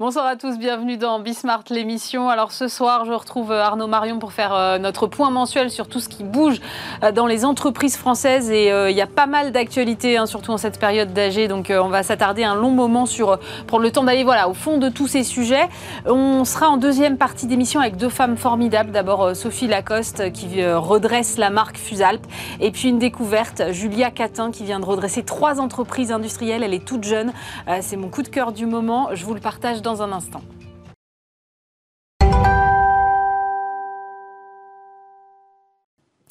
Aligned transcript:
Bonsoir 0.00 0.26
à 0.26 0.36
tous, 0.36 0.60
bienvenue 0.60 0.96
dans 0.96 1.18
Bismart 1.18 1.64
l'émission. 1.70 2.28
Alors 2.28 2.52
ce 2.52 2.68
soir, 2.68 3.04
je 3.04 3.10
retrouve 3.12 3.50
euh, 3.50 3.64
Arnaud 3.64 3.88
Marion 3.88 4.20
pour 4.20 4.32
faire 4.32 4.54
euh, 4.54 4.78
notre 4.78 5.08
point 5.08 5.28
mensuel 5.30 5.72
sur 5.72 5.88
tout 5.88 5.98
ce 5.98 6.08
qui 6.08 6.22
bouge 6.22 6.60
euh, 7.02 7.10
dans 7.10 7.26
les 7.26 7.44
entreprises 7.44 7.96
françaises 7.96 8.48
et 8.48 8.68
il 8.68 8.96
y 8.96 9.00
a 9.00 9.08
pas 9.08 9.26
mal 9.26 9.50
d'actualités, 9.50 10.16
hein, 10.16 10.26
surtout 10.26 10.52
en 10.52 10.56
cette 10.56 10.78
période 10.78 11.12
d'âge. 11.12 11.36
Donc 11.48 11.72
on 11.74 11.88
va 11.88 12.04
s'attarder 12.04 12.44
un 12.44 12.54
long 12.54 12.70
moment 12.70 13.06
sur 13.06 13.40
prendre 13.66 13.82
le 13.82 13.90
temps 13.90 14.04
d'aller 14.04 14.22
voilà 14.22 14.48
au 14.48 14.54
fond 14.54 14.78
de 14.78 14.88
tous 14.88 15.08
ces 15.08 15.24
sujets. 15.24 15.68
On 16.06 16.44
sera 16.44 16.68
en 16.68 16.76
deuxième 16.76 17.18
partie 17.18 17.48
d'émission 17.48 17.80
avec 17.80 17.96
deux 17.96 18.08
femmes 18.08 18.36
formidables. 18.36 18.92
D'abord 18.92 19.34
Sophie 19.34 19.66
Lacoste 19.66 20.30
qui 20.30 20.64
redresse 20.64 21.38
la 21.38 21.50
marque 21.50 21.76
Fusalp 21.76 22.24
et 22.60 22.70
puis 22.70 22.88
une 22.88 23.00
découverte, 23.00 23.72
Julia 23.72 24.12
Catin 24.12 24.52
qui 24.52 24.62
vient 24.62 24.78
de 24.78 24.84
redresser 24.84 25.24
trois 25.24 25.60
entreprises 25.60 26.12
industrielles. 26.12 26.62
Elle 26.62 26.74
est 26.74 26.84
toute 26.84 27.02
jeune. 27.02 27.32
C'est 27.80 27.96
mon 27.96 28.08
coup 28.08 28.22
de 28.22 28.28
cœur 28.28 28.52
du 28.52 28.66
moment. 28.66 29.08
Je 29.12 29.24
vous 29.24 29.34
le 29.34 29.40
partage 29.40 29.82
dans 29.82 29.87
un 29.96 30.12
instant. 30.12 30.42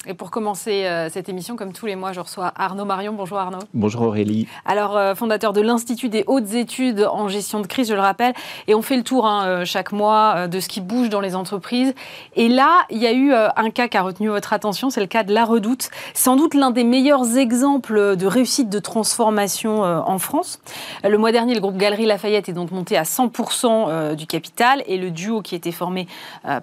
Et 0.10 0.14
pour 0.14 0.32
commencer 0.32 0.86
euh, 0.86 1.10
cette 1.10 1.28
émission, 1.28 1.58
comme 1.58 1.74
tous 1.74 1.86
les 1.86 1.98
mois, 1.98 2.14
je 2.14 2.22
reçois 2.22 2.54
Arnaud 2.56 2.86
Marion. 2.86 3.12
Bonjour 3.12 3.38
Arnaud. 3.38 3.60
Bonjour 3.74 4.04
Aurélie. 4.04 4.48
Alors, 4.66 4.96
euh, 4.96 5.16
fondateur 5.16 5.52
de 5.52 5.60
l'Institut 5.60 6.08
des 6.08 6.24
hautes 6.28 6.54
études 6.54 7.06
en 7.12 7.28
gestion 7.28 7.60
de 7.60 7.68
crise, 7.68 7.90
je 7.90 7.94
le 7.94 8.00
rappelle. 8.00 8.34
Et 8.68 8.76
on 8.76 8.82
fait 8.82 8.96
le 8.96 9.04
tour 9.04 9.26
hein, 9.26 9.46
euh, 9.46 9.66
chaque 9.66 9.92
mois 9.92 10.48
de 10.48 10.60
ce 10.62 10.70
qui 10.70 10.80
bouge 10.80 11.10
dans 11.10 11.20
les 11.20 11.36
entreprises. 11.36 11.94
Et 12.38 12.48
là, 12.48 12.86
il 12.90 13.00
y 13.00 13.06
a 13.06 13.12
eu 13.12 13.34
un 13.34 13.70
cas 13.70 13.90
qui 13.90 13.98
a 13.98 14.02
retenu 14.02 14.30
votre 14.30 14.54
attention, 14.54 14.90
c'est 14.90 15.02
le 15.02 15.08
cas 15.08 15.24
de 15.24 15.34
La 15.34 15.44
Redoute. 15.44 15.90
Sans 16.14 16.38
doute 16.38 16.54
l'un 16.54 16.72
des 16.72 16.86
meilleurs 16.86 17.36
exemples 17.36 18.16
de 18.16 18.28
réussite 18.28 18.70
de 18.70 18.80
transformation 18.80 19.82
en 19.82 20.20
France. 20.20 20.62
Le 21.04 21.18
mois 21.18 21.34
dernier, 21.34 21.54
le 21.54 21.60
groupe 21.60 21.78
Galerie 21.78 22.06
Lafayette 22.06 22.48
est 22.48 22.54
donc 22.54 22.72
monté 22.72 22.96
à 22.98 23.04
100% 23.04 24.16
du 24.16 24.26
capital. 24.26 24.84
Et 24.88 24.98
le 24.98 25.12
duo 25.12 25.42
qui 25.42 25.56
était 25.56 25.72
formé 25.72 26.08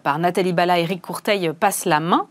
par 0.02 0.18
Nathalie 0.18 0.52
Bala 0.52 0.78
et 0.78 0.84
Eric 0.84 1.02
Courteil 1.02 1.52
passe 1.58 1.84
la 1.84 2.00
main. 2.00 2.27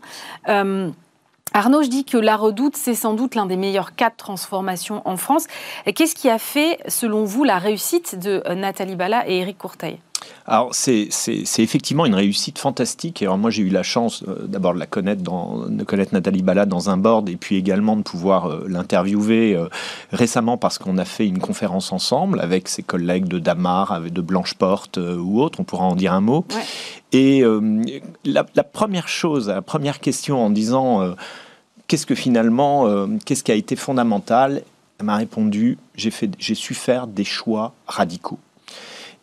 Arnaud, 1.56 1.84
je 1.84 1.88
dis 1.88 2.04
que 2.04 2.18
la 2.18 2.36
redoute, 2.36 2.76
c'est 2.76 2.96
sans 2.96 3.14
doute 3.14 3.36
l'un 3.36 3.46
des 3.46 3.56
meilleurs 3.56 3.94
cas 3.94 4.10
de 4.10 4.16
transformation 4.16 5.02
en 5.04 5.16
France. 5.16 5.46
Qu'est-ce 5.94 6.16
qui 6.16 6.28
a 6.28 6.40
fait, 6.40 6.78
selon 6.88 7.22
vous, 7.22 7.44
la 7.44 7.58
réussite 7.58 8.18
de 8.18 8.42
euh, 8.46 8.56
Nathalie 8.56 8.96
Bala 8.96 9.22
et 9.28 9.38
Éric 9.38 9.58
Courteil? 9.58 10.00
Alors, 10.46 10.70
c'est 10.74 11.10
effectivement 11.58 12.06
une 12.06 12.14
réussite 12.16 12.58
fantastique. 12.58 13.22
alors, 13.22 13.38
moi, 13.38 13.50
j'ai 13.50 13.62
eu 13.62 13.68
la 13.68 13.84
chance 13.84 14.24
euh, 14.26 14.46
d'abord 14.48 14.74
de 14.74 14.80
la 14.80 14.86
connaître, 14.86 15.22
dans, 15.22 15.68
de 15.68 15.84
connaître 15.84 16.12
Nathalie 16.12 16.42
Bala 16.42 16.66
dans 16.66 16.90
un 16.90 16.96
board 16.96 17.28
et 17.28 17.36
puis 17.36 17.54
également 17.54 17.96
de 17.96 18.02
pouvoir 18.02 18.46
euh, 18.46 18.64
l'interviewer 18.66 19.56
récemment 20.10 20.56
parce 20.56 20.78
qu'on 20.78 20.98
a 20.98 21.04
fait 21.04 21.28
une 21.28 21.38
conférence 21.38 21.92
ensemble 21.92 22.40
avec 22.40 22.68
ses 22.68 22.82
collègues 22.82 23.28
de 23.28 23.38
Damar, 23.38 24.00
de 24.00 24.20
Blanche 24.20 24.54
Porte 24.54 24.96
ou 24.98 25.40
autres. 25.40 25.60
On 25.60 25.64
pourra 25.64 25.84
en 25.84 25.94
dire 25.94 26.14
un 26.14 26.20
mot. 26.20 26.44
Et 27.12 27.44
la, 28.24 28.44
la, 28.56 28.64
première 28.64 29.06
chose, 29.06 29.48
la 29.48 29.62
première 29.62 30.00
question 30.00 30.44
en 30.44 30.50
disant 30.50 31.14
qu'est-ce 31.88 32.06
que 32.06 32.14
finalement, 32.14 32.86
euh, 32.86 33.06
qu'est-ce 33.24 33.44
qui 33.44 33.52
a 33.52 33.54
été 33.54 33.76
fondamental? 33.76 34.62
Elle 34.98 35.06
m'a 35.06 35.16
répondu, 35.16 35.78
j'ai 35.96 36.10
su 36.10 36.74
faire 36.74 37.06
des 37.06 37.24
choix 37.24 37.74
radicaux. 37.86 38.38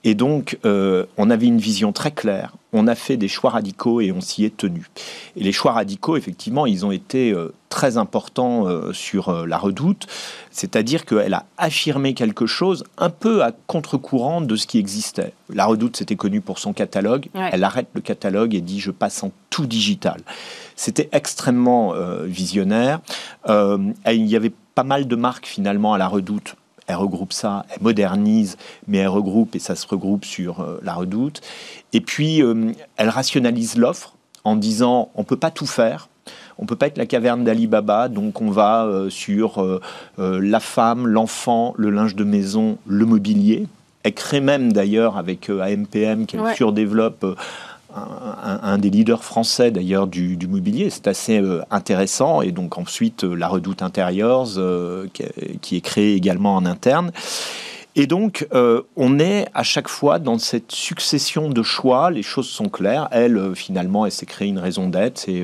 Et 0.04 0.16
donc, 0.16 0.58
euh, 0.66 1.06
on 1.18 1.30
avait 1.30 1.46
une 1.46 1.60
vision 1.60 1.92
très 1.92 2.12
claire. 2.12 2.56
On 2.74 2.88
a 2.88 2.96
fait 2.96 3.18
des 3.18 3.28
choix 3.28 3.52
radicaux 3.52 4.02
et 4.02 4.12
on 4.12 4.22
s'y 4.22 4.46
est 4.46 4.56
tenu. 4.56 4.88
Et 5.36 5.44
les 5.44 5.52
choix 5.52 5.74
radicaux, 5.74 6.18
effectivement, 6.18 6.66
ils 6.66 6.86
ont 6.86 6.92
été 6.92 7.32
euh, 7.32 7.54
très 7.70 7.98
importants 7.98 8.68
euh, 8.68 8.94
sur 8.94 9.46
la 9.46 9.58
redoute. 9.58 10.08
C'est-à-dire 10.50 11.06
qu'elle 11.06 11.34
a 11.36 11.46
affirmé 11.58 12.14
quelque 12.16 12.48
chose 12.48 12.84
un 12.98 13.10
peu 13.10 13.44
à 13.44 13.52
contre-courant 13.68 14.42
de 14.42 14.56
ce 14.56 14.66
qui 14.66 14.80
existait. 14.80 15.34
La 15.54 15.66
redoute, 15.66 15.98
c'était 15.98 16.16
connu 16.16 16.42
pour 16.42 16.58
son 16.58 16.74
catalogue. 16.74 17.28
Elle 17.34 17.64
arrête 17.64 17.90
le 17.94 18.02
catalogue 18.02 18.56
et 18.56 18.62
dit 18.62 18.80
je 18.80 18.92
passe 18.92 19.22
en 19.22 19.32
tout 19.50 19.68
digital. 19.68 20.22
C'était 20.76 21.10
extrêmement 21.12 21.94
visionnaire. 22.24 23.02
il 23.48 24.26
y 24.26 24.36
avait 24.36 24.54
pas 24.74 24.84
mal 24.84 25.08
de 25.08 25.16
marques 25.16 25.46
finalement 25.46 25.94
à 25.94 25.98
la 25.98 26.08
redoute 26.08 26.56
elle 26.92 26.98
regroupe 26.98 27.34
ça, 27.34 27.66
elle 27.70 27.82
modernise, 27.82 28.58
mais 28.88 29.00
elle 29.00 29.08
regroupe 29.08 29.56
et 29.56 29.60
ça 29.60 29.76
se 29.76 29.88
regroupe 29.88 30.26
sur 30.26 30.60
euh, 30.60 30.80
la 30.84 30.94
redoute. 30.94 31.42
Et 31.94 32.02
puis, 32.02 32.44
euh, 32.44 32.72
elle 32.98 33.10
rationalise 33.10 33.78
l'offre 33.78 34.16
en 34.44 34.56
disant 34.56 35.10
on 35.16 35.24
peut 35.24 35.38
pas 35.38 35.52
tout 35.52 35.66
faire. 35.66 36.10
On 36.58 36.66
peut 36.66 36.76
pas 36.76 36.88
être 36.88 36.98
la 36.98 37.08
caverne 37.08 37.44
d'Ali 37.44 37.66
Baba, 37.66 38.08
donc 38.08 38.42
on 38.42 38.52
va 38.52 38.86
euh, 38.86 39.10
sur 39.10 39.80
la 40.18 40.60
femme, 40.60 41.08
l'enfant, 41.08 41.74
le 41.76 41.90
linge 41.90 42.16
de 42.16 42.24
maison, 42.24 42.78
le 42.86 43.06
mobilier. 43.06 43.66
Elle 44.04 44.14
crée 44.14 44.42
même 44.42 44.72
d'ailleurs 44.72 45.18
avec 45.18 45.50
AMPM 45.50 46.26
qu'elle 46.26 46.54
surdéveloppe 46.56 47.26
un, 47.94 48.78
des 48.78 48.90
leaders 48.90 49.24
français 49.24 49.72
d'ailleurs 49.72 50.08
du, 50.08 50.38
mobilier. 50.48 50.90
C'est 50.90 51.08
assez 51.08 51.40
euh, 51.40 51.62
intéressant. 51.72 52.42
Et 52.42 52.52
donc 52.52 52.78
ensuite, 52.78 53.24
euh, 53.24 53.36
la 53.36 53.48
Redoute 53.48 53.82
Interiors, 53.82 54.58
euh, 54.58 55.08
qui, 55.62 55.76
est 55.76 55.82
créée 55.82 56.16
également 56.16 56.56
en 56.56 56.66
interne. 56.66 57.12
Et 57.96 58.08
donc, 58.08 58.48
on 58.96 59.20
est 59.20 59.48
à 59.54 59.64
chaque 59.64 59.90
fois 59.90 60.20
dans 60.20 60.38
cette 60.38 60.72
succession 60.72 61.50
de 61.50 61.64
choix. 61.64 62.10
Les 62.12 62.24
choses 62.24 62.48
sont 62.48 62.70
claires. 62.70 63.08
Elle, 63.12 63.54
finalement, 63.56 64.06
elle 64.06 64.12
s'est 64.12 64.26
créée 64.26 64.48
une 64.48 64.60
raison 64.60 64.88
d'être, 64.88 65.18
c'est 65.18 65.44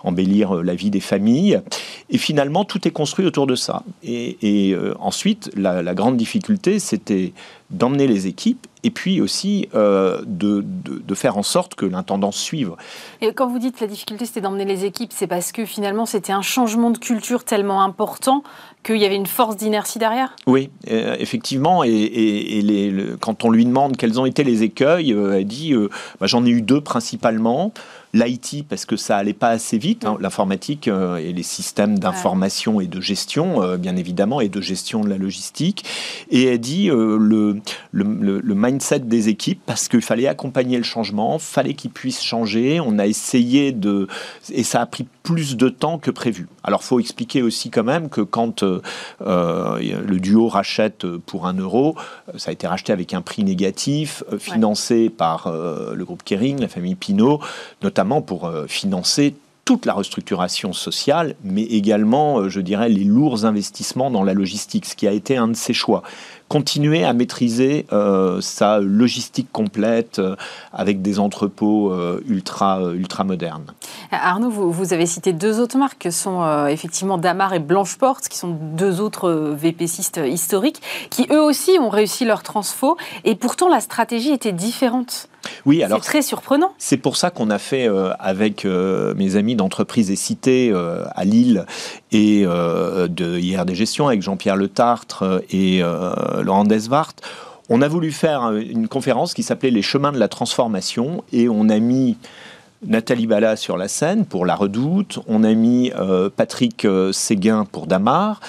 embellir 0.00 0.62
la 0.62 0.74
vie 0.74 0.90
des 0.90 1.00
familles. 1.00 1.60
Et 2.10 2.18
finalement, 2.18 2.64
tout 2.64 2.86
est 2.86 2.92
construit 2.92 3.26
autour 3.26 3.46
de 3.46 3.56
ça. 3.56 3.82
Et, 4.04 4.76
ensuite, 5.00 5.50
la 5.56 5.94
grande 5.94 6.16
difficulté, 6.16 6.78
c'était 6.78 7.32
d'emmener 7.72 8.06
les 8.06 8.26
équipes 8.26 8.66
et 8.84 8.90
puis 8.90 9.20
aussi 9.20 9.68
euh, 9.74 10.22
de, 10.26 10.64
de, 10.64 11.14
faire 11.14 11.36
en 11.36 11.42
sorte 11.42 11.74
que 11.74 11.86
l'intendance 11.86 12.36
suive. 12.36 12.72
Et 13.20 13.32
quand 13.32 13.48
vous 13.48 13.58
dites 13.58 13.76
que 13.76 13.84
la 13.84 13.90
difficulté 13.90 14.26
c'était 14.26 14.40
d'emmener 14.40 14.64
les 14.64 14.84
équipes, 14.84 15.12
c'est 15.14 15.26
parce 15.26 15.52
que 15.52 15.64
finalement 15.64 16.06
c'était 16.06 16.32
un 16.32 16.42
changement 16.42 16.90
de 16.90 16.98
culture 16.98 17.44
tellement 17.44 17.82
important 17.82 18.42
qu'il 18.82 18.96
y 18.96 19.04
avait 19.04 19.16
une 19.16 19.26
force 19.26 19.56
d'inertie 19.56 19.98
derrière? 19.98 20.34
Oui, 20.46 20.70
euh, 20.90 21.16
effectivement. 21.18 21.84
Et, 21.84 21.90
et, 21.90 22.62
les, 22.62 23.04
quand 23.20 23.44
on 23.44 23.50
lui 23.50 23.64
demande 23.64 23.96
quels 23.96 24.20
ont 24.20 24.26
été 24.26 24.44
les 24.44 24.62
écueils, 24.62 25.12
euh, 25.12 25.38
elle 25.38 25.46
dit 25.46 25.74
bah, 26.20 26.26
j'en 26.26 26.44
ai 26.44 26.50
eu 26.50 26.62
deux 26.62 26.80
principalement 26.80 27.72
l'IT 28.14 28.66
parce 28.68 28.84
que 28.84 28.96
ça 28.96 29.16
allait 29.16 29.32
pas 29.32 29.48
assez 29.48 29.78
vite, 29.78 30.04
hein, 30.04 30.16
l'informatique 30.20 30.88
euh, 30.88 31.16
et 31.16 31.32
les 31.32 31.42
systèmes 31.42 31.98
d'information 31.98 32.80
et 32.80 32.86
de 32.86 33.00
gestion, 33.00 33.62
euh, 33.62 33.76
bien 33.76 33.96
évidemment, 33.96 34.40
et 34.40 34.48
de 34.48 34.60
gestion 34.60 35.00
de 35.00 35.08
la 35.08 35.16
logistique. 35.16 35.84
Et 36.30 36.44
elle 36.44 36.58
dit 36.58 36.90
euh, 36.90 37.16
le, 37.18 37.60
le, 37.92 38.40
le, 38.40 38.54
mindset 38.54 39.00
des 39.00 39.28
équipes 39.28 39.60
parce 39.64 39.88
qu'il 39.88 40.02
fallait 40.02 40.26
accompagner 40.26 40.76
le 40.76 40.82
changement, 40.82 41.38
fallait 41.38 41.74
qu'ils 41.74 41.90
puissent 41.90 42.22
changer. 42.22 42.80
On 42.80 42.98
a 42.98 43.06
essayé 43.06 43.72
de 43.72 44.08
et 44.50 44.62
ça 44.62 44.82
a 44.82 44.86
pris 44.86 45.06
plus 45.22 45.56
de 45.56 45.68
temps 45.68 45.98
que 45.98 46.10
prévu. 46.10 46.48
Alors, 46.64 46.82
faut 46.82 47.00
expliquer 47.00 47.42
aussi 47.42 47.70
quand 47.70 47.84
même 47.84 48.08
que 48.08 48.20
quand 48.20 48.62
le 48.62 50.16
duo 50.18 50.48
rachète 50.48 51.06
pour 51.06 51.46
un 51.46 51.54
euro, 51.54 51.96
ça 52.36 52.50
a 52.50 52.52
été 52.52 52.66
racheté 52.66 52.92
avec 52.92 53.14
un 53.14 53.22
prix 53.22 53.44
négatif, 53.44 54.24
financé 54.38 55.10
par 55.10 55.52
le 55.94 56.04
groupe 56.04 56.22
Kering, 56.24 56.60
la 56.60 56.68
famille 56.68 56.94
Pinault, 56.94 57.40
notamment 57.82 58.22
pour 58.22 58.46
euh, 58.46 58.66
financer 58.66 59.34
toute 59.64 59.86
la 59.86 59.92
restructuration 59.92 60.72
sociale, 60.72 61.36
mais 61.44 61.62
également, 61.62 62.38
euh, 62.38 62.48
je 62.48 62.60
dirais, 62.60 62.88
les 62.88 63.04
lourds 63.04 63.44
investissements 63.44 64.10
dans 64.10 64.24
la 64.24 64.34
logistique, 64.34 64.86
ce 64.86 64.96
qui 64.96 65.06
a 65.06 65.12
été 65.12 65.36
un 65.36 65.48
de 65.48 65.56
ses 65.56 65.72
choix. 65.72 66.02
Continuer 66.52 67.02
à 67.02 67.14
maîtriser 67.14 67.86
euh, 67.94 68.42
sa 68.42 68.78
logistique 68.78 69.48
complète 69.52 70.20
avec 70.70 71.00
des 71.00 71.18
entrepôts 71.18 71.94
ultra, 72.28 72.92
ultra 72.94 73.24
modernes. 73.24 73.64
Arnaud, 74.10 74.50
vous, 74.50 74.92
avez 74.92 75.06
cité 75.06 75.32
deux 75.32 75.60
autres 75.60 75.78
marques, 75.78 75.98
que 75.98 76.10
sont 76.10 76.66
effectivement 76.66 77.16
Damar 77.16 77.54
et 77.54 77.58
Blancheport, 77.58 78.20
qui 78.20 78.36
sont 78.36 78.50
deux 78.50 79.00
autres 79.00 79.54
VPCistes 79.56 80.20
historiques, 80.26 80.82
qui 81.08 81.26
eux 81.30 81.40
aussi 81.40 81.78
ont 81.80 81.88
réussi 81.88 82.26
leur 82.26 82.42
transfo, 82.42 82.98
et 83.24 83.34
pourtant 83.34 83.70
la 83.70 83.80
stratégie 83.80 84.30
était 84.30 84.52
différente. 84.52 85.28
Oui, 85.66 85.82
alors 85.82 86.02
c'est 86.02 86.10
très 86.10 86.22
surprenant. 86.22 86.72
C'est 86.78 86.96
pour 86.96 87.16
ça 87.16 87.30
qu'on 87.30 87.50
a 87.50 87.58
fait 87.58 87.88
euh, 87.88 88.12
avec 88.18 88.64
euh, 88.64 89.14
mes 89.14 89.36
amis 89.36 89.56
d'entreprise 89.56 90.10
et 90.10 90.16
cité 90.16 90.70
euh, 90.72 91.04
à 91.14 91.24
Lille 91.24 91.66
et 92.12 92.42
de 92.44 93.38
IRD 93.38 93.74
Gestion 93.74 94.06
avec 94.06 94.22
Jean-Pierre 94.22 94.56
Le 94.56 94.68
Tartre 94.68 95.42
et 95.50 95.82
Laurent 96.42 96.64
Desvart. 96.64 97.14
On 97.68 97.80
a 97.80 97.88
voulu 97.88 98.12
faire 98.12 98.52
une 98.52 98.88
conférence 98.88 99.34
qui 99.34 99.42
s'appelait 99.42 99.70
Les 99.70 99.82
chemins 99.82 100.12
de 100.12 100.18
la 100.18 100.28
transformation 100.28 101.24
et 101.32 101.48
on 101.48 101.68
a 101.68 101.78
mis 101.78 102.18
Nathalie 102.84 103.26
Bala 103.26 103.56
sur 103.56 103.76
la 103.76 103.88
scène 103.88 104.26
pour 104.26 104.44
La 104.44 104.56
Redoute, 104.56 105.20
on 105.26 105.44
a 105.44 105.54
mis 105.54 105.90
Patrick 106.36 106.86
Séguin 107.12 107.64
pour 107.64 107.86
Damar, 107.86 108.40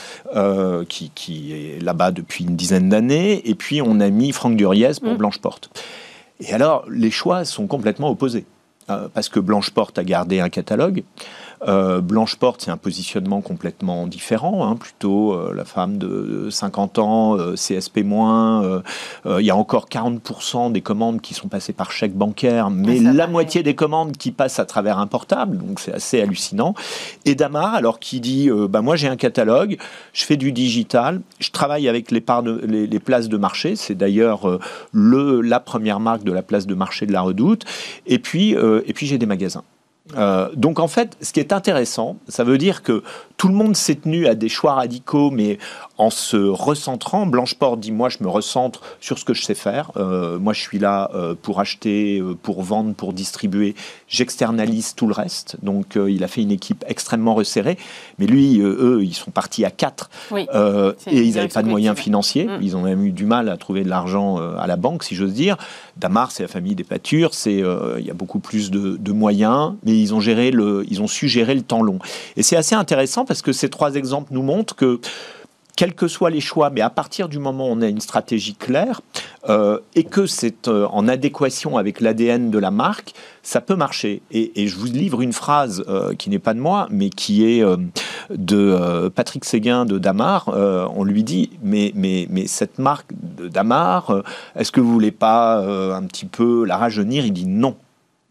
qui, 0.89 1.11
qui, 1.15 1.53
est 1.53 1.81
là-bas 1.81 2.11
depuis 2.11 2.43
une 2.43 2.55
dizaine 2.55 2.89
d'années, 2.89 3.47
et 3.49 3.55
puis 3.55 3.81
on 3.81 3.99
a 3.99 4.09
mis 4.09 4.31
Franck 4.31 4.57
Duriez 4.57 4.91
pour 5.01 5.13
mm. 5.13 5.17
Blanche 5.17 5.39
Porte. 5.39 5.69
Et 6.39 6.53
alors, 6.53 6.85
les 6.89 7.11
choix 7.11 7.45
sont 7.45 7.67
complètement 7.67 8.09
opposés. 8.09 8.45
Euh, 8.89 9.07
parce 9.13 9.29
que 9.29 9.39
Blanche 9.39 9.69
Porte 9.69 9.97
a 9.97 10.03
gardé 10.03 10.41
un 10.41 10.49
catalogue, 10.49 11.03
Euh, 11.67 12.01
Blanche 12.01 12.35
Porte, 12.35 12.61
c'est 12.61 12.71
un 12.71 12.77
positionnement 12.77 13.41
complètement 13.41 14.07
différent, 14.07 14.67
hein, 14.67 14.75
plutôt 14.75 15.33
euh, 15.33 15.53
la 15.55 15.65
femme 15.65 15.97
de 15.97 16.47
50 16.49 16.99
ans, 16.99 17.37
CSP-. 17.55 18.03
Il 19.25 19.45
y 19.45 19.49
a 19.49 19.55
encore 19.55 19.87
40% 19.87 20.71
des 20.71 20.81
commandes 20.81 21.21
qui 21.21 21.33
sont 21.33 21.47
passées 21.47 21.73
par 21.73 21.91
chèque 21.91 22.13
bancaire, 22.13 22.69
mais 22.69 22.99
la 22.99 23.27
moitié 23.27 23.63
des 23.63 23.75
commandes 23.75 24.17
qui 24.17 24.31
passent 24.31 24.59
à 24.59 24.65
travers 24.65 24.97
un 24.97 25.07
portable, 25.07 25.57
donc 25.57 25.79
c'est 25.79 25.93
assez 25.93 26.21
hallucinant. 26.21 26.73
Et 27.25 27.35
Damar, 27.35 27.75
alors 27.75 27.99
qui 27.99 28.19
dit 28.19 28.49
bah, 28.69 28.81
Moi 28.81 28.95
j'ai 28.95 29.07
un 29.07 29.15
catalogue, 29.15 29.77
je 30.11 30.25
fais 30.25 30.37
du 30.37 30.51
digital, 30.51 31.21
je 31.39 31.51
travaille 31.51 31.87
avec 31.87 32.11
les, 32.11 32.23
les, 32.67 32.87
les 32.87 32.99
places 32.99 33.29
de 33.29 33.37
marché, 33.37 33.75
c'est 33.75 33.95
d'ailleurs 33.95 34.59
le, 34.91 35.41
la 35.41 35.59
première 35.59 35.99
marque 35.99 36.23
de 36.23 36.31
la 36.31 36.41
place 36.41 36.67
de 36.67 36.75
marché 36.75 37.05
de 37.05 37.13
la 37.13 37.21
Redoute, 37.21 37.65
et 38.05 38.19
puis, 38.19 38.51
et 38.51 38.93
puis 38.93 39.07
j'ai 39.07 39.17
des 39.17 39.25
magasins. 39.25 39.63
Euh, 40.15 40.49
donc 40.55 40.79
en 40.79 40.87
fait, 40.87 41.17
ce 41.21 41.31
qui 41.31 41.39
est 41.39 41.53
intéressant, 41.53 42.17
ça 42.27 42.43
veut 42.43 42.57
dire 42.57 42.83
que 42.83 43.03
tout 43.37 43.47
le 43.47 43.53
monde 43.53 43.75
s'est 43.75 43.95
tenu 43.95 44.27
à 44.27 44.35
des 44.35 44.49
choix 44.49 44.73
radicaux, 44.73 45.31
mais 45.31 45.57
en 45.97 46.09
se 46.09 46.37
recentrant. 46.37 47.25
Blanche 47.25 47.55
Porte 47.55 47.79
dit 47.79 47.91
moi 47.91 48.09
je 48.09 48.17
me 48.21 48.27
recentre 48.27 48.81
sur 48.99 49.19
ce 49.19 49.25
que 49.25 49.33
je 49.33 49.43
sais 49.43 49.55
faire. 49.55 49.91
Euh, 49.97 50.39
moi 50.39 50.53
je 50.53 50.61
suis 50.61 50.79
là 50.79 51.11
euh, 51.13 51.35
pour 51.39 51.59
acheter, 51.59 52.21
pour 52.41 52.63
vendre, 52.63 52.93
pour 52.93 53.13
distribuer. 53.13 53.75
J'externalise 54.07 54.95
tout 54.95 55.07
le 55.07 55.13
reste. 55.13 55.57
Donc 55.61 55.95
il 55.95 56.23
a 56.23 56.27
fait 56.27 56.41
une 56.41 56.51
équipe 56.51 56.83
extrêmement 56.87 57.35
resserrée. 57.35 57.77
Mais 58.19 58.25
lui, 58.25 58.59
eux, 58.59 58.99
ils 59.03 59.13
sont 59.13 59.31
partis 59.31 59.65
à 59.65 59.71
quatre 59.71 60.09
et 60.35 60.47
ils 61.07 61.35
n'avaient 61.35 61.47
pas 61.47 61.63
de 61.63 61.69
moyens 61.69 61.97
financiers. 61.97 62.45
Mm. 62.45 62.59
Ils 62.61 62.75
ont 62.75 62.81
même 62.81 63.05
eu 63.05 63.11
du 63.11 63.25
mal 63.25 63.49
à 63.49 63.57
trouver 63.57 63.83
de 63.83 63.89
l'argent 63.89 64.37
à 64.37 64.67
la 64.67 64.75
banque, 64.75 65.03
si 65.03 65.15
j'ose 65.15 65.33
dire. 65.33 65.57
Damar, 65.97 66.31
c'est 66.31 66.43
la 66.43 66.49
famille 66.49 66.75
des 66.75 66.83
pâtures. 66.83 67.31
Il 67.45 68.05
y 68.05 68.09
a 68.09 68.13
beaucoup 68.13 68.39
plus 68.39 68.71
de, 68.71 68.97
de 68.97 69.11
moyens. 69.11 69.73
Mais 69.83 69.97
ils 69.97 70.13
ont, 70.13 70.19
géré 70.19 70.51
le, 70.51 70.85
ils 70.89 71.01
ont 71.01 71.07
su 71.07 71.27
gérer 71.27 71.55
le 71.55 71.61
temps 71.61 71.81
long. 71.81 71.99
Et 72.35 72.43
c'est 72.43 72.55
assez 72.55 72.75
intéressant 72.75 73.25
parce 73.25 73.41
que 73.41 73.51
ces 73.51 73.69
trois 73.69 73.95
exemples 73.95 74.33
nous 74.33 74.43
montrent 74.43 74.75
que 74.75 74.99
quels 75.75 75.93
que 75.93 76.07
soient 76.07 76.29
les 76.29 76.39
choix, 76.39 76.69
mais 76.69 76.81
à 76.81 76.89
partir 76.89 77.29
du 77.29 77.39
moment 77.39 77.67
où 77.67 77.71
on 77.71 77.81
a 77.81 77.87
une 77.87 77.99
stratégie 77.99 78.53
claire 78.53 79.01
euh, 79.49 79.79
et 79.95 80.03
que 80.03 80.25
c'est 80.27 80.67
euh, 80.67 80.85
en 80.91 81.07
adéquation 81.07 81.77
avec 81.77 81.99
l'ADN 81.99 82.51
de 82.51 82.59
la 82.59 82.71
marque, 82.71 83.13
ça 83.41 83.59
peut 83.59 83.75
marcher. 83.75 84.21
Et, 84.31 84.67
je 84.67 84.77
vous 84.77 84.85
livre 84.85 85.21
une 85.21 85.33
phrase 85.33 85.83
euh, 85.87 86.13
qui 86.13 86.29
n'est 86.29 86.39
pas 86.39 86.53
de 86.53 86.59
moi, 86.59 86.87
mais 86.91 87.09
qui 87.09 87.45
est 87.45 87.63
de 88.29 89.09
Patrick 89.09 89.45
Séguin 89.45 89.85
de 89.85 89.97
Damar. 89.97 90.47
on 90.47 91.03
lui 91.03 91.23
dit, 91.23 91.51
mais, 91.61 91.91
mais, 91.95 92.47
cette 92.47 92.79
marque 92.79 93.11
de 93.21 93.47
Damar, 93.47 94.23
est-ce 94.55 94.71
que 94.71 94.79
vous 94.79 94.91
voulez 94.91 95.11
pas 95.11 95.57
un 95.57 96.03
petit 96.03 96.25
peu 96.25 96.65
la 96.65 96.77
rajeunir? 96.77 97.25
Il 97.25 97.33
dit 97.33 97.47
non 97.47 97.75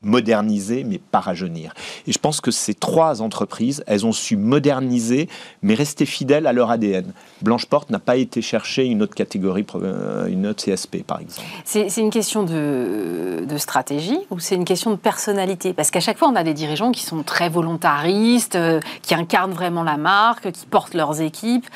moderniser, 0.03 0.85
mais 0.85 0.99
pas 0.99 1.21
rajeunir. 1.21 1.75
Et 2.07 2.13
je 2.13 2.19
pense 2.19 2.41
que 2.41 2.51
ces 2.51 2.75
trois 2.75 3.23
entreprises, 3.23 3.85
elles 3.87 4.05
ont 4.05 4.13
su 4.13 4.37
moderniser, 4.37 5.29
mais 5.63 5.75
rester 5.75 6.07
fidèles 6.07 6.47
à 6.47 6.53
leur 6.53 6.71
ADN. 6.71 7.13
Blanche 7.41 7.67
Porte 7.67 7.91
n'a 7.91 7.99
pas 7.99 8.17
été 8.17 8.43
chercher 8.43 8.85
une 8.85 9.03
autre 9.03 9.15
catégorie, 9.15 9.65
euh, 9.77 10.27
une 10.27 10.47
autre 10.47 10.65
CSP, 10.65 11.05
par 11.07 11.21
exemple. 11.21 11.47
C'est 11.65 11.97
une 11.99 12.11
question 12.11 12.43
de, 12.43 13.47
stratégie 13.57 14.19
ou 14.31 14.41
c'est 14.41 14.57
une 14.57 14.65
question 14.65 14.91
de 14.91 14.97
personnalité? 14.97 15.73
Parce 15.73 15.91
qu'à 15.91 16.01
chaque 16.01 16.19
fois, 16.19 16.29
on 16.29 16.37
a 16.37 16.43
des 16.43 16.55
dirigeants 16.55 16.91
qui 16.91 17.03
sont 17.03 17.23
très 17.23 17.49
volontaristes, 17.49 18.57
euh, 18.57 18.81
qui 19.03 19.15
incarnent 19.15 19.53
vraiment 19.53 19.85
la 19.85 19.97
marque, 19.97 20.51
qui 20.51 20.67
portent 20.67 20.95
leurs 20.95 21.21
équipes. 21.21 21.67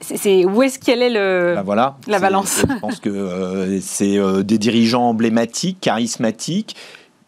C'est 0.00 0.44
où 0.44 0.62
est-ce 0.64 0.80
qu'elle 0.80 1.00
est 1.00 1.10
le, 1.10 1.54
ben 1.54 1.62
voilà, 1.62 1.96
la 2.08 2.18
balance? 2.18 2.64
Je 2.68 2.80
pense 2.80 2.98
que 2.98 3.08
euh, 3.08 3.80
c'est 3.80 4.18
des 4.42 4.58
dirigeants 4.58 5.08
emblématiques, 5.08 5.78
charismatiques, 5.80 6.74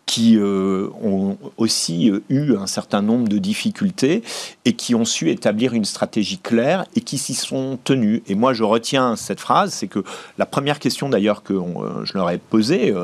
qui 0.09 0.39
euh, 0.39 0.89
ont 1.03 1.37
aussi 1.59 2.11
euh, 2.11 2.23
eu 2.31 2.57
un 2.57 2.67
certain 2.67 3.03
nombre 3.03 3.29
de 3.29 3.37
difficultés 3.37 4.23
et 4.65 4.73
qui 4.73 4.95
ont 4.95 5.05
su 5.05 5.31
établir 5.31 5.75
une 5.75 5.85
stratégie 5.85 6.39
claire 6.39 6.87
et 6.97 7.03
qui 7.03 7.19
s'y 7.19 7.35
sont 7.35 7.79
tenus. 7.85 8.23
Et 8.27 8.35
moi, 8.35 8.55
je 8.55 8.65
retiens 8.65 9.17
cette 9.17 9.39
phrase, 9.39 9.75
c'est 9.75 9.87
que 9.87 10.03
la 10.39 10.47
première 10.47 10.79
question 10.79 11.11
d'ailleurs 11.11 11.43
que 11.43 11.53
euh, 11.53 12.07
je 12.07 12.15
leur 12.15 12.31
ai 12.31 12.39
posée, 12.39 12.95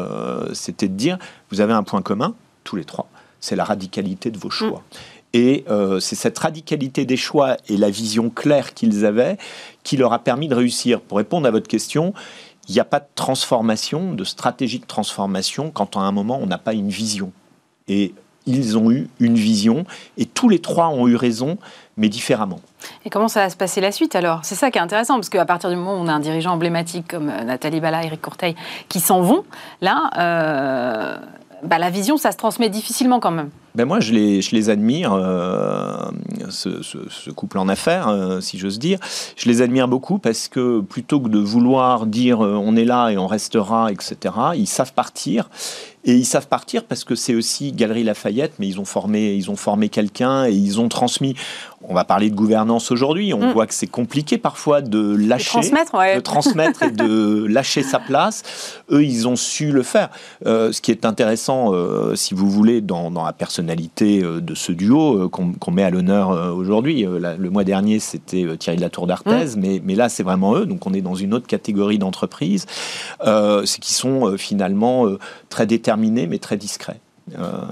c'était 0.55 0.89
de 0.89 0.95
dire, 0.95 1.19
vous 1.51 1.61
avez 1.61 1.75
un 1.75 1.83
point 1.83 2.01
commun, 2.01 2.35
tous 2.65 2.77
les 2.77 2.85
trois, 2.85 3.07
c'est 3.39 3.55
la 3.55 3.65
radicalité 3.65 4.31
de 4.31 4.39
vos 4.39 4.51
choix. 4.51 4.83
Mm. 4.91 5.37
Et 5.37 5.65
c'est 5.99 6.15
cette 6.15 6.39
radicalité 6.39 7.05
des 7.05 7.17
choix 7.17 7.57
et 7.69 7.77
la 7.77 7.91
vision 7.91 8.31
claire 8.31 8.73
qu'ils 8.73 9.05
avaient 9.05 9.37
qui 9.83 9.97
leur 9.97 10.13
a 10.13 10.21
permis 10.21 10.47
de 10.47 10.55
réussir. 10.55 11.01
Pour 11.01 11.19
répondre 11.19 11.47
à 11.49 11.51
votre 11.51 11.67
question, 11.67 12.15
il 12.69 12.75
n'y 12.75 12.81
a 12.81 12.85
pas 12.85 13.01
de 13.01 13.07
transformation, 13.15 14.13
de 14.13 14.25
stratégie 14.25 14.79
de 14.79 14.87
transformation 14.87 15.71
quand 15.71 15.97
à 15.97 16.01
un 16.01 16.13
moment 16.13 16.39
on 16.41 16.47
n'a 16.47 16.59
pas 16.59 16.73
une 16.73 16.89
vision. 16.89 17.33
Et 17.89 18.15
ils 18.47 18.77
ont 18.77 18.91
eu 18.91 19.09
une 19.21 19.37
vision 19.37 19.85
et 20.19 20.27
tous 20.27 20.49
les 20.49 20.59
trois 20.59 20.89
ont 20.89 21.09
eu 21.09 21.17
raison, 21.17 21.57
mais 21.97 22.09
différemment. 22.09 22.61
Et 23.05 23.11
comment 23.11 23.29
ça 23.29 23.41
va 23.41 23.51
se 23.51 23.57
passer 23.57 23.81
la 23.81 23.93
suite 23.93 24.15
alors? 24.15 24.41
C'est 24.45 24.55
ça 24.55 24.71
qui 24.71 24.79
est 24.79 24.83
intéressant, 24.83 25.15
parce 25.15 25.31
qu'à 25.31 25.45
partir 25.47 25.71
du 25.71 25.77
moment 25.77 25.95
où 25.95 25.99
on 25.99 26.09
a 26.09 26.13
un 26.13 26.21
dirigeant 26.21 26.53
emblématique 26.53 27.09
comme 27.09 27.31
euh, 27.31 27.45
Nathalie 27.45 27.81
Bala, 27.81 28.05
Eric 28.05 28.21
Courteil, 28.21 28.55
qui 28.89 29.01
s'en 29.01 29.23
vont, 29.23 29.45
là, 29.81 30.11
euh, 30.19 31.17
bah, 31.65 31.79
la 31.79 31.91
vision, 31.91 32.17
ça 32.17 32.31
se 32.31 32.37
transmet 32.37 32.69
difficilement 32.69 33.21
quand 33.21 33.31
même. 33.31 33.51
Ben 33.75 33.87
moi, 33.87 33.99
je 33.99 34.13
les, 34.13 34.43
je 34.43 34.55
les 34.55 34.71
admire, 34.71 35.13
euh, 35.15 36.11
ce, 36.51 37.31
couple 37.31 37.59
en 37.59 37.69
affaires, 37.69 38.09
euh, 38.09 38.41
si 38.41 38.59
j'ose 38.59 38.79
dire. 38.79 38.99
Je 39.37 39.49
les 39.49 39.63
admire 39.63 39.89
beaucoup 39.89 40.19
parce 40.19 40.47
que 40.47 40.81
plutôt 40.81 41.21
que 41.21 41.29
de 41.29 41.39
vouloir 41.39 42.07
dire 42.07 42.45
euh, 42.45 42.55
on 42.55 42.77
est 42.77 42.85
là 42.85 43.11
et 43.11 43.19
on 43.19 43.27
restera, 43.27 43.91
etc., 43.91 44.35
ils 44.55 44.69
savent 44.69 44.93
partir. 44.93 45.49
Et 46.05 46.15
ils 46.15 46.25
savent 46.25 46.49
partir 46.49 46.85
parce 46.85 47.05
que 47.05 47.15
c'est 47.15 47.35
aussi 47.35 47.73
Galerie 47.73 48.05
Lafayette, 48.05 48.55
mais 48.59 48.67
ils 48.67 48.81
ont 48.81 48.85
formé, 48.85 49.35
ils 49.35 49.51
ont 49.51 49.57
formé 49.57 49.89
quelqu'un 49.89 50.47
et 50.47 50.53
ils 50.53 50.81
ont 50.81 50.89
transmis. 50.89 51.35
On 51.87 51.95
va 51.95 52.05
parler 52.05 52.31
de 52.31 52.35
gouvernance 52.35 52.91
aujourd'hui. 52.91 53.35
On 53.35 53.49
mm. 53.49 53.53
voit 53.53 53.67
que 53.67 53.75
c'est 53.75 53.87
compliqué 53.87 54.39
parfois 54.39 54.81
de 54.81 55.15
lâcher, 55.17 55.51
transmettre, 55.51 55.93
de 55.93 56.21
transmettre 56.21 56.83
et 56.83 56.91
de 56.91 57.47
lâcher 57.49 57.83
sa 57.83 57.99
place. 57.99 58.43
Eux, 58.91 59.05
ils 59.05 59.29
ont 59.29 59.37
su 59.37 59.71
le 59.71 59.83
faire. 59.83 60.09
ce 60.45 60.81
qui 60.81 60.91
est 60.91 61.05
intéressant, 61.05 61.73
si 62.15 62.35
vous 62.35 62.49
voulez, 62.49 62.81
dans, 62.81 63.11
dans 63.11 63.25
la 63.25 63.33
personne 63.33 63.71
euh, 64.03 64.41
de 64.41 64.55
ce 64.55 64.73
duo 64.73 65.25
euh, 65.25 65.29
qu'on 65.29 65.71
met 65.71 65.83
à 65.83 65.91
l'honneur 65.91 66.31
euh, 66.31 66.51
aujourd'hui. 66.51 67.05
Le 67.05 67.51
mois 67.51 67.65
dernier, 67.65 67.99
c'était 67.99 68.45
Thierry 68.57 68.77
de 68.77 68.83
la 68.83 68.91
Tour 68.91 69.07
d'Arthez, 69.07 69.57
mmh. 69.57 69.81
mais, 69.85 69.95
là, 69.95 70.09
c'est 70.09 70.23
vraiment 70.23 70.57
eux. 70.57 70.67
Donc, 70.67 70.87
on 70.87 70.93
est 70.93 71.01
dans 71.01 71.15
une 71.15 71.35
autre 71.35 71.47
catégorie 71.47 71.99
d'entreprise. 71.99 72.67
c'est 73.21 73.81
qui 73.81 73.95
sont 73.95 74.37
finalement 74.37 75.07
très 75.49 75.67
déterminés, 75.67 75.94
mais 75.97 76.39
très 76.39 76.57
discrets. 76.57 77.01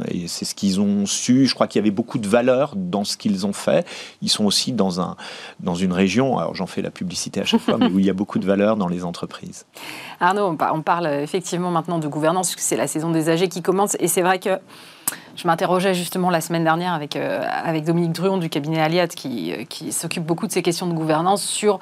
et 0.09 0.29
c'est 0.29 0.45
ce 0.45 0.55
qu'ils 0.55 0.81
ont 0.81 1.07
su. 1.07 1.47
Je 1.47 1.55
crois 1.55 1.67
qu'il 1.67 1.79
y 1.81 1.83
avait 1.83 1.91
beaucoup 1.91 2.19
de 2.19 2.29
valeur 2.29 2.75
dans 2.77 3.05
ce 3.05 3.17
qu'ils 3.17 3.47
ont 3.47 3.53
fait. 3.53 3.87
Ils 4.23 4.31
sont 4.31 4.45
aussi 4.45 4.73
dans, 4.73 5.01
un, 5.01 5.17
dans 5.61 5.75
une 5.75 5.93
région, 5.93 6.39
alors 6.39 6.55
j'en 6.55 6.67
fais 6.67 6.83
la 6.83 6.91
publicité 6.91 7.41
à 7.41 7.45
chaque 7.45 7.61
fois, 7.61 7.77
mais 7.79 7.87
où 7.87 7.99
il 7.99 8.07
y 8.07 8.11
a 8.11 8.15
beaucoup 8.15 8.39
de 8.39 8.47
valeur 8.47 8.77
dans 8.77 8.89
les 8.89 9.05
entreprises. 9.05 9.67
Arnaud, 10.21 10.57
on 10.61 10.83
parle 10.83 11.07
effectivement 11.07 11.71
maintenant 11.71 11.99
de 11.99 12.09
gouvernance, 12.09 12.49
puisque 12.51 12.67
c'est 12.67 12.77
la 12.77 12.87
saison 12.87 13.11
des 13.11 13.29
âgés 13.29 13.49
qui 13.49 13.63
commence. 13.63 13.97
Et 14.01 14.09
c'est 14.09 14.23
vrai 14.23 14.39
que 14.39 14.59
je 15.37 15.47
m'interrogeais 15.47 15.95
justement 15.95 16.31
la 16.31 16.41
semaine 16.41 16.65
dernière 16.65 16.93
avec, 16.93 17.17
euh, 17.17 17.43
avec 17.47 17.85
Dominique 17.85 18.13
Druon 18.13 18.39
du 18.39 18.49
cabinet 18.49 18.81
Aliat 18.81 19.09
qui, 19.09 19.53
euh, 19.53 19.65
qui 19.65 19.93
s'occupe 19.93 20.25
beaucoup 20.25 20.47
de 20.47 20.53
ces 20.53 20.63
questions 20.63 20.87
de 20.87 20.95
gouvernance 20.95 21.43
sur 21.43 21.81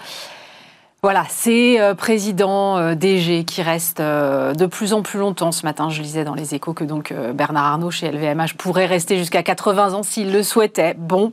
voilà, 1.02 1.24
ces 1.28 1.80
euh, 1.80 1.94
présidents 1.94 2.94
DG 2.94 3.44
qui 3.44 3.62
restent 3.62 4.00
de 4.00 4.66
plus 4.66 4.92
en 4.92 5.02
plus 5.02 5.18
longtemps. 5.18 5.52
Ce 5.52 5.64
matin, 5.64 5.88
je 5.88 6.02
lisais 6.02 6.24
dans 6.24 6.34
les 6.34 6.54
échos 6.54 6.74
que 6.74 6.84
donc 6.84 7.12
Bernard 7.34 7.66
Arnault 7.66 7.90
chez 7.90 8.10
LVMH 8.10 8.54
pourrait 8.58 8.86
rester 8.86 9.16
jusqu'à 9.16 9.42
80 9.42 9.94
ans 9.94 10.02
s'il 10.02 10.32
le 10.32 10.42
souhaitait. 10.42 10.94
Bon. 10.98 11.32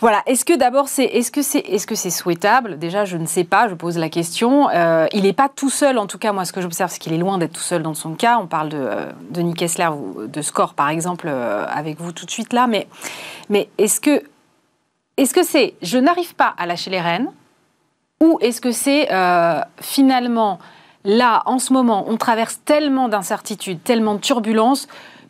Voilà. 0.00 0.22
Est-ce 0.26 0.44
que 0.44 0.56
d'abord, 0.56 0.88
c'est 0.88 1.04
est-ce 1.04 1.30
que 1.30 1.42
c'est 1.42 1.60
est-ce 1.60 1.86
que 1.86 1.94
c'est 1.94 2.10
souhaitable? 2.10 2.78
Déjà, 2.78 3.04
je 3.04 3.16
ne 3.16 3.26
sais 3.26 3.44
pas. 3.44 3.68
Je 3.68 3.74
pose 3.74 3.96
la 3.96 4.10
question. 4.10 4.68
Euh, 4.70 5.06
il 5.12 5.22
n'est 5.22 5.32
pas 5.32 5.48
tout 5.48 5.70
seul. 5.70 5.98
En 5.98 6.06
tout 6.06 6.18
cas, 6.18 6.32
moi, 6.32 6.44
ce 6.44 6.52
que 6.52 6.60
j'observe, 6.60 6.90
c'est 6.90 6.98
qu'il 6.98 7.14
est 7.14 7.18
loin 7.18 7.38
d'être 7.38 7.52
tout 7.52 7.60
seul 7.60 7.82
dans 7.82 7.94
son 7.94 8.14
cas. 8.14 8.38
On 8.38 8.46
parle 8.46 8.68
de 8.68 8.78
euh, 8.78 9.10
Denis 9.30 9.54
Kessler, 9.54 9.88
de 10.28 10.42
Score, 10.42 10.74
par 10.74 10.90
exemple, 10.90 11.28
euh, 11.28 11.64
avec 11.68 11.98
vous 11.98 12.12
tout 12.12 12.26
de 12.26 12.30
suite 12.30 12.52
là. 12.52 12.66
Mais 12.66 12.88
mais 13.48 13.68
est-ce 13.78 14.00
que 14.00 14.22
est-ce 15.16 15.32
que 15.32 15.42
c'est 15.42 15.74
je 15.80 15.96
n'arrive 15.96 16.34
pas 16.34 16.54
à 16.58 16.66
lâcher 16.66 16.90
les 16.90 17.00
rênes 17.00 17.30
ou 18.20 18.38
est-ce 18.40 18.60
que 18.60 18.72
c'est 18.72 19.08
finalement 19.80 20.58
là, 21.06 21.42
en 21.46 21.58
ce 21.58 21.72
moment, 21.72 22.04
on 22.08 22.16
traverse 22.18 22.60
tellement 22.64 23.08
d'incertitudes, 23.08 23.82
tellement 23.82 24.14
de 24.14 24.20
turbulences 24.20 24.88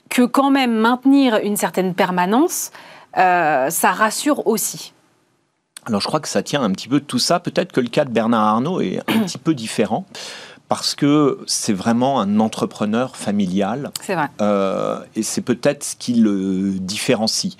que 0.08 0.22
quand 0.22 0.50
même 0.50 0.74
maintenir 0.74 1.36
une 1.36 1.56
certaine 1.56 1.94
permanence, 1.94 2.70
euh, 3.18 3.70
ça 3.70 3.92
rassure 3.92 4.46
aussi. 4.46 4.92
Alors 5.84 6.00
je 6.00 6.08
crois 6.08 6.20
que 6.20 6.28
ça 6.28 6.42
tient 6.42 6.62
un 6.62 6.72
petit 6.72 6.88
peu 6.88 6.98
de 7.00 7.04
tout 7.04 7.18
ça. 7.18 7.38
Peut-être 7.38 7.72
que 7.72 7.80
le 7.80 7.88
cas 7.88 8.04
de 8.04 8.10
Bernard 8.10 8.42
Arnault 8.42 8.80
est 8.80 8.98
un 9.08 9.20
petit 9.20 9.38
peu 9.38 9.54
différent 9.54 10.04
parce 10.68 10.94
que 10.94 11.38
c'est 11.46 11.72
vraiment 11.72 12.20
un 12.20 12.40
entrepreneur 12.40 13.16
familial. 13.16 13.90
C'est 14.00 14.14
vrai. 14.14 14.28
Euh, 14.40 15.00
et 15.14 15.22
c'est 15.22 15.40
peut-être 15.40 15.84
ce 15.84 15.96
qui 15.96 16.14
le 16.14 16.72
différencie. 16.80 17.56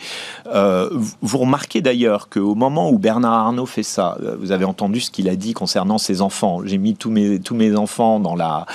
Euh, 0.47 0.91
vous 1.23 1.39
remarquez 1.39 1.81
d'ailleurs 1.81 2.29
qu'au 2.29 2.55
moment 2.55 2.91
où 2.91 2.99
Bernard 2.99 3.35
Arnault 3.35 3.67
fait 3.67 3.83
ça, 3.83 4.19
vous 4.41 4.51
avez 4.51 4.65
entendu 4.65 5.01
ce 5.01 5.11
qu'il 5.11 5.29
a 5.29 5.37
dit 5.37 5.53
concernant 5.53 5.99
ses 5.99 6.21
enfants. 6.21 6.61
J'ai 6.65 6.79
mis 6.79 6.95
tous 6.97 7.11
mes, 7.11 7.41
tous 7.41 7.55
mes 7.55 7.77
enfants 7.77 8.19
dans 8.19 8.35
la, 8.35 8.67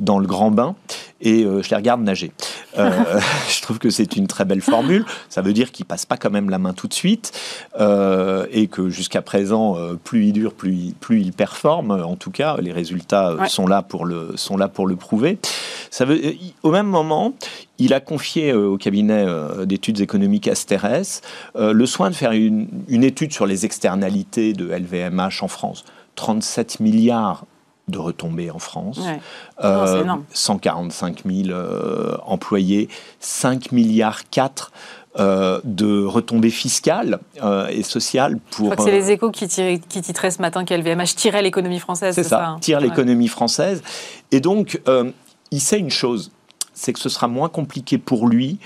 dans 0.00 0.18
le 0.18 0.26
grand 0.26 0.50
bain 0.50 0.74
et 1.20 1.42
je 1.42 1.68
les 1.68 1.76
regarde 1.76 2.00
nager. 2.02 2.32
je 2.76 3.62
trouve 3.62 3.78
que 3.78 3.90
c'est 3.90 4.16
une 4.16 4.26
très 4.26 4.44
belle 4.44 4.62
formule. 4.62 5.04
Ça 5.28 5.42
veut 5.42 5.52
dire 5.52 5.70
qu'ils 5.70 5.84
passent 5.84 6.06
pas 6.06 6.16
quand 6.16 6.30
même 6.30 6.50
la 6.50 6.58
main 6.58 6.72
tout 6.72 6.88
de 6.88 6.94
suite 6.94 7.32
et 7.78 8.66
que 8.68 8.88
jusqu'à 8.88 9.22
présent, 9.22 9.76
plus 10.02 10.26
ils 10.26 10.32
durent, 10.32 10.54
plus 10.54 10.72
ils, 10.72 10.94
plus 10.94 11.20
ils 11.20 11.32
performent. 11.32 11.90
En 11.90 12.16
tout 12.16 12.30
cas, 12.30 12.56
les 12.60 12.72
résultats 12.72 13.36
sont 13.48 13.66
là 13.66 13.82
pour 13.82 14.06
le 14.06 14.32
sont 14.36 14.56
là 14.56 14.68
pour 14.68 14.86
le 14.86 14.96
prouver. 14.96 15.38
Ça 15.90 16.04
veut, 16.04 16.20
au 16.62 16.70
même 16.70 16.86
moment, 16.86 17.34
il 17.78 17.92
a 17.92 18.00
confié 18.00 18.54
au 18.54 18.78
cabinet 18.78 19.26
d'études 19.64 20.00
économiques 20.00 20.48
Asterès 20.48 21.20
le 21.54 21.86
soin 21.86 22.08
de 22.08 22.14
faire 22.14 22.32
une, 22.32 22.68
une 22.88 23.04
étude 23.04 23.32
sur 23.32 23.46
les 23.46 23.66
externalités 23.66 24.54
de 24.54 24.66
LVMH 24.70 25.42
en 25.42 25.48
France. 25.48 25.84
37 26.16 26.80
milliards 26.80 27.44
de 27.90 27.98
retombées 27.98 28.50
en 28.50 28.58
France, 28.58 29.00
145 29.60 31.24
000 31.24 31.48
euh, 31.48 31.52
euh, 31.52 32.16
employés, 32.24 32.88
5 33.20 33.72
milliards 33.72 34.28
4 34.30 34.72
euh, 35.18 35.60
de 35.64 36.04
retombées 36.04 36.50
fiscales 36.50 37.18
et 37.70 37.82
sociales 37.82 38.38
pour. 38.50 38.70
Je 38.70 38.74
crois 38.74 38.84
que 38.84 38.90
c'est 38.90 38.98
les 38.98 39.10
échos 39.10 39.30
qui, 39.30 39.48
qui 39.48 40.02
titraient 40.02 40.30
ce 40.30 40.40
matin 40.40 40.64
qu'LVMH 40.64 41.16
tirait 41.16 41.42
l'économie 41.42 41.80
française. 41.80 42.14
C'est 42.14 42.22
ça, 42.22 42.46
hein. 42.46 42.58
tire 42.60 42.80
l'économie 42.80 43.28
française. 43.28 43.82
Et 44.30 44.40
donc, 44.40 44.80
il 45.50 45.60
sait 45.60 45.78
une 45.78 45.90
chose, 45.90 46.30
c'est 46.74 46.92
que 46.92 47.00
ce 47.00 47.08
sera 47.08 47.28
moins 47.28 47.48
compliqué 47.48 47.98
pour 47.98 48.28
lui 48.28 48.58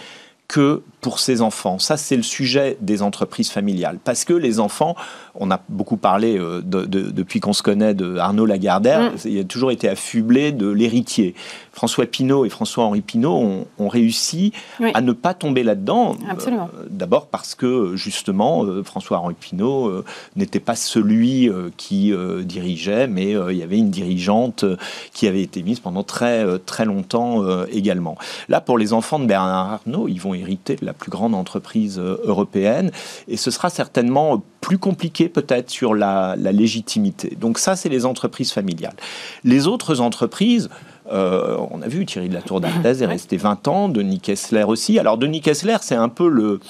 que 0.49 0.83
pour 1.05 1.19
ses 1.19 1.43
enfants. 1.43 1.79
Ça, 1.79 1.99
c'est 1.99 2.17
le 2.17 2.23
sujet 2.23 2.79
des 2.81 3.03
entreprises 3.03 3.51
familiales. 3.51 3.99
Parce 4.03 4.25
que 4.25 4.33
les 4.33 4.59
enfants, 4.59 4.97
on 5.35 5.51
a 5.51 5.61
beaucoup 5.69 5.99
parlé 5.99 6.39
euh, 6.39 6.63
depuis 6.65 7.41
qu'on 7.41 7.53
se 7.53 7.63
connaît 7.63 7.93
de 7.93 8.17
Arnaud 8.17 8.47
Lagardère, 8.47 9.13
mm. 9.13 9.17
il 9.27 9.39
a 9.39 9.45
toujours 9.45 9.71
été 9.71 9.87
affublé 9.87 10.51
de 10.51 10.67
l'héritier. 10.67 11.35
François 11.75 12.07
Pinault 12.07 12.47
et 12.47 12.49
François-Henri 12.49 13.03
Pinault 13.03 13.67
ont, 13.79 13.89
réussi 13.89 14.53
à 14.95 15.03
ne 15.03 15.13
pas 15.13 15.35
tomber 15.35 15.63
là-dedans. 15.63 16.17
Absolument. 16.31 16.71
Euh, 16.79 16.87
d'abord 16.89 17.27
parce 17.27 17.55
que, 17.55 17.97
justement, 17.97 18.65
euh, 18.65 18.83
François-Henri 18.83 19.35
Pinault 19.35 20.05
n'était 20.37 20.59
pas 20.59 20.75
celui 20.75 21.51
qui 21.77 22.15
dirigeait, 22.45 23.09
mais 23.09 23.33
il 23.51 23.57
y 23.57 23.63
avait 23.63 23.77
une 23.77 23.91
dirigeante 23.91 24.65
qui 25.13 25.29
avait 25.29 25.43
été 25.43 25.63
mise 25.63 25.81
pendant 25.81 26.03
très, 26.03 26.59
très 26.61 26.87
longtemps 26.87 27.43
également. 27.67 28.17
Là, 28.49 28.63
pour 28.63 28.79
les 28.79 28.95
enfants 28.95 29.19
de 29.19 29.27
Bernard 29.27 29.81
Arnault, 29.85 30.09
ils 30.09 30.21
vont 30.21 30.33
hériter 30.33 30.77
de 30.77 30.87
la 30.87 30.94
plus 30.95 31.11
grande 31.11 31.35
entreprise 31.35 31.99
euh, 31.99 32.17
européenne. 32.25 32.91
Et 33.29 33.37
ce 33.37 33.51
sera 33.51 33.71
certainement 33.71 34.43
plus 34.61 34.79
compliqué 34.79 35.29
peut-être 35.29 35.71
sur 35.71 35.95
la, 35.95 36.37
légitimité. 36.37 37.37
Donc 37.39 37.59
ça, 37.59 37.77
c'est 37.77 37.89
les 37.89 38.07
entreprises 38.07 38.53
familiales. 38.53 38.97
Les 39.45 39.67
autres 39.67 40.01
entreprises, 40.01 40.71
euh, 41.13 41.57
on 41.71 41.83
a 41.83 41.89
vu 41.89 42.07
Thierry 42.07 42.29
de 42.29 42.35
la 42.35 42.43
Tour 42.43 42.61
d'Arthez 42.61 43.03
est 43.03 43.07
resté 43.07 43.37
20 43.37 43.69
ans, 43.69 43.89
Denis 43.89 44.21
Kessler 44.21 44.65
aussi. 44.65 44.99
Alors 44.99 45.19
Denis 45.19 45.41
Kessler, 45.41 45.77
c'est 45.81 45.95
un 45.95 46.09
peu 46.09 46.29
le, 46.29 46.61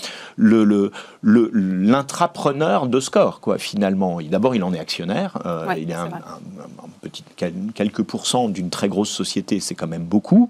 l'intrapreneur 1.53 2.87
de 2.87 3.00
Score, 3.00 3.41
quoi, 3.41 3.59
finalement. 3.59 4.19
D'abord, 4.23 4.55
il 4.55 4.64
en 4.64 4.75
est 4.75 4.79
actionnaire. 4.79 5.38
Euh, 5.47 5.67
il 5.79 5.91
est, 5.91 5.95
un, 5.95 6.11
petit, 7.00 7.25
quelques 7.75 8.03
pourcents 8.03 8.49
d'une 8.49 8.71
très 8.71 8.88
grosse 8.88 9.11
société, 9.11 9.61
c'est 9.61 9.75
quand 9.75 9.88
même 9.88 10.05
beaucoup. 10.05 10.49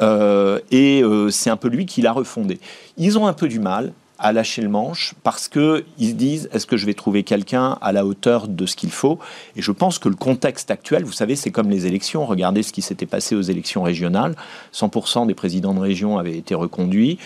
et 0.00 1.02
c'est 1.30 1.50
un 1.50 1.56
peu 1.56 1.68
lui 1.68 1.86
qui 1.86 2.02
l'a 2.02 2.12
refondé. 2.12 2.58
Ils 2.96 3.18
ont 3.18 3.26
un 3.26 3.32
peu 3.32 3.48
du 3.48 3.60
mal 3.60 3.92
à 4.20 4.32
lâcher 4.32 4.62
le 4.62 4.68
manche 4.68 5.14
parce 5.22 5.48
qu'ils 5.48 5.82
se 5.98 6.12
disent 6.12 6.48
est-ce 6.52 6.66
que 6.66 6.76
je 6.76 6.86
vais 6.86 6.94
trouver 6.94 7.22
quelqu'un 7.22 7.78
à 7.80 7.92
la 7.92 8.04
hauteur 8.06 8.46
de 8.46 8.66
ce 8.66 8.76
qu'il 8.76 8.90
faut? 8.90 9.18
Et 9.56 9.62
je 9.62 9.72
pense 9.72 9.98
que 9.98 10.08
le 10.08 10.14
contexte 10.14 10.70
actuel, 10.70 11.04
vous 11.04 11.12
savez, 11.12 11.36
c'est 11.36 11.50
comme 11.50 11.70
les 11.70 11.86
élections. 11.86 12.26
Regardez 12.26 12.62
ce 12.62 12.72
qui 12.72 12.82
s'était 12.82 13.06
passé 13.06 13.34
aux 13.34 13.42
élections 13.42 13.82
régionales. 13.82 14.36
100% 14.74 15.26
des 15.26 15.34
présidents 15.34 15.74
de 15.74 15.80
région 15.80 16.18
avaient 16.18 16.36
été 16.36 16.54
reconduits. 16.54 17.18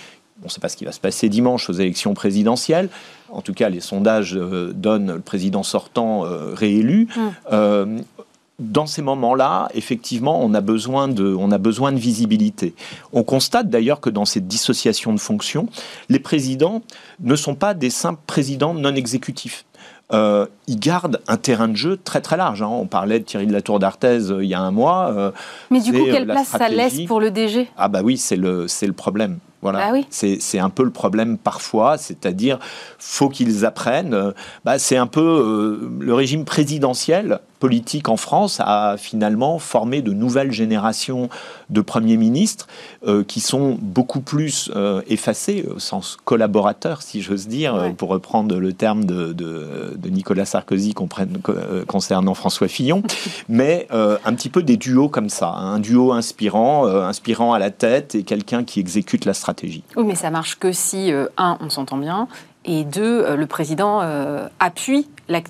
On 0.42 0.46
ne 0.46 0.50
sait 0.50 0.60
pas 0.60 0.68
ce 0.68 0.76
qui 0.76 0.84
va 0.84 0.92
se 0.92 1.00
passer 1.00 1.28
dimanche 1.28 1.70
aux 1.70 1.74
élections 1.74 2.12
présidentielles. 2.12 2.88
En 3.30 3.40
tout 3.40 3.54
cas, 3.54 3.68
les 3.68 3.80
sondages 3.80 4.36
euh, 4.36 4.72
donnent 4.74 5.12
le 5.12 5.20
président 5.20 5.62
sortant 5.62 6.24
euh, 6.24 6.54
réélu. 6.54 7.08
Mmh. 7.16 7.20
Euh, 7.52 7.98
dans 8.58 8.86
ces 8.86 9.02
moments-là, 9.02 9.68
effectivement, 9.74 10.40
on 10.42 10.54
a, 10.54 10.60
besoin 10.60 11.08
de, 11.08 11.34
on 11.34 11.50
a 11.50 11.58
besoin 11.58 11.90
de 11.92 11.98
visibilité. 11.98 12.74
On 13.12 13.24
constate 13.24 13.68
d'ailleurs 13.68 14.00
que 14.00 14.10
dans 14.10 14.24
cette 14.24 14.46
dissociation 14.46 15.12
de 15.12 15.18
fonctions, 15.18 15.68
les 16.08 16.20
présidents 16.20 16.82
ne 17.20 17.34
sont 17.34 17.56
pas 17.56 17.74
des 17.74 17.90
simples 17.90 18.20
présidents 18.26 18.74
non 18.74 18.94
exécutifs. 18.94 19.64
Euh, 20.12 20.46
ils 20.66 20.78
gardent 20.78 21.20
un 21.28 21.38
terrain 21.38 21.66
de 21.66 21.76
jeu 21.76 21.98
très 22.02 22.20
très 22.20 22.36
large. 22.36 22.62
Hein. 22.62 22.68
On 22.70 22.86
parlait 22.86 23.18
de 23.18 23.24
Thierry 23.24 23.46
de 23.46 23.52
la 23.52 23.62
Tour 23.62 23.78
d'Arthez 23.78 24.30
euh, 24.30 24.44
il 24.44 24.50
y 24.50 24.54
a 24.54 24.60
un 24.60 24.70
mois. 24.70 25.12
Euh, 25.16 25.30
Mais 25.70 25.80
du 25.80 25.92
coup, 25.92 26.04
quelle 26.04 26.26
place 26.26 26.48
ça 26.48 26.68
laisse 26.68 27.00
pour 27.06 27.20
le 27.20 27.30
DG 27.30 27.68
Ah 27.76 27.88
bah 27.88 28.02
oui, 28.04 28.18
c'est 28.18 28.36
le, 28.36 28.66
le 28.82 28.92
problème. 28.92 29.38
Voilà. 29.62 29.92
Ah 29.94 29.98
c'est 30.10 30.58
un 30.58 30.68
peu 30.68 30.84
le 30.84 30.90
problème 30.90 31.38
parfois, 31.38 31.96
c'est-à-dire 31.96 32.58
faut 32.98 33.30
qu'ils 33.30 33.64
apprennent. 33.64 34.34
Bah, 34.62 34.78
c'est 34.78 34.98
un 34.98 35.06
peu 35.06 35.80
le 35.98 36.12
régime 36.12 36.44
présidentiel 36.44 37.40
politique 37.58 38.08
en 38.08 38.16
France 38.16 38.60
a 38.60 38.96
finalement 38.98 39.58
formé 39.58 40.02
de 40.02 40.12
nouvelles 40.12 40.52
générations 40.52 41.28
de 41.70 41.80
premiers 41.80 42.16
ministres 42.16 42.66
euh, 43.06 43.24
qui 43.24 43.40
sont 43.40 43.78
beaucoup 43.80 44.20
plus 44.20 44.70
euh, 44.74 45.02
effacés, 45.08 45.66
au 45.74 45.78
sens 45.78 46.18
collaborateur, 46.24 47.02
si 47.02 47.22
j'ose 47.22 47.48
dire, 47.48 47.94
pour 47.96 48.10
reprendre 48.10 48.56
le 48.56 48.72
terme 48.72 49.04
de, 49.04 49.32
de, 49.32 50.08
Nicolas 50.08 50.44
Sarkozy 50.44 50.94
euh, 51.48 51.84
concernant 51.86 52.34
François 52.34 52.68
Fillon, 52.68 53.02
mais 53.48 53.88
un 53.90 54.34
petit 54.34 54.48
peu 54.48 54.62
des 54.62 54.76
duos 54.76 55.08
comme 55.08 55.28
ça, 55.28 55.48
hein. 55.48 55.74
un 55.74 55.78
duo 55.78 56.12
inspirant, 56.12 56.86
inspirant 56.86 57.52
à 57.52 57.58
la 57.58 57.70
tête 57.70 58.14
et 58.14 58.22
quelqu'un 58.22 58.64
qui 58.64 58.80
exécute 58.80 59.24
la 59.24 59.34
stratégie. 59.34 59.82
Oui, 59.96 60.04
mais 60.06 60.14
ça 60.14 60.30
marche 60.30 60.58
que 60.58 60.72
si, 60.72 61.10
un, 61.36 61.58
on 61.60 61.70
s'entend 61.70 61.96
bien, 61.96 62.28
et 62.64 62.84
deux, 62.84 63.34
le 63.34 63.46
président 63.46 64.00
appuie 64.60 65.08
la 65.28 65.40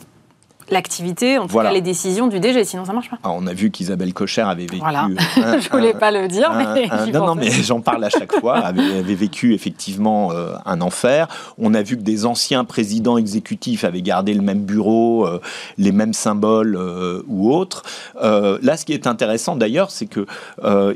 l'activité, 0.71 1.38
en 1.38 1.47
tout 1.47 1.56
cas 1.59 1.73
les 1.73 1.80
décisions 1.80 2.26
du 2.26 2.40
DG, 2.40 2.64
sinon 2.64 2.85
ça 2.85 2.92
marche 2.92 3.11
pas. 3.11 3.18
Ah, 3.23 3.30
on 3.33 3.47
a 3.47 3.52
vu 3.52 3.71
qu'Isabelle 3.71 4.12
Cocher 4.12 4.42
avait 4.42 4.66
vécu. 4.66 4.78
Voilà. 4.78 5.09
Je 5.61 5.68
voulais 5.68 5.94
pas 5.94 6.11
le 6.11 6.28
dire, 6.28 6.52
mais. 6.52 6.88
non, 7.12 7.26
non, 7.26 7.35
mais 7.35 7.50
j'en 7.50 7.80
parle 7.80 8.04
à 8.04 8.11
chaque 8.11 8.33
fois. 8.40 8.59
Avait, 8.59 8.99
avait 8.99 9.14
vécu 9.14 9.54
effectivement 9.54 10.33
euh, 10.33 10.54
un 10.64 10.80
enfer. 10.80 11.28
On 11.59 11.75
a 11.75 11.83
vu 11.83 11.97
que 11.97 12.02
des 12.02 12.26
anciens 12.26 12.64
présidents 12.64 13.16
exécutifs 13.16 13.85
avaient 13.85 14.02
gardé 14.02 14.35
le 14.35 14.42
même 14.42 14.64
bureau, 14.64 15.26
euh, 15.26 15.40
les 15.78 15.92
mêmes 15.92 16.12
symboles 16.12 16.76
euh, 16.76 17.23
ou 17.28 17.52
autres. 17.52 17.83
là, 18.21 18.76
ce 18.76 18.85
qui 18.85 18.92
est 18.92 19.06
intéressant 19.06 19.56
d'ailleurs, 19.56 19.90
c'est 19.90 20.06
que 20.06 20.26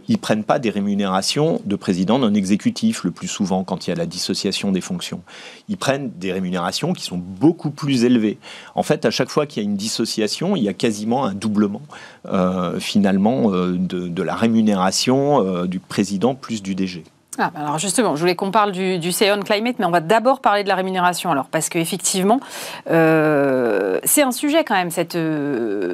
ils 0.08 0.18
prennent 0.18 0.44
pas 0.44 0.58
des 0.58 0.70
rémunérations 0.70 1.60
de 1.64 1.76
présidents 1.76 2.18
non 2.18 2.34
exécutifs 2.34 3.04
le 3.04 3.10
plus 3.10 3.28
souvent 3.28 3.64
quand 3.64 3.87
il 3.87 3.90
y 3.90 3.92
a 3.92 3.96
la 3.96 4.06
dissociation 4.06 4.72
des 4.72 4.80
fonctions. 4.80 5.22
Ils 5.68 5.76
prennent 5.76 6.10
des 6.16 6.32
rémunérations 6.32 6.92
qui 6.92 7.04
sont 7.04 7.18
beaucoup 7.18 7.70
plus 7.70 8.04
élevées. 8.04 8.38
En 8.75 8.82
fait, 8.82 9.04
à 9.04 9.10
chaque 9.10 9.28
fois 9.28 9.46
qu'il 9.46 9.58
y 9.59 9.67
a 9.67 9.69
une 9.69 9.77
dissociation, 9.77 10.57
il 10.57 10.62
y 10.62 10.69
a 10.69 10.73
quasiment 10.73 11.25
un 11.25 11.35
doublement 11.35 11.83
euh, 12.27 12.79
finalement 12.81 13.53
euh, 13.53 13.77
de, 13.79 14.23
la 14.23 14.35
rémunération 14.35 15.45
euh, 15.45 15.67
du 15.67 15.81
président 15.81 16.35
plus 16.35 16.62
du 16.62 16.75
DG. 16.75 17.05
Ah, 17.41 17.53
bah 17.55 17.61
alors 17.61 17.79
justement, 17.79 18.17
je 18.17 18.21
voulais 18.21 18.35
qu'on 18.35 18.50
parle 18.50 18.73
du, 18.73 18.99
du 18.99 19.11
Climate, 19.12 19.77
mais 19.79 19.85
on 19.85 19.91
va 19.91 20.00
d'abord 20.00 20.41
parler 20.41 20.65
de 20.65 20.69
la 20.69 20.75
rémunération, 20.75 21.31
alors, 21.31 21.47
parce 21.47 21.69
qu'effectivement, 21.69 22.41
c'est 22.87 24.23
un 24.23 24.33
sujet 24.33 24.65
quand 24.65 24.75
même, 24.75 24.91
cette, 24.91 25.17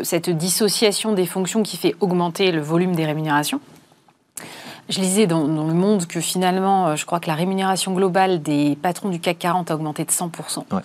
cette 0.04 0.30
dissociation 0.30 1.12
des 1.12 1.26
fonctions 1.26 1.62
qui 1.62 1.76
fait 1.76 1.94
augmenter 2.00 2.50
le 2.50 2.62
volume 2.62 2.94
des 2.94 3.04
rémunérations. 3.04 3.60
Je 4.88 5.00
lisais 5.00 5.26
dans, 5.26 5.46
dans, 5.46 5.66
le 5.66 5.74
monde 5.74 6.06
que 6.06 6.20
finalement, 6.20 6.96
je 6.96 7.04
crois 7.04 7.20
que 7.20 7.26
la 7.26 7.34
rémunération 7.34 7.92
globale 7.92 8.40
des 8.40 8.78
patrons 8.80 9.10
du 9.10 9.20
CAC 9.20 9.38
40 9.38 9.70
a 9.70 9.74
augmenté 9.74 10.04
de 10.04 10.10
100%. 10.10 10.64
Ouais. 10.72 10.80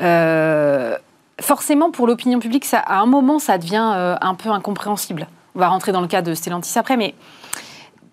Euh, 0.00 0.96
forcément, 1.40 1.90
pour 1.90 2.06
l'opinion 2.06 2.38
publique, 2.38 2.64
ça, 2.64 2.78
à 2.78 2.98
un 2.98 3.06
moment, 3.06 3.38
ça 3.38 3.58
devient 3.58 3.92
euh, 3.94 4.16
un 4.20 4.34
peu 4.34 4.50
incompréhensible. 4.50 5.26
On 5.54 5.60
va 5.60 5.68
rentrer 5.68 5.92
dans 5.92 6.00
le 6.00 6.06
cas 6.06 6.22
de 6.22 6.34
Stellantis 6.34 6.78
après, 6.78 6.96
mais 6.96 7.14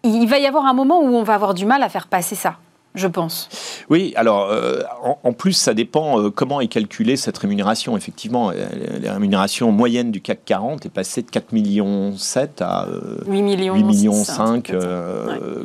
il 0.03 0.27
va 0.27 0.38
y 0.38 0.46
avoir 0.46 0.65
un 0.65 0.74
moment 0.74 1.00
où 1.00 1.15
on 1.15 1.24
va 1.24 1.36
avoir 1.36 1.53
du 1.53 1.65
mal 1.65 1.84
à 1.84 1.89
faire 1.89 2.08
passer 2.08 2.36
ça 2.36 2.58
je 2.96 3.08
pense. 3.08 3.50
Oui, 3.90 4.14
alors 4.16 4.50
euh, 4.52 4.82
en, 5.24 5.34
plus, 5.34 5.54
ça 5.54 5.74
dépend 5.74 6.20
euh, 6.20 6.30
comment 6.30 6.62
est 6.62 6.68
calculée 6.68 7.18
cette 7.18 7.38
rémunération. 7.38 7.98
Effectivement, 7.98 8.52
euh, 8.52 8.54
la 9.02 9.14
rémunération 9.14 9.72
moyenne 9.72 10.12
du 10.12 10.22
CAC 10.22 10.46
40 10.46 10.86
est 10.86 10.90
passée 10.90 11.24
de 11.24 11.30
4 11.30 11.54
millions 11.54 12.16
7 12.16 12.62
à 12.62 12.88
8 13.28 13.42
millions, 13.42 13.76
8 13.76 13.84
millions 13.84 14.24
5, 14.24 14.72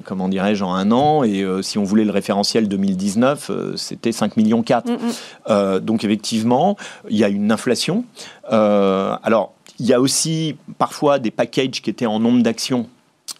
comment 0.05 0.29
dirais-je, 0.29 0.65
en 0.65 0.75
un 0.75 0.91
an. 0.91 1.23
Et 1.23 1.45
si 1.63 1.77
on 1.79 1.85
voulait 1.85 2.05
le 2.05 2.13
référentiel 2.13 2.69
2019, 2.69 3.51
c'était 3.77 4.13
5 4.13 4.37
millions 4.37 4.63
4. 4.63 4.89
Mm, 4.89 4.95
mm. 4.95 5.81
donc 5.81 6.05
effectivement, 6.05 6.77
il 7.11 7.19
y 7.19 7.25
a 7.25 7.29
une 7.29 7.53
inflation. 7.53 8.05
alors, 8.49 9.53
il 9.81 9.87
y 9.87 9.93
a 9.93 10.01
aussi 10.01 10.57
parfois 10.79 11.19
des 11.19 11.31
packages 11.31 11.83
qui 11.83 11.91
étaient 11.91 12.07
en 12.07 12.19
nombre 12.19 12.43
d'actions 12.43 12.89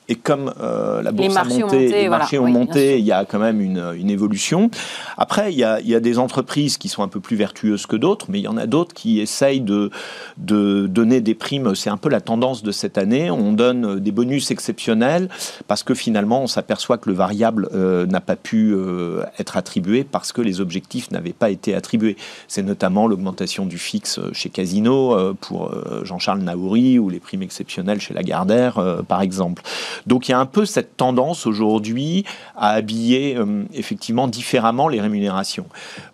et 0.09 0.15
comme 0.15 0.53
euh, 0.61 1.03
la 1.03 1.13
bourse 1.13 1.37
a 1.37 1.45
monté, 1.45 1.89
les 1.89 2.09
marchés 2.09 2.39
ont 2.39 2.49
monté, 2.49 2.99
il 2.99 3.05
y 3.05 3.13
a 3.13 3.27
quand 3.27 3.39
même 3.39 3.61
une, 3.61 3.93
une 3.95 4.09
évolution. 4.09 4.71
Après, 5.19 5.53
il 5.53 5.59
y, 5.59 5.65
a, 5.65 5.81
il 5.81 5.89
y, 5.89 5.95
a, 5.95 6.01
des 6.01 6.19
entreprises 6.19 6.79
qui 6.79 6.89
sont 6.89 7.03
un 7.03 7.09
peu 7.09 7.21
plus 7.21 7.37
vertueuses 7.37 7.85
que 7.85 7.97
d'autres, 7.97 8.27
mais 8.31 8.39
il 8.39 8.43
y 8.43 8.49
en 8.49 8.57
a 8.57 8.67
d'autres 8.67 8.95
qui 8.95 9.21
essayent 9.21 9.61
de, 9.61 9.91
de 10.39 10.87
donner 10.87 11.21
des 11.21 11.35
primes. 11.35 11.75
C'est 11.75 11.91
un 11.91 11.99
peu 11.99 12.09
la 12.09 12.23
tendance 12.23 12.63
de 12.63 12.73
cette 12.73 12.97
année. 12.97 13.31
On 13.31 13.53
donne 13.53 14.01
des 14.01 14.11
bonus 14.11 14.51
exceptionnels 14.51 15.29
parce 15.67 15.83
que 15.83 15.93
finalement, 15.93 16.43
on 16.43 16.47
s'aperçoit 16.47 16.97
que 16.97 17.11
le 17.11 17.15
variable 17.15 17.69
euh, 17.75 18.07
n'a 18.07 18.23
pas 18.23 18.37
pu 18.37 18.73
euh, 18.73 19.23
être 19.39 19.59
attribué 19.59 20.05
parce 20.05 20.33
que 20.33 20.41
les 20.41 20.63
objectifs 20.63 21.11
n'avaient 21.11 21.33
pas 21.35 21.51
été 21.51 21.75
attribués. 21.75 22.17
C'est 22.47 22.63
notamment 22.63 23.09
l'augmentation 23.09 23.67
du 23.67 23.77
fixe 23.77 24.21
chez 24.33 24.49
Casino 24.49 25.35
pour 25.41 25.71
Jean-Charles 26.05 26.41
Naouri 26.41 26.99
ou 26.99 27.11
les 27.11 27.21
primes 27.21 27.43
exceptionnelles 27.43 28.01
chez 28.01 28.15
Lagardère, 28.15 29.03
par 29.07 29.21
exemple. 29.21 29.63
Donc 30.07 30.29
il 30.29 30.33
y 30.33 30.35
a 30.35 30.39
un 30.39 30.47
peu 30.47 30.65
cette 30.65 30.97
tendance 30.97 31.47
aujourd'hui 31.47 32.25
à 32.57 32.71
habiller 32.71 33.37
euh, 33.37 33.65
effectivement 33.73 34.29
différemment 34.29 34.89
les 34.89 35.01
rémunérations. 35.01 35.67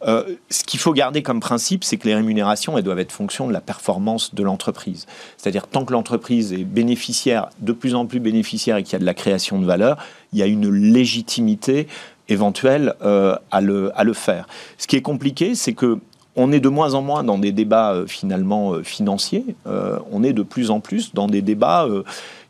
Euh, 0.06 0.24
ce 0.50 0.64
qu'il 0.64 0.80
faut 0.80 0.92
garder 0.92 1.22
comme 1.22 1.40
principe, 1.40 1.84
c'est 1.84 1.96
que 1.96 2.06
les 2.06 2.14
rémunérations, 2.14 2.76
elles 2.76 2.84
doivent 2.84 2.98
être 2.98 3.12
fonction 3.12 3.46
de 3.46 3.52
la 3.52 3.60
performance 3.60 4.34
de 4.34 4.42
l'entreprise. 4.42 5.06
C'est-à-dire 5.36 5.66
tant 5.66 5.84
que 5.84 5.92
l'entreprise 5.92 6.52
est 6.52 6.64
bénéficiaire, 6.64 7.48
de 7.60 7.72
plus 7.72 7.94
en 7.94 8.06
plus 8.06 8.20
bénéficiaire 8.20 8.76
et 8.76 8.82
qu'il 8.82 8.92
y 8.92 8.96
a 8.96 9.00
de 9.00 9.04
la 9.04 9.14
création 9.14 9.58
de 9.58 9.66
valeur, 9.66 9.98
il 10.32 10.38
y 10.38 10.42
a 10.42 10.46
une 10.46 10.70
légitimité 10.70 11.86
éventuelle 12.28 12.94
euh, 13.02 13.36
à, 13.50 13.60
le, 13.60 14.12
faire. 14.14 14.46
Ce 14.78 14.86
qui 14.86 14.96
est 14.96 15.02
compliqué, 15.02 15.54
c'est 15.54 15.74
que 15.74 15.98
on 16.36 16.50
est 16.50 16.58
de 16.58 16.68
moins 16.68 16.94
en 16.94 17.02
moins 17.02 17.22
dans 17.22 17.38
des 17.38 17.52
débats 17.52 18.02
finalement 18.08 18.82
financiers, 18.82 19.54
on 19.66 20.24
est 20.24 20.32
de 20.32 20.42
plus 20.42 20.72
en 20.72 20.80
plus 20.80 21.14
dans 21.14 21.28
des 21.28 21.42
débats 21.42 21.86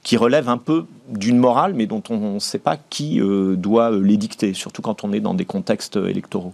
qui 0.04 0.18
relèvent 0.18 0.50
un 0.50 0.58
peu 0.58 0.86
d'une 1.08 1.38
morale, 1.38 1.72
mais 1.74 1.86
dont 1.86 2.02
on 2.10 2.34
ne 2.34 2.38
sait 2.38 2.58
pas 2.58 2.76
qui 2.76 3.20
euh, 3.20 3.56
doit 3.56 3.90
les 3.90 4.18
dicter, 4.18 4.52
surtout 4.52 4.82
quand 4.82 5.02
on 5.02 5.12
est 5.12 5.20
dans 5.20 5.34
des 5.34 5.46
contextes 5.46 5.96
électoraux. 5.96 6.52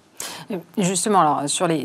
Justement, 0.79 1.21
alors, 1.21 1.43
sur, 1.49 1.67
les, 1.67 1.85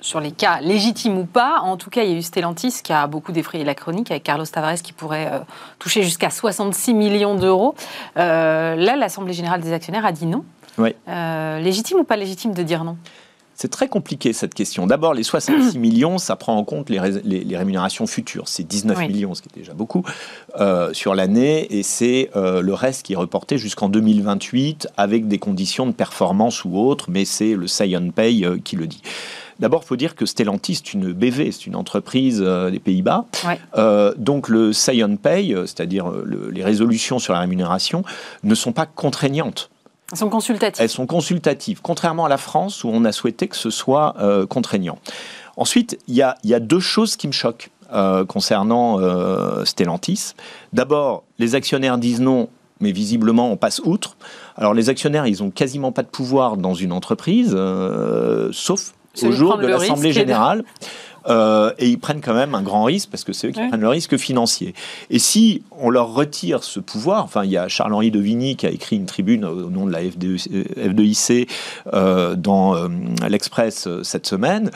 sur, 0.00 0.20
les 0.20 0.30
cas 0.30 0.60
légitimes 0.60 1.18
ou 1.18 1.24
pas, 1.24 1.60
en 1.60 1.76
tout 1.76 1.90
cas, 1.90 2.04
il 2.04 2.10
y 2.10 2.14
a 2.14 2.16
eu 2.16 2.22
Stellantis 2.22 2.80
qui 2.82 2.92
a 2.92 3.06
beaucoup 3.08 3.32
défrayé 3.32 3.64
la 3.64 3.74
chronique 3.74 4.10
avec 4.10 4.22
Carlos 4.22 4.46
Tavares 4.46 4.82
qui 4.82 4.92
pourrait 4.92 5.30
euh, 5.32 5.38
toucher 5.78 6.02
jusqu'à 6.02 6.30
66 6.30 6.94
millions 6.94 7.34
d'euros. 7.34 7.74
Euh, 8.16 8.76
là, 8.76 8.96
l'Assemblée 8.96 9.32
générale 9.32 9.60
des 9.60 9.72
actionnaires 9.72 10.06
a 10.06 10.12
dit 10.12 10.26
non. 10.26 10.44
Oui. 10.78 10.94
légitime 11.06 11.98
ou 11.98 12.04
pas 12.04 12.16
légitime 12.16 12.54
de 12.54 12.62
dire 12.62 12.84
non? 12.84 12.96
C'est 13.60 13.68
très 13.68 13.88
compliqué 13.88 14.32
cette 14.32 14.54
question. 14.54 14.86
D'abord, 14.86 15.12
les 15.12 15.22
66 15.22 15.76
millions, 15.78 16.16
ça 16.16 16.34
prend 16.34 16.56
en 16.56 16.64
compte 16.64 16.88
les, 16.88 16.98
rémunérations 16.98 18.06
futures. 18.06 18.48
C'est 18.48 18.66
19 18.66 19.00
millions, 19.00 19.34
ce 19.34 19.42
qui 19.42 19.50
est 19.54 19.58
déjà 19.58 19.74
beaucoup, 19.74 20.02
euh, 20.58 20.94
sur 20.94 21.14
l'année, 21.14 21.66
et 21.68 21.82
c'est 21.82 22.30
euh, 22.36 22.62
le 22.62 22.72
reste 22.72 23.04
qui 23.04 23.12
est 23.12 23.16
reporté 23.16 23.58
jusqu'en 23.58 23.90
2028 23.90 24.88
avec 24.96 25.28
des 25.28 25.36
conditions 25.36 25.86
de 25.86 25.92
performance 25.92 26.64
ou 26.64 26.78
autres, 26.78 27.10
mais 27.10 27.26
c'est 27.26 27.54
le 27.54 27.66
Say 27.66 27.94
Pay 28.14 28.46
euh, 28.46 28.56
qui 28.64 28.76
le 28.76 28.86
dit. 28.86 29.02
D'abord, 29.58 29.82
il 29.84 29.88
faut 29.88 29.96
dire 29.96 30.14
que 30.14 30.24
Stellantis, 30.24 30.76
c'est 30.76 30.94
une 30.94 31.12
BV, 31.12 31.52
c'est 31.52 31.66
une 31.66 31.76
entreprise 31.76 32.40
des 32.40 32.78
Pays-Bas. 32.78 33.26
donc 34.16 34.48
le 34.48 34.72
Say 34.72 35.04
Pay, 35.22 35.54
c'est-à-dire 35.66 36.10
les 36.50 36.64
résolutions 36.64 37.18
sur 37.18 37.34
la 37.34 37.40
rémunération, 37.40 38.04
ne 38.42 38.54
sont 38.54 38.72
pas 38.72 38.86
contraignantes. 38.86 39.68
Elles 40.12 40.18
sont 40.18 40.28
consultatives. 40.28 40.82
Elles 40.82 40.90
sont 40.90 41.06
consultatives, 41.06 41.80
contrairement 41.82 42.24
à 42.24 42.28
la 42.28 42.36
France 42.36 42.84
où 42.84 42.88
on 42.88 43.04
a 43.04 43.12
souhaité 43.12 43.48
que 43.48 43.56
ce 43.56 43.70
soit 43.70 44.16
euh, 44.18 44.46
contraignant. 44.46 44.98
Ensuite, 45.56 45.98
il 46.08 46.14
y 46.14 46.22
a, 46.22 46.60
deux 46.60 46.80
choses 46.80 47.16
qui 47.16 47.26
me 47.26 47.32
choquent 47.32 47.70
euh, 47.92 48.24
concernant 48.24 48.98
euh, 48.98 49.64
Stellantis. 49.64 50.34
D'abord, 50.72 51.24
les 51.38 51.54
actionnaires 51.54 51.98
disent 51.98 52.20
non, 52.20 52.48
mais 52.80 52.92
visiblement 52.92 53.50
on 53.50 53.56
passe 53.56 53.80
outre. 53.84 54.16
Alors 54.56 54.74
les 54.74 54.88
actionnaires, 54.88 55.26
ils 55.26 55.42
ont 55.42 55.50
quasiment 55.50 55.92
pas 55.92 56.02
de 56.02 56.08
pouvoir 56.08 56.56
dans 56.56 56.74
une 56.74 56.92
entreprise, 56.92 57.56
sauf 58.52 58.94
au 59.22 59.32
jour 59.32 59.58
de 59.58 59.66
l'Assemblée 59.66 60.12
générale. 60.12 60.64
Euh, 61.26 61.72
et 61.78 61.88
ils 61.88 61.98
prennent 61.98 62.20
quand 62.20 62.34
même 62.34 62.54
un 62.54 62.62
grand 62.62 62.84
risque 62.84 63.10
parce 63.10 63.24
que 63.24 63.32
c'est 63.32 63.48
eux 63.48 63.50
qui 63.50 63.66
prennent 63.66 63.80
le 63.80 63.88
risque 63.88 64.16
financier. 64.16 64.74
Et 65.10 65.18
si 65.18 65.62
on 65.70 65.90
leur 65.90 66.14
retire 66.14 66.64
ce 66.64 66.80
pouvoir, 66.80 67.24
enfin 67.24 67.44
il 67.44 67.50
y 67.50 67.56
a 67.56 67.68
Charles-Henri 67.68 68.10
Devigny 68.10 68.56
qui 68.56 68.66
a 68.66 68.70
écrit 68.70 68.96
une 68.96 69.06
tribune 69.06 69.44
au 69.44 69.70
nom 69.70 69.86
de 69.86 69.92
la 69.92 70.02
F2IC 70.02 71.48
euh, 71.92 72.34
dans 72.36 72.74
euh, 72.74 72.88
l'Express 73.28 73.88
cette 74.02 74.26
semaine, 74.26 74.70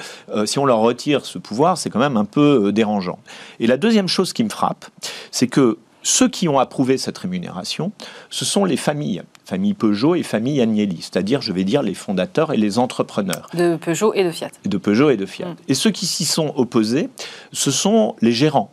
si 0.45 0.59
on 0.59 0.65
leur 0.65 0.79
retire 0.79 1.25
ce 1.25 1.39
pouvoir, 1.39 1.79
c'est 1.79 1.91
quand 1.91 1.99
même 1.99 2.17
un 2.17 2.25
peu 2.25 2.73
dérangeant. 2.73 3.19
Et 3.61 3.67
la 3.67 3.77
deuxième 3.77 4.09
chose 4.09 4.33
qui 4.33 4.45
me 4.45 4.49
frappe, 4.49 4.87
c'est 5.31 5.47
que 5.47 5.79
ceux 6.05 6.29
qui 6.29 6.49
ont 6.49 6.61
approuvé 6.61 6.99
cette 6.99 7.19
rémunération, 7.19 7.91
ce 8.31 8.45
sont 8.45 8.65
les 8.65 8.77
familles, 8.77 9.23
famille 9.45 9.75
Peugeot 9.75 10.15
et 10.15 10.23
famille 10.23 10.61
Agnelli, 10.61 10.99
c'est-à-dire, 11.01 11.41
je 11.43 11.53
vais 11.53 11.65
dire, 11.65 11.83
les 11.83 11.95
fondateurs 11.95 12.53
et 12.53 12.57
les 12.57 12.79
entrepreneurs. 12.79 13.49
De 13.55 13.77
Peugeot 13.77 14.15
et 14.15 14.23
de 14.23 14.31
Fiat. 14.31 14.51
De 14.65 14.79
Peugeot 14.79 15.11
et 15.11 15.17
de 15.17 15.27
Fiat. 15.27 15.49
Mm. 15.49 15.57
Et 15.67 15.75
ceux 15.75 15.91
qui 15.91 16.07
s'y 16.07 16.27
sont 16.27 16.53
opposés, 16.57 17.09
ce 17.53 17.71
sont 17.73 18.15
les 18.21 18.33
gérants 18.33 18.71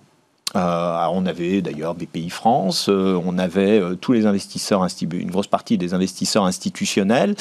euh, 0.55 1.05
on 1.11 1.25
avait 1.25 1.61
d'ailleurs 1.61 1.95
BPI 1.95 2.29
France, 2.29 2.87
euh, 2.89 3.19
on 3.25 3.37
avait 3.37 3.79
euh, 3.79 3.95
tous 3.95 4.11
les 4.11 4.25
investisseurs, 4.25 4.85
une 5.01 5.31
grosse 5.31 5.47
partie 5.47 5.77
des 5.77 5.93
investisseurs 5.93 6.43
institutionnels, 6.43 7.35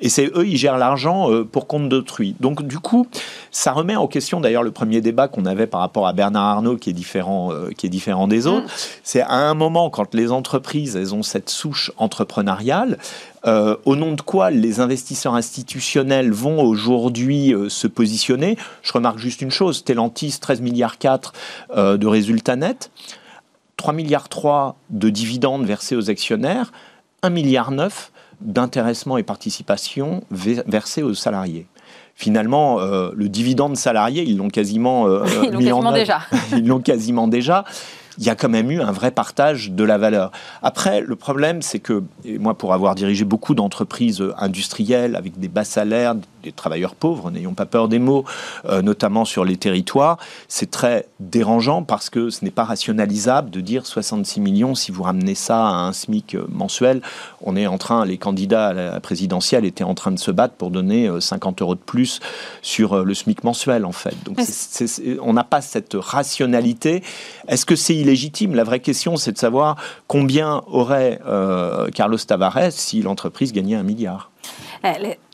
et 0.00 0.08
c'est 0.08 0.30
eux, 0.34 0.46
ils 0.46 0.56
gèrent 0.56 0.78
l'argent 0.78 1.28
pour 1.44 1.66
compte 1.66 1.88
d'autrui. 1.88 2.36
Donc 2.40 2.62
du 2.62 2.78
coup, 2.78 3.06
ça 3.56 3.72
remet 3.72 3.96
en 3.96 4.08
question 4.08 4.40
d'ailleurs 4.40 4.64
le 4.64 4.72
premier 4.72 5.00
débat 5.00 5.28
qu'on 5.28 5.46
avait 5.46 5.66
par 5.66 5.80
rapport 5.80 6.06
à 6.06 6.12
Bernard 6.12 6.44
Arnault, 6.44 6.76
qui 6.76 6.90
est 6.90 6.94
différent, 6.94 7.52
qui 7.76 7.86
est 7.86 7.90
différent 7.90 8.26
des 8.26 8.46
autres. 8.46 8.66
Mm. 8.66 8.88
C'est 9.04 9.20
à 9.20 9.34
un 9.34 9.54
moment, 9.54 9.90
quand 9.90 10.12
les 10.12 10.32
entreprises, 10.32 10.96
elles 10.96 11.14
ont 11.14 11.22
cette 11.22 11.50
souche 11.50 11.92
entrepreneuriale, 11.96 12.98
euh, 13.46 13.76
au 13.84 13.94
nom 13.94 14.12
de 14.12 14.22
quoi 14.22 14.50
les 14.50 14.80
investisseurs 14.80 15.34
institutionnels 15.34 16.32
vont 16.32 16.62
aujourd'hui 16.62 17.52
euh, 17.52 17.68
se 17.68 17.86
positionner? 17.86 18.56
Je 18.82 18.92
remarque 18.92 19.18
juste 19.18 19.42
une 19.42 19.50
chose, 19.50 19.78
Stellantis, 19.78 20.38
13 20.40 20.62
milliards 20.62 20.98
4 20.98 21.32
euh, 21.76 21.96
de 21.98 22.06
résultats 22.06 22.56
nets, 22.56 22.90
3 23.76 23.92
milliards 23.92 24.30
3 24.30 24.76
de 24.90 25.10
dividendes 25.10 25.66
versés 25.66 25.94
aux 25.94 26.08
actionnaires, 26.08 26.72
1 27.22 27.30
milliard 27.30 27.70
9 27.70 28.12
d'intéressement 28.40 29.18
et 29.18 29.22
participation 29.22 30.24
versés 30.30 31.02
aux 31.02 31.14
salariés 31.14 31.66
finalement, 32.14 32.78
le 32.80 33.28
dividende 33.28 33.76
salarié, 33.76 34.22
ils 34.22 34.36
l'ont 34.36 34.48
quasiment, 34.48 35.08
ils 35.42 35.50
l'ont 35.50 35.58
quasiment 35.58 35.92
déjà. 35.92 36.20
ils 36.52 36.66
l'ont 36.66 36.80
quasiment 36.80 37.28
déjà 37.28 37.64
il 38.18 38.24
y 38.24 38.30
a 38.30 38.34
quand 38.34 38.48
même 38.48 38.70
eu 38.70 38.80
un 38.80 38.92
vrai 38.92 39.10
partage 39.10 39.70
de 39.70 39.84
la 39.84 39.98
valeur. 39.98 40.30
Après, 40.62 41.00
le 41.00 41.16
problème, 41.16 41.62
c'est 41.62 41.80
que, 41.80 42.04
moi, 42.38 42.54
pour 42.54 42.72
avoir 42.72 42.94
dirigé 42.94 43.24
beaucoup 43.24 43.54
d'entreprises 43.54 44.22
industrielles 44.38 45.16
avec 45.16 45.38
des 45.38 45.48
bas 45.48 45.64
salaires, 45.64 46.14
des 46.44 46.52
travailleurs 46.52 46.94
pauvres, 46.94 47.30
n'ayons 47.30 47.54
pas 47.54 47.66
peur 47.66 47.88
des 47.88 47.98
mots, 47.98 48.24
euh, 48.66 48.82
notamment 48.82 49.24
sur 49.24 49.44
les 49.44 49.56
territoires, 49.56 50.18
c'est 50.46 50.70
très 50.70 51.06
dérangeant 51.20 51.82
parce 51.82 52.10
que 52.10 52.30
ce 52.30 52.44
n'est 52.44 52.50
pas 52.50 52.64
rationalisable 52.64 53.50
de 53.50 53.60
dire 53.60 53.86
66 53.86 54.40
millions, 54.40 54.74
si 54.74 54.92
vous 54.92 55.02
ramenez 55.02 55.34
ça 55.34 55.66
à 55.66 55.72
un 55.72 55.92
SMIC 55.92 56.36
mensuel, 56.48 57.00
on 57.40 57.56
est 57.56 57.66
en 57.66 57.78
train, 57.78 58.04
les 58.04 58.18
candidats 58.18 58.68
à 58.68 58.72
la 58.72 59.00
présidentielle 59.00 59.64
étaient 59.64 59.84
en 59.84 59.94
train 59.94 60.12
de 60.12 60.18
se 60.18 60.30
battre 60.30 60.54
pour 60.54 60.70
donner 60.70 61.10
50 61.18 61.60
euh, 61.60 61.64
euros 61.64 61.74
de 61.74 61.80
plus 61.80 62.20
sur 62.62 62.92
euh, 62.92 63.04
le 63.04 63.14
SMIC 63.14 63.42
mensuel, 63.42 63.84
en 63.84 63.92
fait. 63.92 64.14
Donc, 64.24 64.38
on 65.22 65.32
n'a 65.32 65.44
pas 65.44 65.60
cette 65.60 65.94
rationalité. 65.94 67.02
Est-ce 67.48 67.64
que 67.66 67.76
c'est 67.76 67.96
illégitime? 67.96 68.54
La 68.54 68.64
vraie 68.64 68.80
question, 68.80 69.16
c'est 69.16 69.32
de 69.32 69.38
savoir 69.38 69.76
combien 70.06 70.62
aurait 70.66 71.20
Carlos 71.94 72.18
Tavares 72.18 72.72
si 72.72 73.02
l'entreprise 73.02 73.52
gagnait 73.52 73.76
un 73.76 73.82
milliard. 73.82 74.30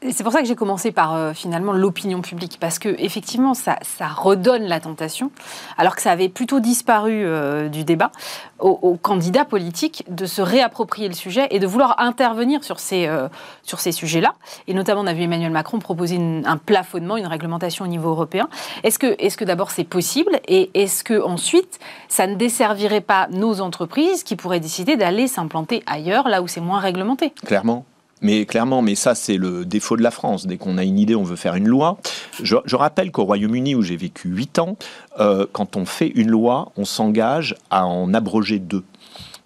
C'est 0.08 0.24
pour 0.24 0.32
ça 0.32 0.40
que 0.40 0.46
j'ai 0.46 0.56
commencé 0.56 0.92
par 0.92 1.14
euh, 1.14 1.34
finalement 1.34 1.72
l'opinion 1.72 2.22
publique, 2.22 2.56
parce 2.58 2.78
que 2.78 2.88
effectivement, 2.98 3.52
ça, 3.52 3.76
redonne 4.16 4.62
la 4.62 4.80
tentation, 4.80 5.30
alors 5.76 5.94
que 5.94 6.00
ça 6.00 6.10
avait 6.10 6.30
plutôt 6.30 6.58
disparu 6.58 7.22
euh, 7.22 7.68
du 7.68 7.84
débat, 7.84 8.10
aux, 8.58 8.96
candidats 8.96 9.44
politiques 9.44 10.04
de 10.08 10.24
se 10.24 10.40
réapproprier 10.40 11.08
le 11.08 11.14
sujet 11.14 11.48
et 11.50 11.58
de 11.58 11.66
vouloir 11.66 12.00
intervenir 12.00 12.64
sur 12.64 12.80
ces, 12.80 13.06
euh, 13.06 13.28
ces 13.62 13.92
sujets-là. 13.92 14.34
Et 14.68 14.74
notamment, 14.74 15.02
on 15.02 15.06
a 15.06 15.12
vu 15.12 15.22
Emmanuel 15.22 15.50
Macron 15.50 15.78
proposer 15.78 16.18
un 16.44 16.56
plafonnement, 16.56 17.18
une 17.18 17.26
réglementation 17.26 17.84
au 17.84 17.88
niveau 17.88 18.08
européen. 18.10 18.48
Est-ce 18.82 18.98
que, 18.98 19.14
est 19.18 19.36
que 19.36 19.44
d'abord 19.44 19.70
c'est 19.70 19.84
possible 19.84 20.40
et 20.48 20.70
est-ce 20.74 21.04
que 21.04 21.22
ensuite 21.22 21.78
ça 22.08 22.26
ne 22.26 22.34
desservirait 22.34 23.00
pas 23.00 23.28
nos 23.30 23.60
entreprises 23.60 24.22
qui 24.22 24.36
pourraient 24.36 24.60
décider 24.60 24.96
d'aller 24.96 25.28
s'implanter 25.28 25.82
ailleurs, 25.86 26.28
là 26.28 26.42
où 26.42 26.48
c'est 26.48 26.60
moins 26.60 26.80
réglementé? 26.80 27.32
Clairement. 27.44 27.84
Mais 28.22 28.44
clairement, 28.44 28.83
mais 28.83 28.94
ça 28.94 29.14
c'est 29.14 29.37
le 29.37 29.64
défaut 29.64 29.96
de 29.96 30.02
la 30.02 30.11
France. 30.11 30.46
Dès 30.46 30.56
qu'on 30.56 30.78
a 30.78 30.85
une 30.85 30.98
idée, 30.98 31.14
on 31.14 31.22
veut 31.22 31.37
faire 31.37 31.54
une 31.54 31.68
loi. 31.68 31.98
Je, 32.42 32.76
rappelle 32.76 33.11
qu'au 33.11 33.24
Royaume-Uni, 33.24 33.74
où 33.74 33.83
j'ai 33.83 33.96
vécu 33.96 34.28
8 34.28 34.59
ans, 34.59 34.76
euh, 35.18 35.46
quand 35.52 35.76
on 35.76 35.87
fait 35.87 36.09
une 36.09 36.30
loi, 36.30 36.72
on 36.76 36.85
s'engage 36.85 37.56
à 37.70 37.87
en 37.87 38.12
abroger 38.14 38.59
deux. 38.59 38.85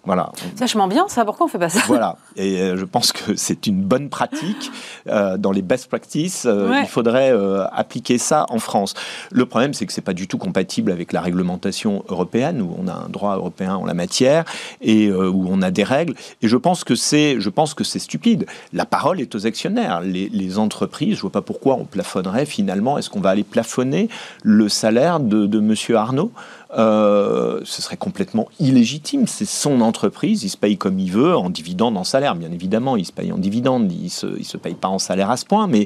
Voilà. 0.05 0.31
Vachement 0.55 0.87
bien, 0.87 1.07
ça. 1.07 1.25
Pourquoi 1.25 1.47
on 1.47 1.49
fait 1.49 1.59
pas 1.59 1.69
ça? 1.69 1.81
Voilà. 1.87 2.17
Et 2.35 2.59
euh, 2.59 2.77
je 2.77 2.85
pense 2.85 3.11
que 3.11 3.35
c'est 3.35 3.67
une 3.67 3.81
bonne 3.81 4.09
pratique 4.09 4.71
euh, 5.07 5.37
dans 5.37 5.51
les 5.51 5.61
best 5.61 5.87
practices. 5.87 6.45
Euh, 6.45 6.79
il 6.81 6.87
faudrait 6.87 7.33
appliquer 7.71 8.17
ça 8.17 8.45
en 8.49 8.59
France. 8.59 8.93
Le 9.31 9.45
problème, 9.45 9.73
c'est 9.73 9.85
que 9.85 9.93
c'est 9.93 10.01
pas 10.01 10.13
du 10.13 10.27
tout 10.27 10.37
compatible 10.37 10.91
avec 10.91 11.11
la 11.11 11.21
réglementation 11.21 12.03
européenne 12.09 12.61
où 12.61 12.75
on 12.79 12.87
a 12.87 12.93
un 12.93 13.09
droit 13.09 13.35
européen 13.35 13.75
en 13.75 13.85
la 13.85 13.93
matière 13.93 14.45
et 14.81 15.11
où 15.11 15.47
on 15.49 15.61
a 15.61 15.71
des 15.71 15.83
règles. 15.83 16.13
Et 16.41 16.47
je 16.47 16.57
pense 16.57 16.83
que 16.83 16.95
c'est, 16.95 17.39
je 17.39 17.49
pense 17.49 17.73
que 17.73 17.83
c'est 17.83 17.99
stupide. 17.99 18.45
La 18.73 18.85
parole 18.85 19.19
est 19.19 19.33
aux 19.35 19.45
actionnaires. 19.47 20.01
Les, 20.01 20.29
les, 20.29 20.57
entreprises, 20.57 21.15
je 21.15 21.21
vois 21.21 21.31
pas 21.31 21.41
pourquoi 21.41 21.75
on 21.75 21.85
plafonnerait 21.85 22.45
finalement. 22.45 22.97
Est-ce 22.97 23.09
qu'on 23.09 23.19
va 23.19 23.29
aller 23.29 23.43
plafonner 23.43 24.09
le 24.43 24.69
salaire 24.69 25.19
de, 25.19 25.47
de 25.47 25.59
Monsieur 25.59 25.97
Arnaud? 25.97 26.31
Euh, 26.73 27.61
ce 27.63 27.81
serait 27.81 27.97
complètement 27.97 28.47
illégitime. 28.59 29.27
C'est 29.27 29.45
son 29.45 29.81
entreprise, 29.81 30.43
il 30.43 30.49
se 30.49 30.57
paye 30.57 30.77
comme 30.77 30.99
il 30.99 31.11
veut, 31.11 31.35
en 31.35 31.49
dividende, 31.49 31.97
en 31.97 32.03
salaire. 32.03 32.35
Bien 32.35 32.51
évidemment, 32.51 32.97
il 32.97 33.05
se 33.05 33.11
paye 33.11 33.31
en 33.31 33.37
dividende, 33.37 33.91
il 33.91 34.05
ne 34.05 34.43
se, 34.43 34.57
paye 34.57 34.73
pas 34.73 34.87
en 34.87 34.99
salaire 34.99 35.29
à 35.29 35.37
ce 35.37 35.45
point. 35.45 35.67
Mais 35.67 35.85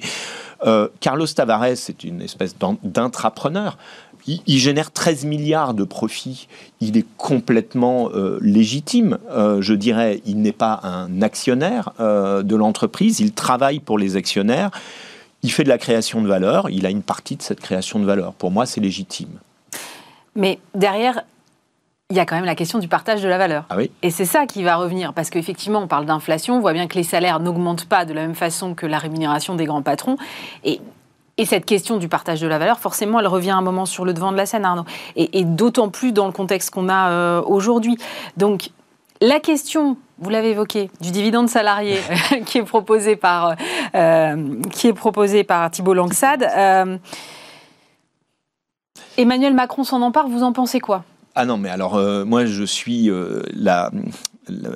euh, 0.66 0.88
Carlos 1.00 1.28
Tavares, 1.28 1.76
c'est 1.76 2.04
une 2.04 2.22
espèce 2.22 2.56
d'intrapreneur. 2.84 3.78
Il, 4.28 4.60
génère 4.60 4.92
13 4.92 5.26
milliards 5.26 5.74
de 5.74 5.84
profits. 5.84 6.48
Il 6.82 6.98
est 6.98 7.06
complètement 7.18 8.10
euh, 8.14 8.38
légitime. 8.42 9.18
je 9.60 9.74
dirais, 9.74 10.22
il 10.26 10.42
n'est 10.42 10.52
pas 10.52 10.82
un 10.84 11.22
actionnaire 11.22 11.94
de 12.00 12.56
l'entreprise. 12.56 13.22
Il 13.22 13.32
travaille 13.32 13.80
pour 13.80 13.98
les 13.98 14.18
actionnaires. 14.18 14.72
Il 15.42 15.52
fait 15.52 15.64
de 15.64 15.70
la 15.70 15.78
création 15.78 16.22
de 16.22 16.28
valeur. 16.28 16.70
Il 16.70 16.86
a 16.86 16.90
une 16.90 17.02
partie 17.02 17.38
de 17.38 17.42
cette 17.42 17.62
création 17.62 18.00
de 18.00 18.06
valeur. 18.06 18.34
Pour 18.34 18.52
moi, 18.52 18.66
c'est 18.66 18.82
légitime. 18.82 19.40
Mais 20.36 20.60
derrière, 20.74 21.24
il 22.12 22.18
y 22.18 22.20
a 22.20 22.26
quand 22.26 22.36
même 22.36 22.46
la 22.46 22.56
question 22.56 22.80
du 22.80 22.88
partage 22.88 23.22
de 23.22 23.28
la 23.28 23.38
valeur. 23.38 23.66
Ah 23.70 23.76
oui. 23.78 23.92
Et 24.02 24.10
c'est 24.10 24.26
ça 24.26 24.48
qui 24.48 24.64
va 24.64 24.78
revenir, 24.78 25.14
parce 25.14 25.30
qu'effectivement, 25.30 25.80
on 25.80 25.88
parle 25.88 26.06
d'inflation, 26.06 26.56
on 26.56 26.60
voit 26.60 26.74
bien 26.74 26.88
que 26.88 26.96
les 26.96 27.04
salaires 27.04 27.40
n'augmentent 27.40 27.86
pas 27.86 28.04
de 28.06 28.14
la 28.14 28.22
même 28.22 28.34
façon 28.34 28.74
que 28.74 28.88
la 28.88 28.98
rémunération 28.98 29.56
des 29.56 29.66
grands 29.66 29.84
patrons. 29.84 30.18
Et, 30.64 30.82
et, 31.38 31.46
cette 31.46 31.66
question 31.66 31.98
du 31.98 32.10
partage 32.10 32.42
de 32.42 32.48
la 32.48 32.58
valeur, 32.58 32.80
forcément, 32.80 33.20
elle 33.20 33.28
revient 33.28 33.52
un 33.52 33.62
moment 33.62 33.86
sur 33.86 34.06
le 34.06 34.14
devant 34.14 34.32
de 34.32 34.38
la 34.38 34.48
scène, 34.48 34.66
Arnaud. 34.66 34.86
Et, 35.16 35.44
d'autant 35.46 35.90
plus 35.90 36.12
dans 36.12 36.26
le 36.26 36.32
contexte 36.32 36.72
qu'on 36.72 36.90
a 36.90 37.12
euh, 37.12 37.42
aujourd'hui. 37.46 37.96
Donc, 38.38 38.72
la 39.22 39.40
question, 39.40 39.96
vous 40.18 40.30
l'avez 40.32 40.50
évoqué, 40.50 40.90
du 41.02 41.12
dividende 41.12 41.48
salarié 41.50 42.00
qui 42.48 42.58
est 42.58 42.64
proposé 42.64 43.18
par, 43.18 43.56
euh, 43.94 44.56
qui 44.72 44.88
est 44.88 44.94
proposé 44.94 45.44
par 45.44 45.70
Thibault 45.70 45.94
Langsade. 45.94 46.48
Euh, 46.56 46.98
Emmanuel 49.18 49.54
Macron 49.54 49.84
s'en 49.84 50.02
empare, 50.02 50.28
vous 50.28 50.44
en 50.44 50.54
pensez 50.54 50.80
quoi? 50.80 51.04
Ah 51.36 51.46
non, 51.46 51.58
mais 51.58 51.70
alors 51.70 51.96
euh, 51.96 52.26
moi 52.26 52.46
je 52.46 52.64
suis 52.64 53.10
euh, 53.10 53.42
la, 53.54 53.92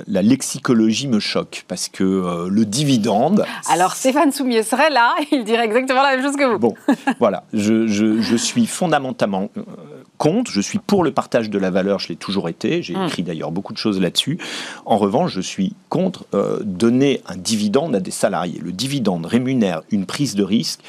la, 0.07 0.21
lexicologie 0.21 1.07
me 1.07 1.19
choque 1.19 1.65
parce 1.67 1.89
que 1.89 2.03
euh, 2.03 2.47
le 2.49 2.63
dividende. 2.63 3.43
Alors 3.69 3.95
Stéphane 3.95 4.31
Soumier 4.31 4.63
serait 4.63 4.89
là, 4.89 5.13
il 5.31 5.43
dirait 5.43 5.65
exactement 5.65 6.03
la 6.03 6.15
même 6.15 6.23
chose 6.23 6.37
que 6.37 6.45
vous. 6.45 6.59
Bon, 6.59 6.75
voilà, 7.19 7.43
je, 7.53 7.87
je, 7.87 8.35
suis 8.37 8.65
fondamentalement 8.65 9.49
contre, 10.17 10.51
je 10.51 10.61
suis 10.61 10.79
pour 10.79 11.03
le 11.03 11.11
partage 11.11 11.49
de 11.49 11.57
la 11.57 11.71
valeur, 11.71 11.99
je 11.99 12.09
l'ai 12.09 12.15
toujours 12.15 12.47
été, 12.47 12.81
j'ai 12.81 12.95
hmm. 12.95 13.07
écrit 13.07 13.23
d'ailleurs 13.23 13.51
beaucoup 13.51 13.73
de 13.73 13.79
choses 13.79 13.99
là-dessus. 13.99 14.37
En 14.85 14.97
revanche, 14.97 15.33
je 15.33 15.41
suis 15.41 15.75
contre 15.89 16.25
donner 16.63 17.21
un 17.27 17.35
dividende 17.35 17.95
à 17.95 17.99
des 17.99 18.11
salariés. 18.11 18.61
Le 18.63 18.71
dividende 18.71 19.25
rémunère 19.25 19.81
une 19.91 20.05
prise 20.05 20.35
de 20.35 20.43
risque 20.43 20.79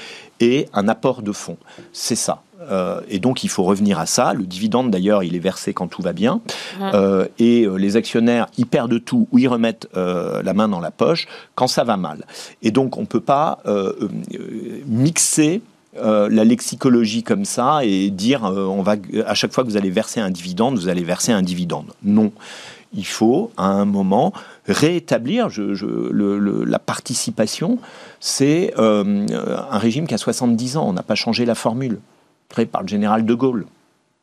et 0.40 0.68
un 0.72 0.88
apport 0.88 1.22
de 1.22 1.32
fonds. 1.32 1.58
C'est 1.92 2.16
ça. 2.16 2.42
Euh, 2.70 3.00
et 3.08 3.18
donc 3.18 3.44
il 3.44 3.50
faut 3.50 3.62
revenir 3.62 3.98
à 3.98 4.06
ça. 4.06 4.34
Le 4.34 4.44
dividende 4.44 4.90
d'ailleurs, 4.90 5.22
il 5.22 5.34
est 5.36 5.40
versé 5.40 5.72
quand 5.72 5.88
tout 5.88 6.02
va 6.02 6.12
bien. 6.12 6.40
Euh, 6.80 7.26
et 7.38 7.64
euh, 7.64 7.76
les 7.76 7.96
actionnaires, 7.96 8.46
ils 8.58 8.66
perdent 8.66 9.02
tout 9.04 9.28
ou 9.32 9.38
ils 9.38 9.48
remettent 9.48 9.88
la 9.94 10.54
main 10.54 10.68
dans 10.68 10.80
la 10.80 10.90
poche 10.90 11.26
quand 11.54 11.66
ça 11.66 11.84
va 11.84 11.96
mal. 11.96 12.26
Et 12.62 12.70
donc 12.70 12.96
on 12.96 13.02
ne 13.02 13.06
peut 13.06 13.20
pas 13.20 13.58
mixer 14.86 15.62
la 15.96 16.44
lexicologie 16.44 17.22
comme 17.22 17.44
ça 17.44 17.84
et 17.84 18.10
dire 18.10 18.42
on 18.44 18.82
va 18.82 18.96
à 19.26 19.34
chaque 19.34 19.52
fois 19.52 19.64
que 19.64 19.68
vous 19.68 19.76
allez 19.76 19.90
verser 19.90 20.20
un 20.20 20.30
dividende, 20.30 20.76
vous 20.76 20.88
allez 20.88 21.04
verser 21.04 21.32
un 21.32 21.42
dividende. 21.42 21.92
Non, 22.02 22.32
il 22.92 23.06
faut 23.06 23.50
à 23.56 23.66
un 23.66 23.84
moment 23.84 24.32
réétablir 24.66 25.48
la 25.56 26.78
participation. 26.78 27.78
C'est 28.20 28.74
un 28.76 29.78
régime 29.78 30.06
qui 30.06 30.14
a 30.14 30.18
70 30.18 30.76
ans, 30.76 30.88
on 30.88 30.92
n'a 30.92 31.02
pas 31.02 31.14
changé 31.14 31.44
la 31.44 31.54
formule 31.54 31.98
par 32.70 32.82
le 32.82 32.88
général 32.88 33.24
de 33.24 33.34
Gaulle. 33.34 33.66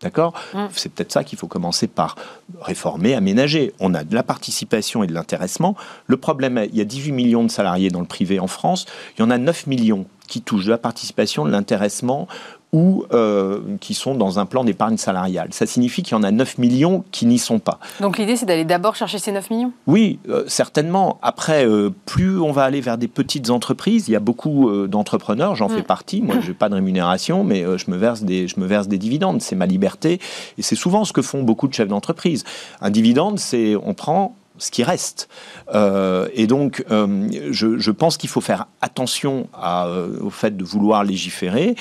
D'accord 0.02 0.34
mm. 0.54 0.66
C'est 0.74 0.92
peut-être 0.92 1.12
ça 1.12 1.24
qu'il 1.24 1.38
faut 1.38 1.48
commencer 1.48 1.88
par 1.88 2.16
réformer, 2.60 3.14
aménager. 3.14 3.74
On 3.80 3.94
a 3.94 4.04
de 4.04 4.16
la 4.16 4.24
participation 4.24 5.04
et 5.04 5.08
de 5.08 5.14
l'intéressement. 5.14 5.76
Le 6.08 6.18
problème, 6.18 6.66
il 6.72 6.76
y 6.76 6.82
a 6.82 6.86
18 6.86 7.12
millions 7.12 7.44
de 7.44 7.52
salariés 7.52 7.90
dans 7.90 8.00
le 8.00 8.08
privé 8.08 8.40
en 8.40 8.48
France. 8.48 8.86
Il 9.18 9.22
y 9.22 9.24
en 9.24 9.30
a 9.30 9.38
9 9.38 9.68
millions 9.68 10.06
qui 10.28 10.42
touchent 10.42 10.66
de 10.66 10.72
la 10.72 10.78
participation, 10.78 11.46
de 11.46 11.52
l'intéressement 11.52 12.28
ou 12.74 13.06
euh, 13.12 13.60
qui 13.82 13.94
sont 13.94 14.16
dans 14.16 14.40
un 14.40 14.46
plan 14.46 14.64
d'épargne 14.64 14.98
salariale. 14.98 15.50
Ça 15.52 15.66
signifie 15.66 16.04
qu'il 16.04 16.14
y 16.14 16.20
en 16.20 16.24
a 16.24 16.32
9 16.32 16.58
millions 16.58 17.04
qui 17.12 17.26
n'y 17.26 17.38
sont 17.38 17.60
pas. 17.60 17.80
Donc 18.00 18.18
l'idée, 18.18 18.38
c'est 18.38 18.46
d'aller 18.46 18.64
d'abord 18.64 18.96
chercher 18.96 19.20
ces 19.20 19.32
9 19.32 19.50
millions? 19.50 19.74
Oui, 19.88 20.20
euh, 20.30 20.46
certainement. 20.48 21.20
Après, 21.22 21.68
euh, 21.68 21.90
plus 22.06 22.40
on 22.40 22.52
va 22.52 22.64
aller 22.64 22.80
vers 22.80 22.98
des 22.98 23.10
petites 23.10 23.50
entreprises, 23.50 24.08
il 24.08 24.12
y 24.12 24.16
a 24.16 24.22
beaucoup 24.22 24.72
d'entrepreneurs, 24.88 25.56
j'en 25.56 25.68
fais 25.70 25.82
mm. 25.82 25.84
partie, 25.84 26.22
moi 26.22 26.36
je 26.40 26.50
n'ai 26.50 26.54
pas 26.54 26.70
de 26.70 26.76
rémunération, 26.76 27.44
mais 27.44 27.66
je, 27.78 27.92
me 27.92 27.98
verse 27.98 28.24
des, 28.24 28.48
je 28.48 28.60
me 28.60 28.66
verse 28.66 28.88
des 28.88 28.98
dividendes, 28.98 29.42
c'est 29.42 29.56
ma 29.56 29.66
liberté, 29.66 30.20
et 30.58 30.62
c'est 30.62 30.76
souvent 30.76 31.04
ce 31.06 31.14
que 31.14 31.22
font 31.22 31.44
beaucoup 31.44 31.68
de 31.68 31.74
chefs 31.74 31.88
d'entreprise. 31.88 32.44
Un 32.82 32.90
dividende, 32.90 33.40
c'est 33.40 33.76
on 33.76 33.94
prend 33.94 34.36
ce 34.62 34.72
qui 34.72 34.84
reste. 34.84 35.30
et 35.74 36.48
donc, 36.48 36.86
je, 36.90 37.78
je, 37.78 37.92
pense 37.92 38.18
qu'il 38.18 38.30
faut 38.30 38.42
faire 38.42 38.68
attention 38.82 39.48
à, 39.54 39.88
au 40.22 40.30
fait 40.30 40.56
de 40.56 40.64
vouloir 40.64 41.04
légiférer. 41.04 41.76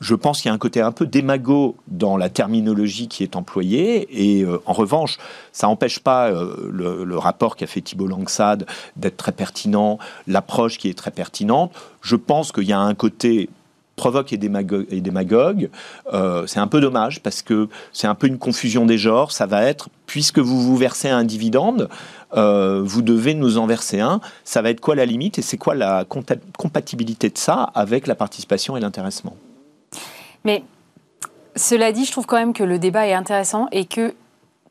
Je 0.00 0.14
pense 0.14 0.40
qu'il 0.40 0.48
y 0.48 0.52
a 0.52 0.54
un 0.54 0.58
côté 0.58 0.80
un 0.80 0.92
peu 0.92 1.06
démago 1.06 1.76
dans 1.86 2.16
la 2.16 2.30
terminologie 2.30 3.06
qui 3.06 3.22
est 3.22 3.36
employée. 3.36 4.08
Et 4.10 4.42
euh, 4.42 4.58
en 4.64 4.72
revanche, 4.72 5.18
ça 5.52 5.66
n'empêche 5.66 5.98
pas 5.98 6.30
euh, 6.30 6.70
le, 6.72 7.18
rapport 7.18 7.54
qu'a 7.54 7.66
fait 7.66 7.82
Thibault 7.82 8.06
Langsade 8.06 8.66
d'être 8.96 9.18
très 9.18 9.32
pertinent, 9.32 9.98
l'approche 10.26 10.78
qui 10.78 10.88
est 10.88 10.96
très 10.96 11.10
pertinente. 11.10 11.72
Je 12.00 12.16
pense 12.16 12.50
qu'il 12.50 12.64
y 12.64 12.72
a 12.72 12.80
un 12.80 12.94
côté 12.94 13.50
provoque 13.96 14.32
et 14.32 14.38
démagogue. 14.38 14.86
Et 14.90 15.02
démagogue. 15.02 15.68
Euh, 16.14 16.46
c'est 16.46 16.60
un 16.60 16.66
peu 16.66 16.80
dommage 16.80 17.20
parce 17.20 17.42
que 17.42 17.68
c'est 17.92 18.06
un 18.06 18.14
peu 18.14 18.26
une 18.26 18.38
confusion 18.38 18.86
des 18.86 18.96
genres. 18.96 19.32
Ça 19.32 19.44
va 19.44 19.64
être, 19.64 19.90
puisque 20.06 20.38
vous 20.38 20.62
vous 20.62 20.78
versez 20.78 21.10
un 21.10 21.24
dividende, 21.24 21.90
vous 22.32 23.02
devez 23.02 23.34
nous 23.34 23.58
en 23.58 23.66
verser 23.66 24.00
un. 24.00 24.20
Ça 24.44 24.62
va 24.62 24.70
être 24.70 24.80
quoi 24.80 24.94
la 24.94 25.06
limite 25.06 25.38
et 25.38 25.42
c'est 25.42 25.58
quoi 25.58 25.74
la 25.74 26.04
compatibilité 26.04 27.30
de 27.30 27.38
ça 27.38 27.70
avec 27.74 28.06
la 28.06 28.14
participation 28.14 28.76
et 28.76 28.80
l'intéressement? 28.80 29.36
Mais 30.44 30.62
cela 31.56 31.92
dit, 31.92 32.04
je 32.04 32.12
trouve 32.12 32.26
quand 32.26 32.38
même 32.38 32.52
que 32.52 32.64
le 32.64 32.78
débat 32.78 33.06
est 33.06 33.14
intéressant 33.14 33.68
et 33.72 33.84
que 33.84 34.14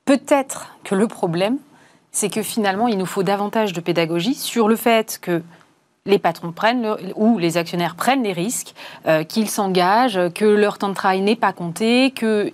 peut-être 0.06 0.68
que 0.84 0.96
le 0.96 1.08
problème, 1.08 1.58
c'est 2.12 2.30
que 2.30 2.42
finalement, 2.42 2.88
il 2.88 2.98
nous 2.98 3.06
faut 3.06 3.24
davantage 3.24 3.74
de 3.74 3.82
pédagogie 3.82 4.34
sur 4.34 4.68
le 4.68 4.76
fait 4.76 5.20
que 5.22 5.42
les 6.06 6.18
patrons 6.18 6.52
prennent 6.52 6.96
ou 7.16 7.38
les 7.38 7.58
actionnaires 7.58 7.96
prennent 7.96 8.24
les 8.24 8.34
risques, 8.34 8.74
euh, 9.06 9.24
qu'ils 9.24 9.50
s'engagent, 9.50 10.20
que 10.34 10.46
leur 10.46 10.78
temps 10.78 10.90
de 10.90 10.94
travail 10.94 11.22
n'est 11.22 11.36
pas 11.36 11.54
compté, 11.54 12.12
que 12.12 12.52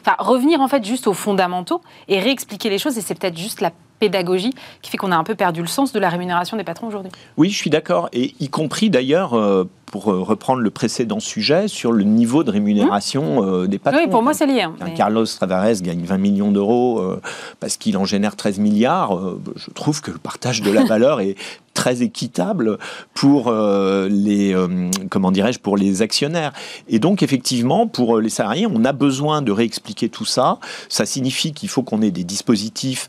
Enfin, 0.00 0.16
revenir 0.18 0.60
en 0.60 0.68
fait 0.68 0.84
juste 0.84 1.06
aux 1.06 1.14
fondamentaux 1.14 1.80
et 2.08 2.18
réexpliquer 2.18 2.70
les 2.70 2.78
choses, 2.78 2.98
et 2.98 3.00
c'est 3.00 3.14
peut-être 3.14 3.36
juste 3.36 3.60
la 3.60 3.70
pédagogie 4.04 4.52
qui 4.82 4.90
fait 4.90 4.96
qu'on 4.96 5.12
a 5.12 5.16
un 5.16 5.24
peu 5.24 5.34
perdu 5.34 5.60
le 5.60 5.66
sens 5.66 5.92
de 5.92 5.98
la 5.98 6.08
rémunération 6.08 6.56
des 6.56 6.64
patrons 6.64 6.88
aujourd'hui. 6.88 7.12
Oui, 7.36 7.50
je 7.50 7.56
suis 7.56 7.70
d'accord, 7.70 8.08
et 8.12 8.34
y 8.40 8.48
compris 8.48 8.90
d'ailleurs 8.90 9.34
euh, 9.34 9.64
pour 9.94 10.10
euh, 10.10 10.22
reprendre 10.22 10.60
le 10.60 10.70
précédent 10.70 11.20
sujet, 11.20 11.68
sur 11.68 11.92
le 11.92 12.02
niveau 12.02 12.42
de 12.42 12.50
rémunération 12.50 13.40
mmh. 13.40 13.48
euh, 13.48 13.66
des 13.68 13.78
patrons. 13.78 14.00
Oui, 14.00 14.10
pour 14.10 14.24
moi, 14.24 14.34
c'est 14.34 14.46
lié. 14.46 14.62
Hein, 14.62 14.74
Carlos 14.96 15.24
Tavares 15.24 15.80
gagne 15.82 16.02
20 16.02 16.18
millions 16.18 16.50
d'euros 16.50 16.98
euh, 16.98 17.20
parce 17.60 17.76
qu'il 17.76 17.96
en 17.96 18.04
génère 18.04 18.34
13 18.34 18.58
milliards. 18.58 19.16
je 19.54 19.70
trouve 19.70 20.00
que 20.00 20.10
le 20.10 20.18
partage 20.18 20.62
de 20.62 20.72
la 20.72 20.82
valeur 20.94 21.20
est 21.20 21.36
très 21.74 22.02
équitable 22.02 22.78
pour 23.12 23.52
les 23.52 24.56
comment 25.10 25.30
dirais-je 25.30 25.58
pour 25.58 25.76
les 25.76 26.02
actionnaires 26.02 26.52
et 26.88 26.98
donc 26.98 27.22
effectivement 27.22 27.86
pour 27.86 28.18
les 28.18 28.28
salariés 28.28 28.66
on 28.70 28.84
a 28.84 28.92
besoin 28.92 29.42
de 29.42 29.52
réexpliquer 29.52 30.08
tout 30.08 30.24
ça 30.24 30.58
ça 30.88 31.04
signifie 31.04 31.52
qu'il 31.52 31.68
faut 31.68 31.82
qu'on 31.82 32.02
ait 32.02 32.10
des 32.10 32.24
dispositifs 32.24 33.08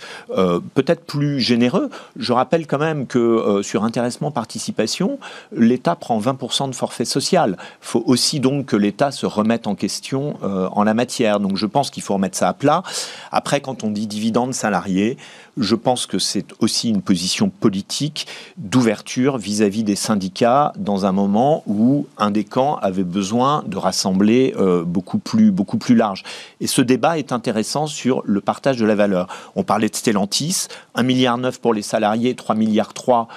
peut-être 0.73 1.05
plus 1.05 1.39
généreux 1.39 1.89
je 2.17 2.33
rappelle 2.33 2.67
quand 2.67 2.79
même 2.79 3.07
que 3.07 3.61
sur 3.63 3.83
intéressement 3.83 4.31
participation 4.31 5.19
l'État 5.55 5.95
prend 5.95 6.19
20% 6.19 6.69
de 6.69 6.75
forfait 6.75 7.05
social. 7.05 7.57
Il 7.59 7.87
faut 7.87 8.03
aussi 8.05 8.39
donc 8.39 8.67
que 8.67 8.75
l'État 8.75 9.11
se 9.11 9.25
remette 9.25 9.67
en 9.67 9.75
question 9.75 10.37
euh, 10.43 10.67
en 10.71 10.83
la 10.83 10.93
matière. 10.93 11.39
Donc 11.39 11.57
je 11.57 11.65
pense 11.65 11.89
qu'il 11.89 12.03
faut 12.03 12.13
remettre 12.13 12.37
ça 12.37 12.49
à 12.49 12.53
plat. 12.53 12.83
Après, 13.31 13.61
quand 13.61 13.83
on 13.83 13.91
dit 13.91 14.07
dividende 14.07 14.53
salarié, 14.53 15.17
je 15.57 15.75
pense 15.75 16.05
que 16.05 16.19
c'est 16.19 16.47
aussi 16.59 16.89
une 16.89 17.01
position 17.01 17.49
politique. 17.49 18.27
d'ouverture 18.57 19.37
vis-à-vis 19.37 19.83
des 19.83 19.95
syndicats 19.95 20.73
dans 20.77 21.05
un 21.05 21.11
moment 21.11 21.63
où 21.67 22.07
un 22.17 22.31
des 22.31 22.43
camps 22.43 22.75
avait 22.77 23.03
besoin 23.03 23.63
de 23.67 23.77
rassembler 23.77 24.53
euh, 24.57 24.83
beaucoup, 24.83 25.17
plus, 25.17 25.51
beaucoup 25.51 25.77
plus 25.77 25.95
large. 25.95 26.23
Et 26.61 26.67
ce 26.67 26.81
débat 26.81 27.17
est 27.17 27.31
intéressant 27.31 27.87
sur 27.87 28.21
le 28.25 28.41
partage 28.41 28.77
de 28.77 28.85
la 28.85 28.95
valeur. 28.95 29.27
On 29.55 29.63
parlait 29.63 29.89
de 29.89 29.95
Stellantis, 29.95 30.67
1,9 30.95 31.03
milliard 31.03 31.39
pour 31.61 31.73
les 31.73 31.81
salariés, 31.81 32.35
3 32.35 32.55
milliards 32.55 32.93
3 32.93 33.27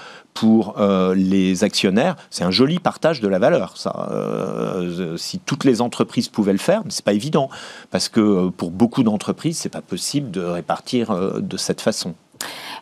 pour 0.41 0.79
euh, 0.79 1.15
les 1.15 1.65
actionnaires, 1.65 2.17
c'est 2.31 2.45
un 2.45 2.51
joli 2.51 2.79
partage 2.79 3.21
de 3.21 3.29
la 3.29 3.39
valeur. 3.39 3.77
Ça, 3.77 4.09
euh, 4.11 5.17
si 5.17 5.39
toutes 5.39 5.65
les 5.65 5.81
entreprises 5.81 6.29
pouvaient 6.29 6.53
le 6.53 6.59
faire, 6.59 6.83
c'est 6.89 7.05
pas 7.05 7.13
évident 7.13 7.49
parce 7.91 8.09
que 8.09 8.49
pour 8.51 8.71
beaucoup 8.71 9.03
d'entreprises, 9.03 9.59
c'est 9.59 9.69
pas 9.69 9.83
possible 9.83 10.31
de 10.31 10.43
répartir 10.43 11.15
de 11.41 11.57
cette 11.57 11.81
façon. 11.81 12.15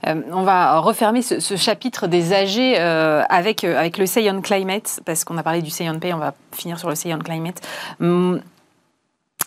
Euh, 0.06 0.22
on 0.32 0.42
va 0.42 0.78
refermer 0.78 1.22
ce, 1.22 1.56
chapitre 1.56 2.06
des 2.06 2.32
AG 2.32 2.58
euh, 2.58 3.22
avec, 3.28 3.64
euh, 3.64 3.78
avec 3.78 3.98
le 3.98 4.06
Say 4.06 4.30
on 4.30 4.40
Climate, 4.40 5.00
parce 5.04 5.24
qu'on 5.24 5.36
a 5.38 5.42
parlé 5.42 5.62
du 5.62 5.70
Say 5.70 5.88
on 5.88 5.98
Pay, 5.98 6.12
on 6.12 6.18
va 6.18 6.34
finir 6.52 6.78
sur 6.78 6.88
le 6.88 6.94
Say 6.94 7.12
on 7.14 7.18
Climate. 7.18 7.60
Hum, 8.00 8.40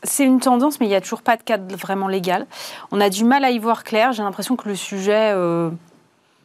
c'est 0.04 0.24
une 0.24 0.40
tendance, 0.40 0.80
mais 0.80 0.86
il 0.86 0.90
n'y 0.90 0.96
a 0.96 1.02
toujours 1.02 1.22
pas 1.22 1.36
de 1.36 1.44
cadre 1.44 1.76
vraiment 1.76 2.08
légal. 2.08 2.48
On 2.92 3.02
a 3.02 3.10
du 3.10 3.26
mal 3.26 3.44
à 3.44 3.52
y 3.52 3.60
voir 3.60 3.84
clair. 3.84 4.14
J'ai 4.14 4.24
l'impression 4.24 4.56
que 4.56 4.70
le 4.70 4.76
sujet 4.76 5.36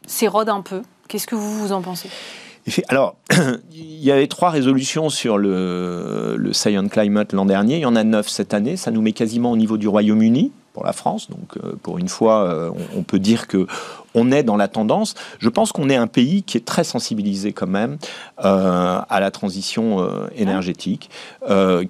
s'érode 0.07 0.49
un 0.49 0.59
peu. 0.59 0.81
Qu'est-ce 1.07 1.27
que 1.27 1.35
vous, 1.35 1.59
vous 1.59 1.71
en 1.71 1.81
pensez? 1.81 2.09
Alors, 2.87 3.15
il 3.73 4.03
y 4.03 4.11
avait 4.11 4.27
trois 4.27 4.49
résolutions 4.49 5.09
sur 5.09 5.37
le, 5.37 6.49
Science 6.51 6.89
Climate 6.89 7.33
l'an 7.33 7.45
dernier. 7.45 7.75
Il 7.75 7.81
y 7.81 7.85
en 7.85 7.95
a 7.95 8.03
neuf 8.03 8.27
cette 8.27 8.53
année. 8.53 8.75
Ça 8.75 8.91
nous 8.91 9.01
met 9.01 9.11
quasiment 9.11 9.51
au 9.51 9.57
niveau 9.57 9.77
du 9.77 9.87
Royaume-Uni 9.87 10.51
pour 10.73 10.83
la 10.83 10.93
France. 10.93 11.29
Donc, 11.29 11.57
euh, 11.57 11.75
pour 11.81 11.99
une 11.99 12.09
fois, 12.09 12.43
euh, 12.43 12.71
on, 12.95 13.03
peut 13.03 13.19
dire 13.19 13.47
que 13.47 13.67
on 14.15 14.31
est 14.31 14.43
dans 14.43 14.57
la 14.57 14.67
tendance. 14.67 15.13
Je 15.39 15.49
pense 15.49 15.71
qu'on 15.71 15.89
est 15.89 15.95
un 15.95 16.07
pays 16.07 16.43
qui 16.43 16.57
est 16.57 16.65
très 16.65 16.83
sensibilisé 16.83 17.53
quand 17.53 17.67
même 17.67 17.97
euh, 18.43 18.99
à 19.07 19.19
la 19.19 19.29
transition 19.29 20.07
énergétique, 20.35 21.09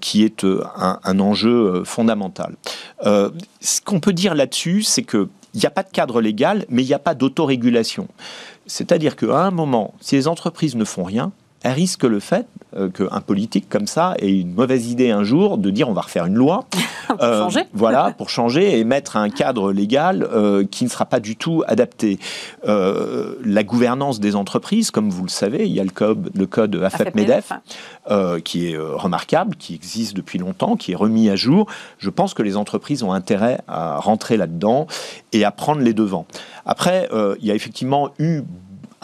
qui 0.02 0.24
est 0.24 0.44
un, 0.44 1.20
enjeu 1.20 1.84
fondamental. 1.86 2.56
ce 3.04 3.82
qu'on 3.84 4.00
peut 4.00 4.14
dire 4.14 4.36
là-dessus, 4.36 4.84
c'est 4.84 5.04
que 5.04 5.30
il 5.56 5.60
n'y 5.60 5.66
a 5.66 5.72
pas 5.72 5.84
de 5.84 5.90
cadre 5.90 6.22
légal, 6.22 6.66
mais 6.70 6.84
il 6.84 6.88
n'y 6.88 6.94
a 6.94 7.00
pas 7.00 7.16
d'autorégulation. 7.16 8.08
C'est-à-dire 8.68 9.16
qu'à 9.16 9.46
un 9.46 9.52
moment, 9.52 9.94
si 10.02 10.16
les 10.16 10.28
entreprises 10.28 10.76
ne 10.76 10.84
font 10.84 11.04
rien, 11.04 11.32
elle 11.66 11.72
risque 11.72 12.04
le 12.04 12.20
fait 12.20 12.46
euh, 12.78 12.90
qu'un 12.90 13.22
politique 13.22 13.68
comme 13.70 13.88
ça 13.88 14.14
ait 14.20 14.40
une 14.40 14.54
mauvaise 14.54 14.92
idée 14.92 15.10
un 15.10 15.24
jour 15.24 15.58
de 15.58 15.72
dire 15.72 15.90
on 15.90 15.94
va 15.94 16.02
refaire 16.02 16.28
une 16.28 16.36
loi. 16.36 16.66
pour 17.08 17.24
euh, 17.24 17.42
changer. 17.42 17.62
Voilà, 17.74 18.12
pour 18.16 18.30
changer 18.30 18.78
et 18.78 18.84
mettre 18.84 19.18
un 19.18 19.30
cadre 19.30 19.72
légal 19.72 20.28
euh, 20.32 20.64
qui 20.64 20.84
ne 20.84 20.90
sera 20.90 21.06
pas 21.06 21.20
du 21.20 21.36
tout 21.36 21.64
adapté. 21.68 22.20
la 22.64 23.64
gouvernance 23.64 24.20
des 24.20 24.36
entreprises, 24.36 24.92
comme 24.92 25.10
vous 25.10 25.24
le 25.24 25.30
savez, 25.30 25.66
il 25.66 25.74
y 25.74 25.80
a 25.80 25.84
le 25.84 25.90
code, 25.90 26.30
le 26.36 26.46
code 26.46 26.76
AFEP-MEDEF, 26.76 27.54
qui 28.44 28.72
est 28.72 28.78
remarquable, 28.78 29.56
qui 29.56 29.74
existe 29.74 30.16
depuis 30.16 30.38
longtemps, 30.38 30.76
qui 30.76 30.92
est 30.92 30.96
remis 30.96 31.30
à 31.30 31.36
jour. 31.36 31.66
Je 31.98 32.12
pense 32.12 32.36
que 32.36 32.44
les 32.44 32.58
entreprises 32.58 33.02
ont 33.02 33.12
intérêt 33.12 33.60
à 33.68 33.98
rentrer 33.98 34.38
là-dedans 34.38 34.86
et 35.32 35.44
à 35.44 35.52
prendre 35.52 35.82
les 35.82 35.94
devants. 35.94 36.28
Après, 36.66 37.10
il 37.40 37.46
y 37.46 37.52
a 37.52 37.56
effectivement 37.56 38.12
eu 38.20 38.44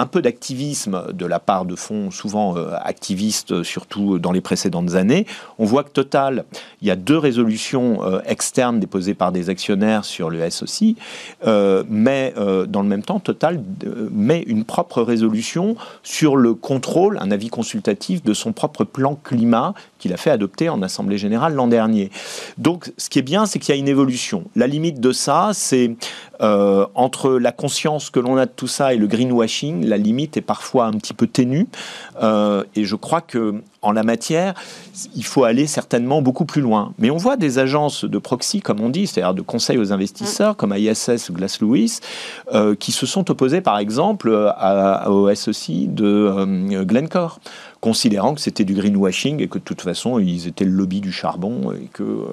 un 0.01 0.07
peu 0.07 0.23
d'activisme 0.23 1.13
de 1.13 1.25
la 1.27 1.39
part 1.39 1.65
de 1.65 1.75
fonds 1.75 2.09
souvent 2.09 2.57
euh, 2.57 2.71
activistes, 2.81 3.61
surtout 3.61 4.17
dans 4.17 4.31
les 4.31 4.41
précédentes 4.41 4.95
années. 4.95 5.27
On 5.59 5.65
voit 5.65 5.83
que 5.83 5.91
Total, 5.91 6.45
il 6.81 6.87
y 6.87 6.91
a 6.91 6.95
deux 6.95 7.17
résolutions 7.17 8.03
euh, 8.03 8.19
externes 8.25 8.79
déposées 8.79 9.13
par 9.13 9.31
des 9.31 9.49
actionnaires 9.49 10.03
sur 10.03 10.31
le 10.31 10.49
SOC, 10.49 10.95
euh, 11.45 11.83
mais 11.87 12.33
dans 12.67 12.81
le 12.81 12.87
même 12.87 13.03
temps, 13.03 13.19
Total 13.19 13.61
met 14.11 14.41
une 14.41 14.63
propre 14.63 15.01
résolution 15.01 15.75
sur 16.01 16.35
le 16.35 16.53
contrôle, 16.53 17.17
un 17.21 17.29
avis 17.29 17.49
consultatif 17.49 18.23
de 18.23 18.33
son 18.33 18.53
propre 18.53 18.83
plan 18.83 19.15
climat 19.23 19.73
qu'il 20.01 20.11
a 20.13 20.17
fait 20.17 20.31
adopter 20.31 20.67
en 20.67 20.81
Assemblée 20.81 21.17
générale 21.17 21.53
l'an 21.53 21.67
dernier. 21.67 22.09
Donc, 22.57 22.91
ce 22.97 23.09
qui 23.09 23.19
est 23.19 23.23
bien, 23.23 23.45
c'est 23.45 23.59
qu'il 23.59 23.73
y 23.73 23.77
a 23.77 23.79
une 23.79 23.87
évolution. 23.87 24.45
La 24.55 24.67
limite 24.67 24.99
de 24.99 25.11
ça, 25.11 25.51
c'est 25.53 25.95
euh, 26.41 26.85
entre 26.95 27.31
la 27.33 27.51
conscience 27.51 28.09
que 28.09 28.19
l'on 28.19 28.35
a 28.37 28.47
de 28.47 28.51
tout 28.51 28.67
ça 28.67 28.93
et 28.93 28.97
le 28.97 29.07
greenwashing, 29.07 29.85
la 29.85 29.97
limite 29.97 30.37
est 30.37 30.41
parfois 30.41 30.85
un 30.85 30.93
petit 30.93 31.13
peu 31.13 31.27
ténue. 31.27 31.67
Euh, 32.21 32.63
et 32.75 32.83
je 32.83 32.95
crois 32.95 33.21
que 33.21 33.61
en 33.81 33.91
la 33.91 34.03
matière, 34.03 34.53
il 35.15 35.25
faut 35.25 35.43
aller 35.43 35.65
certainement 35.65 36.21
beaucoup 36.21 36.45
plus 36.45 36.61
loin. 36.61 36.93
Mais 36.99 37.09
on 37.09 37.17
voit 37.17 37.37
des 37.37 37.59
agences 37.59 38.05
de 38.05 38.17
proxy, 38.17 38.61
comme 38.61 38.79
on 38.79 38.89
dit, 38.89 39.07
c'est-à-dire 39.07 39.33
de 39.33 39.41
conseil 39.41 39.77
aux 39.77 39.91
investisseurs, 39.91 40.55
comme 40.55 40.73
ISS 40.75 41.29
ou 41.29 41.33
Glass 41.33 41.61
Lewis, 41.61 41.99
euh, 42.53 42.75
qui 42.75 42.91
se 42.91 43.05
sont 43.05 43.31
opposés, 43.31 43.61
par 43.61 43.79
exemple, 43.79 44.53
à, 44.55 45.09
au 45.09 45.33
SEC 45.33 45.93
de 45.93 46.83
Glencore 46.83 47.39
considérant 47.81 48.35
que 48.35 48.41
c'était 48.41 48.63
du 48.63 48.75
greenwashing 48.75 49.41
et 49.41 49.47
que 49.47 49.57
de 49.57 49.63
toute 49.63 49.81
façon 49.81 50.19
ils 50.19 50.47
étaient 50.47 50.63
le 50.63 50.71
lobby 50.71 51.01
du 51.01 51.11
charbon 51.11 51.73
et 51.73 51.87
que 51.91 52.03
euh, 52.03 52.25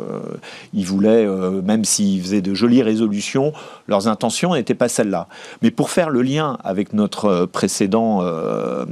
ils 0.75 0.85
voulaient, 0.85 1.27
euh, 1.27 1.63
même 1.63 1.85
s'ils 1.85 2.21
faisaient 2.21 2.43
de 2.43 2.53
jolies 2.53 2.83
résolutions, 2.83 3.55
leurs 3.89 4.09
intentions 4.09 4.55
n'étaient 4.55 4.75
pas 4.75 4.89
celles-là. 4.89 5.27
Mais 5.63 5.71
pour 5.71 5.89
faire 5.89 6.11
le 6.11 6.21
lien 6.21 6.59
avec 6.63 6.93
notre 6.93 7.47
précédent, 7.47 8.21
euh, 8.23 8.85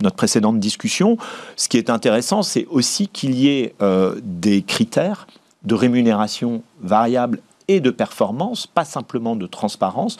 notre 0.00 0.16
précédente 0.16 0.58
discussion, 0.58 1.18
ce 1.56 1.68
qui 1.68 1.76
est 1.76 1.81
intéressant, 1.90 2.42
c'est 2.42 2.66
aussi 2.66 3.08
qu'il 3.08 3.34
y 3.34 3.48
ait 3.48 3.74
des 4.22 4.62
critères 4.62 5.26
de 5.64 5.74
rémunération 5.74 6.62
variable 6.82 7.40
et 7.68 7.80
de 7.80 7.90
performance, 7.90 8.66
pas 8.66 8.84
simplement 8.84 9.36
de 9.36 9.46
transparence, 9.46 10.16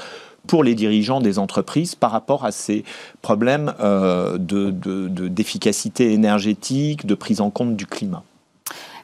pour 0.46 0.64
les 0.64 0.74
dirigeants 0.74 1.20
des 1.20 1.38
entreprises 1.38 1.94
par 1.94 2.10
rapport 2.10 2.44
à 2.44 2.52
ces 2.52 2.84
problèmes 3.20 3.74
euh, 3.80 4.38
d'efficacité 4.38 6.12
énergétique, 6.12 7.06
de 7.06 7.14
prise 7.14 7.40
en 7.40 7.50
compte 7.50 7.76
du 7.76 7.86
climat. 7.86 8.24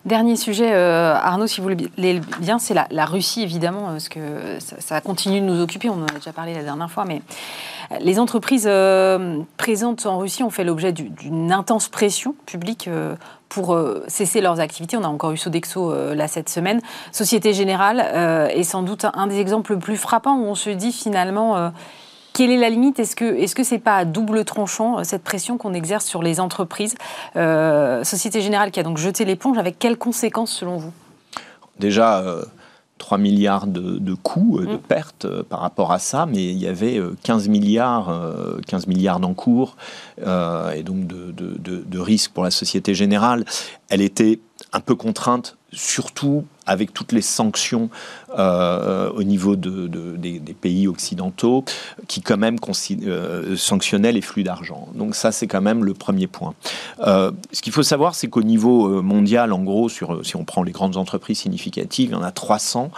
Dernier 0.05 0.37
sujet, 0.37 0.73
euh, 0.73 1.15
Arnaud, 1.15 1.47
si 1.47 1.61
vous 1.61 1.69
voulez 1.69 2.21
bien, 2.41 2.59
c'est 2.59 2.75
la, 2.75 3.05
Russie, 3.05 3.43
évidemment, 3.43 3.87
parce 3.89 4.09
que 4.09 4.21
ça, 4.59 5.01
continue 5.01 5.41
de 5.41 5.47
nous 5.47 5.61
occuper, 5.61 5.91
on 5.91 6.03
en 6.03 6.07
a 6.07 6.13
déjà 6.15 6.33
parlé 6.33 6.55
la 6.55 6.63
dernière 6.63 6.91
fois, 6.91 7.05
mais 7.05 7.23
les 8.01 8.19
entreprises 8.19 8.67
euh, 8.69 9.39
présentes 9.57 10.07
en 10.07 10.19
Russie 10.19 10.43
ont 10.43 10.51
fait 10.51 10.65
l'objet 10.65 10.93
d'une 10.93 11.53
intense 11.53 11.89
pression 11.89 12.35
publique 12.47 12.89
pour 13.49 13.75
euh, 13.75 14.05
cesser 14.09 14.41
leurs 14.41 14.61
activités. 14.61 14.97
On 14.97 15.05
a 15.05 15.09
encore 15.09 15.33
eu 15.33 15.37
Sodexo 15.37 15.93
euh, 15.93 16.15
là 16.15 16.29
cette 16.29 16.49
semaine. 16.49 16.81
Société 17.13 17.53
Générale 17.53 18.05
euh, 18.05 18.49
est 18.49 18.63
sans 18.63 18.83
doute 18.83 19.07
un, 19.13 19.27
des 19.27 19.41
exemples 19.41 19.75
les 19.75 19.81
plus 19.81 19.97
frappants 19.97 20.37
où 20.37 20.45
on 20.45 20.55
se 20.55 20.71
dit 20.71 20.93
finalement 20.93 21.73
quelle 22.39 22.53
est 22.53 22.57
la 22.57 22.71
limite? 22.71 23.01
Est-ce 23.01 23.17
que 23.17 23.25
est-ce 23.25 23.57
que 23.57 23.65
c'est 23.65 23.81
pas 23.81 23.97
à 23.97 24.05
double 24.05 24.45
tranchant 24.45 25.03
cette 25.03 25.25
pression 25.25 25.59
qu'on 25.59 25.75
exerce 25.75 26.07
sur 26.07 26.23
les 26.23 26.39
entreprises? 26.39 26.95
Société 27.35 28.41
Générale 28.41 28.71
qui 28.71 28.79
a 28.79 28.85
donc 28.85 28.97
jeté 28.97 29.25
l'éponge, 29.25 29.59
avec 29.59 29.81
quelles 29.81 29.99
conséquences 29.99 30.53
selon 30.53 30.77
vous? 30.77 30.93
Déjà, 31.81 32.25
3 32.99 33.19
milliards 33.19 33.67
de, 33.67 34.15
coûts, 34.15 34.61
de 34.61 34.75
mm. 34.75 34.79
pertes 34.79 35.43
par 35.43 35.59
rapport 35.59 35.91
à 35.91 35.99
ça, 35.99 36.27
mais 36.27 36.45
il 36.45 36.59
y 36.59 36.69
avait 36.69 37.01
15 37.25 37.49
milliards, 37.49 38.17
15 38.69 38.87
milliards 38.87 39.19
d'encours 39.19 39.77
et 40.21 40.83
donc 40.85 41.09
de, 41.09 41.33
de, 41.33 41.99
risques 41.99 42.31
pour 42.31 42.45
la 42.45 42.53
Société 42.53 42.95
Générale. 42.95 43.45
Elle 43.89 44.01
était 44.01 44.39
un 44.73 44.81
peu 44.81 44.95
contrainte, 44.95 45.58
surtout 45.73 46.45
avec 46.67 46.95
toutes 46.95 47.13
les 47.13 47.23
sanctions 47.23 47.91
euh, 48.39 49.11
au 49.11 49.23
niveau 49.23 49.57
de, 49.57 49.87
des, 50.17 50.41
pays 50.55 50.89
occidentaux 50.89 51.65
qui 52.09 52.21
quand 52.21 52.37
même 52.37 52.57
euh, 53.07 53.57
sanctionnaient 53.57 54.13
les 54.13 54.23
flux 54.23 54.43
d'argent. 54.43 54.89
Donc 54.95 55.15
ça, 55.15 55.31
c'est 55.33 55.47
quand 55.47 55.61
même 55.61 55.85
le 55.85 55.95
premier 55.95 56.27
point. 56.27 56.55
Euh, 57.01 57.33
ce 57.53 57.63
qu'il 57.63 57.73
faut 57.73 57.83
savoir, 57.83 58.15
c'est 58.15 58.29
qu'au 58.29 58.43
niveau 58.43 59.03
mondial, 59.03 59.53
en 59.53 59.63
gros, 59.63 59.89
si 59.89 60.05
on 60.37 60.45
prend 60.45 60.63
les 60.63 60.73
grandes 60.73 60.97
entreprises 60.97 61.39
significatives, 61.39 62.11
il 62.11 62.13
y 62.13 62.17
en 62.17 62.23
a 62.23 62.33
300 62.33 62.91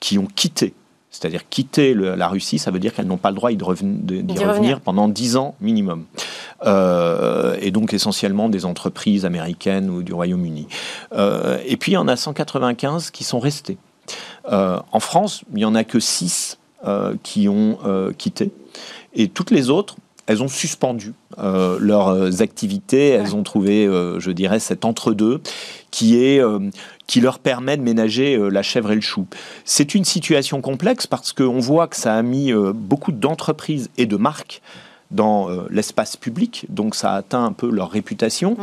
qui 0.00 0.18
ont 0.18 0.26
quitté 0.26 0.74
c'est-à-dire 1.14 1.48
quitter 1.48 1.94
la 1.94 2.26
Russie, 2.26 2.58
ça 2.58 2.72
veut 2.72 2.80
dire 2.80 2.92
qu'elles 2.92 3.06
n'ont 3.06 3.18
pas 3.18 3.30
le 3.30 3.36
droit 3.36 3.52
d'y 3.52 3.62
revenir, 3.62 4.80
pendant 4.80 5.06
10 5.06 5.36
ans 5.36 5.54
minimum. 5.60 6.06
Euh, 6.66 7.56
et 7.60 7.70
donc 7.70 7.94
essentiellement 7.94 8.48
des 8.48 8.64
entreprises 8.64 9.24
américaines 9.24 9.90
ou 9.90 10.02
du 10.02 10.12
Royaume-Uni. 10.12 10.66
Euh, 11.12 11.58
et 11.66 11.76
puis 11.76 11.92
il 11.92 11.94
y 11.94 11.98
en 11.98 12.08
a 12.08 12.16
195 12.16 13.12
qui 13.12 13.22
sont 13.22 13.38
restés. 13.38 13.78
Euh, 14.50 14.80
en 14.90 14.98
France, 14.98 15.44
il 15.52 15.58
n'y 15.58 15.64
en 15.64 15.76
a 15.76 15.84
que 15.84 16.00
6 16.00 16.58
qui 17.22 17.48
ont 17.48 17.78
quitté. 18.18 18.50
Et 19.14 19.28
toutes 19.28 19.50
les 19.52 19.70
autres, 19.70 19.96
elles 20.26 20.42
ont 20.42 20.48
suspendu 20.48 21.14
leurs 21.38 22.42
activités, 22.42 23.08
elles 23.10 23.34
ont 23.34 23.42
trouvé, 23.42 23.86
je 24.18 24.30
dirais, 24.32 24.58
cet 24.58 24.84
entre-deux 24.84 25.40
qui 25.90 26.22
est 26.22 26.42
qui 27.06 27.20
leur 27.20 27.38
permet 27.38 27.76
de 27.76 27.82
ménager 27.82 28.38
la 28.50 28.62
chèvre 28.62 28.92
et 28.92 28.94
le 28.94 29.00
chou. 29.00 29.26
C'est 29.64 29.94
une 29.94 30.04
situation 30.04 30.60
complexe 30.60 31.06
parce 31.06 31.32
qu'on 31.32 31.60
voit 31.60 31.86
que 31.86 31.96
ça 31.96 32.14
a 32.14 32.22
mis 32.22 32.52
beaucoup 32.74 33.12
d'entreprises 33.12 33.90
et 33.98 34.06
de 34.06 34.16
marques 34.16 34.62
dans 35.14 35.48
euh, 35.48 35.62
l'espace 35.70 36.16
public, 36.16 36.66
donc 36.68 36.96
ça 36.96 37.12
atteint 37.12 37.44
un 37.44 37.52
peu 37.52 37.70
leur 37.70 37.90
réputation. 37.90 38.56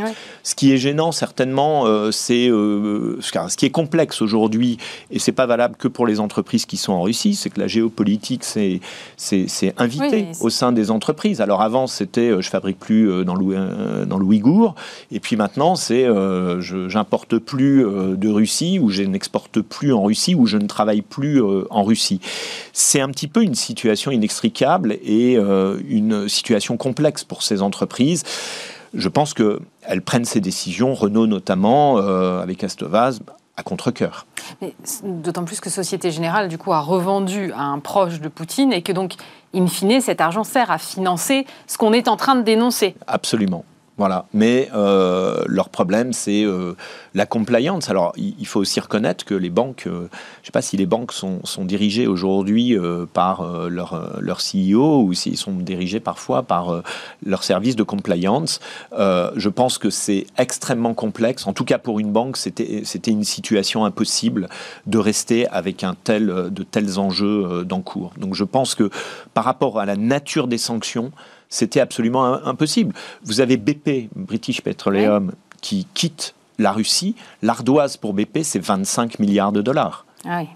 Ce 0.44 0.54
qui 0.54 0.74
est 0.74 0.78
gênant 0.78 1.12
certainement, 1.12 1.86
euh, 1.86 2.12
c'est 2.12 2.48
ce 2.48 3.56
qui 3.56 3.66
est 3.66 3.72
complexe 3.72 4.22
aujourd'hui, 4.22 4.78
et 5.12 5.20
c'est 5.20 5.32
pas 5.32 5.46
valable 5.46 5.76
que 5.78 5.88
pour 5.88 6.06
les 6.06 6.20
entreprises 6.20 6.66
qui 6.66 6.78
sont 6.78 6.92
en 6.92 7.02
Russie, 7.02 7.36
c'est 7.36 7.50
que 7.50 7.60
la 7.60 7.68
géopolitique 7.68 8.44
c'est 8.44 8.82
c'est 9.16 9.74
invité 9.78 10.28
au 10.42 10.50
sein 10.50 10.72
des 10.72 10.92
entreprises. 10.92 11.40
Alors 11.40 11.62
avant 11.62 11.88
c'était 11.88 12.42
je 12.42 12.50
fabrique 12.50 12.80
plus 12.80 13.24
dans 13.24 13.36
le, 13.36 14.06
dans 14.06 14.18
le 14.18 14.26
Ouïghour, 14.26 14.76
et 15.12 15.20
puis 15.20 15.38
maintenant 15.38 15.76
c'est 15.76 16.06
je 16.06 16.90
j'importe 16.90 17.38
plus 17.38 17.84
de 17.84 18.28
Russie 18.28 18.80
ou 18.80 18.90
je 18.90 19.04
n'exporte 19.04 19.62
plus 19.62 19.94
en 19.94 20.04
Russie 20.04 20.36
ou 20.36 20.46
je 20.46 20.58
ne 20.58 20.68
travaille 20.68 21.02
plus 21.02 21.42
en 21.70 21.84
Russie. 21.84 22.20
C'est 22.74 23.00
un 23.00 23.10
petit 23.10 23.28
peu 23.28 23.44
une 23.44 23.56
situation 23.56 24.12
inextricable 24.12 24.98
et 25.04 25.36
une 25.36 26.28
situation 26.28 26.40
complexe 26.77 27.23
pour 27.23 27.43
ces 27.43 27.62
entreprises. 27.62 28.23
Je 28.93 29.08
pense 29.08 29.34
qu'elles 29.34 30.01
prennent 30.01 30.25
ces 30.25 30.41
décisions, 30.41 30.93
Renault 30.93 31.27
notamment, 31.27 31.97
euh, 31.97 32.41
avec 32.41 32.63
Astovaz, 32.63 33.21
à 33.56 33.63
contre-coeur. 33.63 34.25
D'autant 35.04 35.45
plus 35.45 35.60
que 35.60 35.69
Société 35.69 36.12
Générale, 36.12 36.47
du 36.49 36.58
coup, 36.58 36.73
a 36.73 36.80
revendu 36.80 37.51
à 37.54 37.63
un 37.63 37.80
proche 37.80 38.19
de 38.19 38.27
Poutine 38.27 38.73
et 38.73 38.82
que 38.82 38.91
donc, 38.91 39.13
in 39.54 39.67
fine, 39.67 40.01
cet 40.01 40.19
argent 40.19 40.43
sert 40.43 40.71
à 40.71 40.77
financer 40.77 41.45
ce 41.67 41.77
qu'on 41.77 41.93
est 41.93 42.08
en 42.08 42.17
train 42.17 42.36
de 42.36 42.41
dénoncer. 42.41 42.95
Absolument. 43.08 43.63
Voilà. 44.02 44.26
Mais 44.34 44.68
euh, 44.74 45.44
leur 45.46 45.70
problème, 45.70 46.12
c'est 46.12 46.44
euh, 46.44 46.74
la 47.14 47.28
compliance. 47.28 47.88
Alors, 47.92 48.14
il, 48.18 48.48
faut 48.48 48.60
aussi 48.60 48.80
reconnaître 48.80 49.26
que 49.26 49.36
les 49.36 49.52
banques, 49.52 49.84
euh, 49.86 49.92
je 49.92 50.42
ne 50.42 50.46
sais 50.46 50.52
pas 50.52 50.64
si 50.64 50.76
les 50.76 50.88
banques 50.88 51.14
sont, 51.14 51.40
dirigées 51.60 52.08
aujourd'hui 52.08 52.76
par 53.14 53.44
leur, 53.70 54.18
leur 54.20 54.40
CEO 54.40 55.04
ou 55.04 55.14
s'ils 55.14 55.38
sont 55.38 55.54
dirigés 55.54 56.00
parfois 56.00 56.42
par 56.42 56.82
leur 57.24 57.44
service 57.44 57.76
de 57.76 57.84
compliance. 57.84 58.60
je 58.92 59.50
pense 59.50 59.78
que 59.78 59.92
c'est 59.92 60.26
extrêmement 60.40 60.96
complexe. 60.96 61.46
En 61.46 61.54
tout 61.54 61.66
cas, 61.66 61.78
pour 61.78 62.00
une 62.00 62.12
banque, 62.12 62.38
c'était 62.38 63.12
une 63.12 63.24
situation 63.24 63.86
impossible 63.86 64.50
de 64.88 64.98
rester 64.98 65.48
avec 65.50 65.84
un 65.84 65.94
tel, 65.94 66.50
de 66.50 66.64
tels 66.64 66.98
enjeux 66.98 67.64
d'encours. 67.66 68.14
Donc, 68.18 68.34
je 68.34 68.46
pense 68.46 68.74
que 68.74 68.90
par 69.36 69.44
rapport 69.44 69.80
à 69.80 69.86
la 69.86 69.96
nature 69.96 70.48
des 70.48 70.58
sanctions, 70.58 71.12
c'était 71.52 71.82
absolument 71.82 72.44
impossible. 72.46 72.96
Vous 73.24 73.42
avez 73.42 73.58
BP, 73.58 74.10
British 74.16 74.62
Petroleum, 74.62 75.34
qui 75.62 75.86
quitte 75.94 76.34
la 76.58 76.72
Russie. 76.72 77.16
L'ardoise 77.44 77.98
pour 77.98 78.14
BP, 78.14 78.40
c'est 78.42 78.60
25 78.60 79.20
milliards 79.20 79.52
de 79.52 79.62
dollars. 79.62 80.06
Ah 80.26 80.40
oui. 80.42 80.48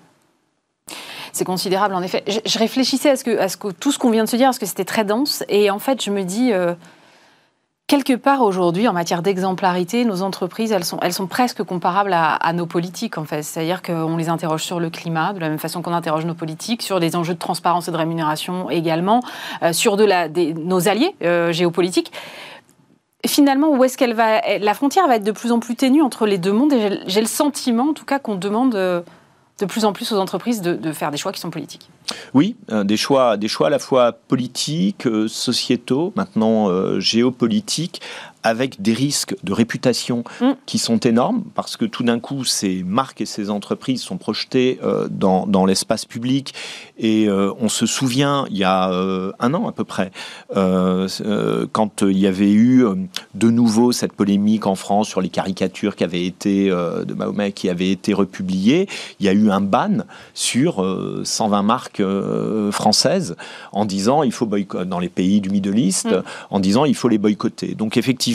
C'est 1.33 1.45
considérable, 1.45 1.93
en 1.93 2.01
effet. 2.01 2.23
Je, 2.27 2.57
réfléchissais 2.57 3.09
à, 3.09 3.15
ce 3.17 3.25
que, 3.25 3.37
à 3.37 3.49
ce 3.49 3.57
que, 3.57 3.67
tout 3.67 3.91
ce 3.91 3.99
qu'on 3.99 4.09
vient 4.09 4.23
de 4.23 4.29
se 4.29 4.37
dire, 4.37 4.47
parce 4.47 4.57
que 4.57 4.65
c'était 4.65 4.85
très 4.85 5.03
dense. 5.03 5.43
Et 5.49 5.69
en 5.69 5.79
fait, 5.79 6.01
je 6.01 6.09
me 6.09 6.23
dis, 6.23 6.53
euh, 6.53 6.73
Quelque 7.87 8.13
part 8.13 8.41
aujourd'hui, 8.41 8.87
en 8.87 8.93
matière 8.93 9.21
d'exemplarité, 9.21 10.05
nos 10.05 10.23
entreprises, 10.23 10.71
elles 10.71 10.83
sont, 10.83 10.97
elles 11.03 11.13
sont 11.13 11.27
presque 11.27 11.61
comparables 11.61 12.13
à, 12.13 12.53
nos 12.53 12.65
politiques, 12.65 13.19
en 13.19 13.25
fait. 13.25 13.43
C'est-à-dire 13.43 13.83
qu'on 13.83 14.17
les 14.17 14.27
interroge 14.27 14.63
sur 14.63 14.79
le 14.79 14.89
climat, 14.89 15.33
de 15.33 15.39
la 15.39 15.49
même 15.49 15.59
façon 15.59 15.83
qu'on 15.83 15.93
interroge 15.93 16.25
nos 16.25 16.33
politiques, 16.33 16.81
sur 16.81 16.99
des 16.99 17.15
enjeux 17.15 17.35
de 17.35 17.39
transparence 17.39 17.87
et 17.87 17.91
de 17.91 17.97
rémunération 17.97 18.71
également, 18.71 19.21
euh, 19.61 19.71
sur 19.71 19.97
de 19.97 20.03
la, 20.03 20.27
nos 20.29 20.87
alliés 20.87 21.15
euh, 21.21 21.51
géopolitiques. 21.51 22.11
finalement, 23.27 23.69
où 23.69 23.83
est-ce 23.83 23.99
qu'elle 23.99 24.15
va 24.15 24.41
La 24.57 24.73
frontière 24.73 25.07
va 25.07 25.17
être 25.17 25.23
de 25.23 25.31
plus 25.31 25.51
en 25.51 25.59
plus 25.59 25.75
ténue 25.75 26.01
entre 26.01 26.25
les 26.25 26.39
deux 26.39 26.53
mondes, 26.53 26.73
et 26.73 27.01
j'ai 27.05 27.21
le 27.21 27.27
sentiment, 27.27 27.89
en 27.89 27.93
tout 27.93 28.05
cas, 28.05 28.17
qu'on 28.17 28.35
demande 28.35 28.73
euh, 28.73 29.01
de 29.59 29.65
plus 29.65 29.85
en 29.85 29.93
plus 29.93 30.11
aux 30.11 30.17
entreprises 30.17 30.61
de, 30.61 30.91
faire 30.91 31.11
des 31.11 31.17
choix 31.17 31.31
qui 31.31 31.39
sont 31.39 31.49
politiques. 31.49 31.89
Oui, 32.33 32.55
euh, 32.71 32.83
des 32.83 32.97
choix, 32.97 33.37
des 33.37 33.47
choix 33.47 33.67
à 33.67 33.69
la 33.69 33.79
fois 33.79 34.11
politiques, 34.11 35.07
euh, 35.07 35.27
sociétaux, 35.27 36.11
maintenant 36.15 36.69
euh, 36.69 36.99
géopolitiques, 36.99 38.01
avec 38.45 38.79
des 38.79 38.93
risques 38.93 39.35
de 39.43 39.53
réputation 39.53 40.23
mm. 40.39 40.51
qui 40.67 40.77
sont 40.77 40.99
énormes, 40.99 41.43
parce 41.55 41.77
que 41.77 41.85
tout 41.85 42.03
d'un 42.03 42.19
coup, 42.19 42.45
ces 42.45 42.83
marques 42.83 43.19
et 43.19 43.25
ces 43.25 43.49
entreprises 43.49 44.03
sont 44.03 44.17
projetées 44.17 44.79
euh, 44.83 45.07
dans, 45.09 45.47
dans 45.47 45.65
l'espace 45.65 46.05
public. 46.05 46.53
Et 46.99 47.27
euh, 47.27 47.51
on 47.59 47.69
se 47.69 47.87
souvient, 47.87 48.45
il 48.51 48.57
y 48.57 48.63
a 48.63 48.91
euh, 48.91 49.31
un 49.39 49.55
an 49.55 49.67
à 49.67 49.71
peu 49.71 49.83
près, 49.83 50.11
quand 50.53 52.01
il 52.03 52.17
y 52.17 52.27
avait 52.27 52.51
eu 52.51 52.85
de 53.33 53.49
nouveau 53.49 53.91
cette 53.91 54.13
polémique 54.13 54.67
en 54.67 54.75
France 54.75 55.07
sur 55.07 55.21
les 55.21 55.29
caricatures 55.29 55.95
qui 55.95 56.03
avaient 56.03 56.25
été, 56.25 56.69
de 56.69 57.13
Mahomet 57.13 57.51
qui 57.51 57.69
avaient 57.69 57.89
été 57.89 58.13
republiées, 58.13 58.87
il 59.19 59.25
y 59.25 59.29
a 59.29 59.33
eu 59.33 59.49
un 59.49 59.61
ban 59.61 60.05
sur 60.33 60.85
120 61.23 61.63
marques 61.63 62.03
françaises 62.71 63.35
en 63.71 63.85
disant 63.85 64.21
il 64.23 64.31
faut 64.31 64.45
boycotter 64.45 64.85
dans 64.85 64.99
les 64.99 65.09
pays 65.09 65.41
du 65.41 65.49
Middle 65.49 65.79
East, 65.79 66.11
mm. 66.11 66.23
en 66.51 66.59
disant 66.59 66.85
il 66.85 66.95
faut 66.95 67.09
les 67.09 67.17
boycotter. 67.17 67.73
Donc 67.75 67.97
effectivement, 67.97 68.34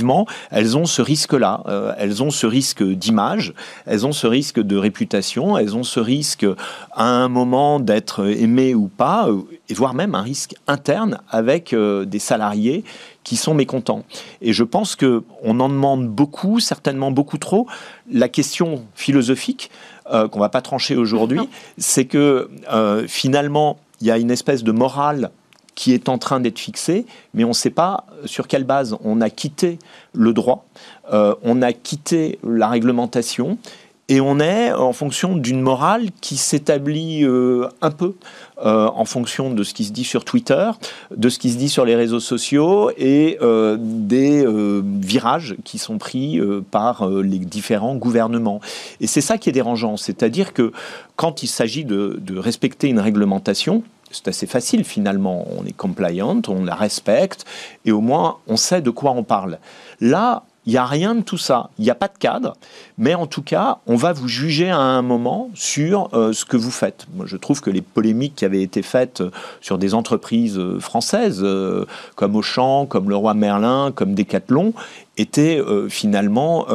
elles 0.50 0.76
ont 0.76 0.86
ce 0.86 1.02
risque-là. 1.02 1.62
Euh, 1.66 1.92
elles 1.98 2.22
ont 2.22 2.30
ce 2.30 2.46
risque 2.46 2.82
d'image, 2.82 3.54
elles 3.86 4.06
ont 4.06 4.12
ce 4.12 4.26
risque 4.26 4.60
de 4.60 4.76
réputation, 4.76 5.56
elles 5.56 5.76
ont 5.76 5.82
ce 5.82 6.00
risque 6.00 6.46
à 6.92 7.04
un 7.04 7.28
moment 7.28 7.80
d'être 7.80 8.26
aimées 8.26 8.74
ou 8.74 8.88
pas, 8.88 9.28
euh, 9.28 9.42
et 9.68 9.74
voire 9.74 9.94
même 9.94 10.14
un 10.14 10.22
risque 10.22 10.54
interne 10.66 11.18
avec 11.28 11.72
euh, 11.72 12.04
des 12.04 12.18
salariés 12.18 12.84
qui 13.24 13.36
sont 13.36 13.54
mécontents. 13.54 14.04
Et 14.40 14.52
je 14.52 14.64
pense 14.64 14.96
que 14.96 15.22
on 15.42 15.60
en 15.60 15.68
demande 15.68 16.08
beaucoup, 16.08 16.58
certainement 16.58 17.10
beaucoup 17.10 17.38
trop. 17.38 17.66
La 18.10 18.28
question 18.28 18.84
philosophique 18.94 19.70
qu'on 20.32 20.40
va 20.40 20.48
pas 20.48 20.62
trancher 20.62 20.96
aujourd'hui, 20.96 21.48
c'est 21.78 22.04
que 22.04 22.50
finalement 23.06 23.78
il 24.00 24.08
y 24.08 24.10
a 24.10 24.18
une 24.18 24.30
espèce 24.32 24.64
de 24.64 24.72
morale 24.72 25.30
qui 25.80 25.94
est 25.94 26.10
en 26.10 26.18
train 26.18 26.40
d'être 26.40 26.58
fixé, 26.58 27.06
mais 27.32 27.42
on 27.42 27.48
ne 27.48 27.54
sait 27.54 27.70
pas 27.70 28.04
sur 28.26 28.48
quelle 28.48 28.64
base. 28.64 28.98
On 29.02 29.22
a 29.22 29.30
quitté 29.30 29.78
le 30.12 30.34
droit, 30.34 30.66
euh, 31.10 31.34
on 31.42 31.62
a 31.62 31.72
quitté 31.72 32.38
la 32.44 32.68
réglementation, 32.68 33.56
et 34.10 34.20
on 34.20 34.40
est 34.40 34.72
en 34.72 34.92
fonction 34.92 35.36
d'une 35.36 35.62
morale 35.62 36.08
qui 36.20 36.36
s'établit 36.36 37.24
euh, 37.24 37.66
un 37.80 37.92
peu 37.92 38.12
euh, 38.62 38.88
en 38.88 39.06
fonction 39.06 39.54
de 39.54 39.62
ce 39.62 39.72
qui 39.72 39.84
se 39.84 39.92
dit 39.92 40.04
sur 40.04 40.26
Twitter, 40.26 40.70
de 41.16 41.30
ce 41.30 41.38
qui 41.38 41.48
se 41.48 41.56
dit 41.56 41.70
sur 41.70 41.86
les 41.86 41.96
réseaux 41.96 42.20
sociaux 42.20 42.90
et 42.98 43.38
des 43.78 44.46
virages 44.84 45.56
qui 45.64 45.78
sont 45.78 45.96
pris 45.96 46.38
par 46.70 47.08
les 47.08 47.38
différents 47.38 47.94
gouvernements. 47.94 48.60
Et 49.00 49.06
c'est 49.06 49.22
ça 49.22 49.38
qui 49.38 49.48
est 49.48 49.52
dérangeant, 49.52 49.96
c'est-à-dire 49.96 50.52
que 50.52 50.72
quand 51.16 51.42
il 51.42 51.48
s'agit 51.48 51.86
de 51.86 52.36
respecter 52.36 52.88
une 52.88 53.00
réglementation, 53.00 53.82
c'est 54.10 54.28
assez 54.28 54.46
facile 54.46 54.84
finalement. 54.84 55.46
On 55.56 55.64
est 55.64 55.76
compliant, 55.76 56.40
on 56.48 56.64
la 56.64 56.74
respecte, 56.74 57.44
et 57.84 57.92
au 57.92 58.00
moins 58.00 58.38
on 58.46 58.56
sait 58.56 58.82
de 58.82 58.90
quoi 58.90 59.12
on 59.12 59.22
parle. 59.22 59.58
Là, 60.00 60.44
il 60.66 60.72
n'y 60.72 60.78
a 60.78 60.84
rien 60.84 61.14
de 61.14 61.22
tout 61.22 61.38
ça. 61.38 61.70
Il 61.78 61.84
n'y 61.84 61.90
a 61.90 61.94
pas 61.94 62.08
de 62.08 62.18
cadre. 62.18 62.54
Mais 62.98 63.14
en 63.14 63.26
tout 63.26 63.42
cas, 63.42 63.78
on 63.86 63.96
va 63.96 64.12
vous 64.12 64.28
juger 64.28 64.68
à 64.68 64.78
un 64.78 65.00
moment 65.00 65.50
sur 65.54 66.10
euh, 66.12 66.34
ce 66.34 66.44
que 66.44 66.58
vous 66.58 66.70
faites. 66.70 67.06
Moi, 67.14 67.24
je 67.26 67.38
trouve 67.38 67.62
que 67.62 67.70
les 67.70 67.80
polémiques 67.80 68.34
qui 68.36 68.44
avaient 68.44 68.62
été 68.62 68.82
faites 68.82 69.22
euh, 69.22 69.30
sur 69.62 69.78
des 69.78 69.94
entreprises 69.94 70.58
euh, 70.58 70.78
françaises, 70.78 71.46
comme 72.14 72.36
Auchan, 72.36 72.84
comme 72.84 73.08
Leroy 73.08 73.32
Merlin, 73.34 73.90
comme 73.94 74.14
Decathlon, 74.14 74.74
étaient 75.16 75.62
finalement 75.90 76.66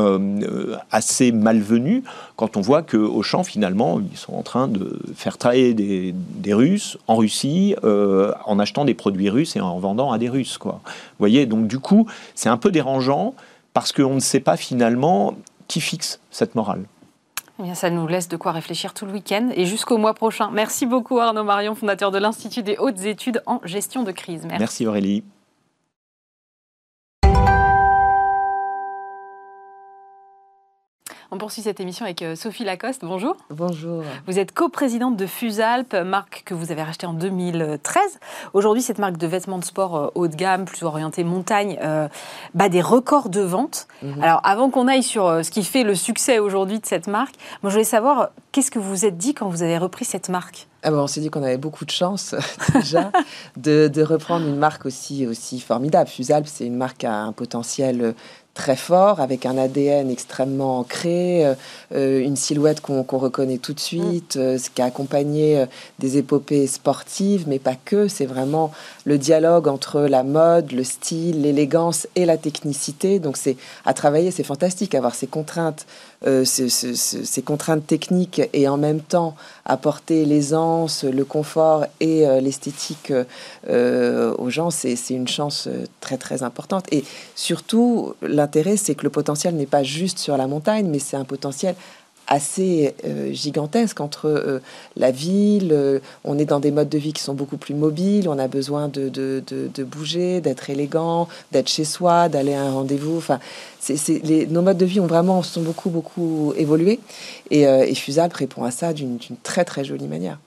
assez 0.91 1.31
malvenues 1.31 2.03
quand 2.35 2.57
on 2.57 2.61
voit 2.61 2.83
que 2.83 2.97
Auchan, 2.97 3.43
finalement, 3.43 3.99
ils 3.99 4.17
sont 4.17 4.33
en 4.33 4.43
train 4.43 4.67
de 4.67 4.99
faire 5.15 5.37
travailler 5.37 5.73
des, 5.73 6.13
des 6.13 6.53
Russes 6.53 6.97
en 7.07 7.15
Russie 7.15 7.75
en 7.83 8.59
achetant 8.59 8.85
des 8.85 8.93
produits 8.93 9.29
russes 9.29 9.55
et 9.55 9.61
en 9.61 9.79
vendant 9.79 10.11
à 10.11 10.17
des 10.17 10.29
Russes. 10.29 10.57
Quoi. 10.57 10.81
Vous 10.83 11.19
voyez, 11.19 11.45
donc 11.45 11.67
du 11.67 11.79
coup, 11.79 12.07
c'est 12.35 12.49
un 12.49 12.57
peu 12.57 12.71
dérangeant 12.71 13.33
parce 13.75 13.91
qu'on 13.91 14.15
ne 14.15 14.19
sait 14.21 14.39
pas 14.39 14.55
finalement 14.55 15.35
qui 15.67 15.81
fixe 15.81 16.21
cette 16.31 16.55
morale. 16.55 16.85
Eh 17.59 17.63
bien, 17.63 17.75
ça 17.75 17.89
nous 17.89 18.07
laisse 18.07 18.29
de 18.29 18.37
quoi 18.37 18.53
réfléchir 18.53 18.93
tout 18.93 19.05
le 19.05 19.11
week-end 19.11 19.49
et 19.53 19.65
jusqu'au 19.65 19.97
mois 19.97 20.13
prochain. 20.13 20.49
Merci 20.51 20.85
beaucoup 20.85 21.19
Arnaud 21.19 21.43
Marion, 21.43 21.75
fondateur 21.75 22.09
de 22.09 22.17
l'Institut 22.17 22.63
des 22.63 22.77
hautes 22.77 23.03
études 23.03 23.43
en 23.45 23.59
gestion 23.65 24.03
de 24.03 24.13
crise. 24.13 24.43
Merci, 24.43 24.59
Merci 24.59 24.87
Aurélie. 24.87 25.23
On 31.31 31.37
poursuit 31.37 31.63
cette 31.63 31.79
émission 31.79 32.05
avec 32.05 32.21
euh, 32.21 32.35
Sophie 32.35 32.63
Lacoste. 32.63 33.03
Bonjour. 33.03 33.35
Bonjour. 33.49 34.03
Vous 34.27 34.37
êtes 34.37 34.51
coprésidente 34.51 35.17
de 35.17 35.25
Fusalp, 35.25 35.93
marque 35.93 36.43
que 36.45 36.53
vous 36.53 36.71
avez 36.71 36.83
rachetée 36.83 37.07
en 37.07 37.13
2013. 37.13 38.19
Aujourd'hui, 38.53 38.83
cette 38.83 38.99
marque 38.99 39.17
de 39.17 39.25
vêtements 39.25 39.57
de 39.57 39.65
sport 39.65 39.95
euh, 39.95 40.07
haut 40.13 40.27
de 40.27 40.35
gamme, 40.35 40.65
plus 40.65 40.83
orientée 40.83 41.23
montagne, 41.23 41.79
euh, 41.83 42.07
bat 42.53 42.69
des 42.69 42.81
records 42.81 43.29
de 43.29 43.41
vente. 43.41 43.87
Mhm. 44.03 44.21
Alors, 44.21 44.39
avant 44.43 44.69
qu'on 44.69 44.87
aille 44.87 45.03
sur 45.03 45.43
ce 45.43 45.49
qui 45.49 45.63
fait 45.63 45.83
le 45.83 45.95
succès 45.95 46.37
aujourd'hui 46.37 46.79
de 46.79 46.85
cette 46.85 47.07
marque, 47.07 47.35
moi, 47.63 47.69
je 47.69 47.75
voulais 47.75 47.83
savoir 47.83 48.29
qu'est-ce 48.51 48.69
que 48.69 48.79
vous 48.79 48.89
vous 48.89 49.05
êtes 49.05 49.17
dit 49.17 49.33
quand 49.33 49.49
vous 49.49 49.63
avez 49.63 49.77
repris 49.79 50.05
cette 50.05 50.29
marque? 50.29 50.67
Ah 50.87 50.93
on 50.93 51.07
s'est 51.07 51.19
dit 51.19 51.31
qu'on 51.31 51.41
avait 51.41 51.57
beaucoup 51.57 51.83
de 51.83 51.89
chance 51.89 52.35
déjà 52.75 53.11
de, 53.57 54.03
reprendre 54.03 54.45
une 54.45 54.57
marque 54.57 54.85
aussi, 54.85 55.25
aussi 55.25 55.59
formidable. 55.59 56.07
Fusalp, 56.07 56.45
c'est 56.45 56.67
une 56.67 56.77
marque 56.77 57.03
à 57.03 57.23
un 57.23 57.31
potentiel 57.31 58.13
très 58.55 58.75
fort, 58.75 59.19
avec 59.19 59.45
un 59.45 59.57
ADN 59.57 60.09
extrêmement 60.09 60.79
ancré, 60.79 61.45
une 61.93 62.35
silhouette 62.35 62.81
qu'on 62.81 63.03
reconnaît 63.03 63.59
tout 63.59 63.73
de 63.73 63.79
suite, 63.79 64.33
ce 64.33 64.69
qui 64.69 64.81
a 64.81 64.85
accompagné 64.85 65.65
des 65.99 66.17
épopées 66.17 66.65
sportives, 66.65 67.43
mais 67.47 67.59
pas 67.59 67.75
que. 67.75 68.07
C'est 68.07 68.25
vraiment 68.25 68.71
le 69.05 69.17
dialogue 69.17 69.67
entre 69.67 70.01
la 70.01 70.23
mode, 70.23 70.71
le 70.71 70.83
style, 70.83 71.43
l'élégance 71.43 72.07
et 72.15 72.25
la 72.25 72.37
technicité. 72.37 73.19
Donc 73.19 73.37
c'est 73.37 73.55
à 73.85 73.93
travailler, 73.93 74.31
c'est 74.31 74.43
fantastique, 74.43 74.95
avoir 74.95 75.15
ces 75.15 75.27
contraintes, 75.27 75.85
ces, 76.43 76.69
ces, 76.69 77.41
contraintes 77.43 77.85
techniques 77.85 78.41
et 78.51 78.67
en 78.67 78.77
même 78.77 78.99
temps 78.99 79.35
apporter 79.63 80.25
l'aisance, 80.25 81.03
le 81.03 81.23
confort 81.23 81.85
et 81.99 82.25
l'esthétique 82.41 83.13
aux 83.69 84.49
gens, 84.49 84.71
c'est 84.71 84.95
une 85.11 85.27
chance 85.27 85.69
très 86.01 86.17
très 86.17 86.41
importante. 86.41 86.85
Et 86.91 87.03
surtout, 87.35 88.15
l'intérêt, 88.23 88.77
c'est 88.77 88.95
que 88.95 89.03
le 89.03 89.11
potentiel 89.11 89.55
n'est 89.55 89.67
pas 89.67 89.83
juste 89.83 90.17
sur 90.17 90.35
la 90.37 90.47
montagne, 90.47 90.87
mais 90.87 90.99
c'est 90.99 91.17
un 91.17 91.25
potentiel 91.25 91.75
assez 92.27 92.95
euh, 93.05 93.31
gigantesque 93.31 93.99
entre 94.01 94.27
euh, 94.27 94.59
la 94.95 95.11
ville, 95.11 95.69
euh, 95.71 95.99
on 96.23 96.37
est 96.37 96.45
dans 96.45 96.59
des 96.59 96.71
modes 96.71 96.89
de 96.89 96.97
vie 96.97 97.13
qui 97.13 97.21
sont 97.21 97.33
beaucoup 97.33 97.57
plus 97.57 97.73
mobiles, 97.73 98.27
on 98.27 98.39
a 98.39 98.47
besoin 98.47 98.87
de, 98.87 99.09
de, 99.09 99.43
de, 99.47 99.83
bouger, 99.83 100.41
d'être 100.41 100.69
élégant, 100.69 101.27
d'être 101.51 101.69
chez 101.69 101.85
soi, 101.85 102.29
d'aller 102.29 102.53
à 102.53 102.61
un 102.61 102.71
rendez-vous. 102.71 103.17
Enfin, 103.17 103.39
c'est, 103.79 104.23
les, 104.23 104.47
nos 104.47 104.61
modes 104.61 104.77
de 104.77 104.85
vie 104.85 104.99
ont 104.99 105.07
vraiment 105.07 105.43
sont 105.43 105.61
beaucoup 105.61 105.89
beaucoup 105.89 106.53
évolué 106.57 106.99
et, 107.51 107.61
et 107.61 107.93
répond 108.33 108.63
à 108.63 108.71
ça 108.71 108.93
d'une, 108.93 109.19
très 109.43 109.63
très 109.63 109.83
jolie 109.83 110.07
manière. 110.07 110.39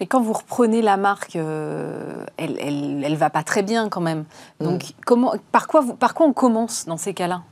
Et 0.00 0.06
quand 0.06 0.20
vous 0.20 0.32
reprenez 0.32 0.82
la 0.82 0.96
marque, 0.96 1.36
elle, 1.36 2.26
elle, 2.36 3.02
elle, 3.04 3.16
va 3.16 3.30
pas 3.30 3.44
très 3.44 3.62
bien 3.62 3.88
quand 3.88 4.00
même. 4.00 4.24
Donc, 4.60 4.82
mm. 4.82 4.92
comment, 5.06 5.34
par, 5.52 5.68
quoi 5.68 5.82
vous, 5.82 5.94
par 5.94 6.14
quoi 6.14 6.26
on 6.26 6.32
commence 6.32 6.86
dans 6.86 6.96
ces 6.96 7.14
cas-là? 7.14 7.42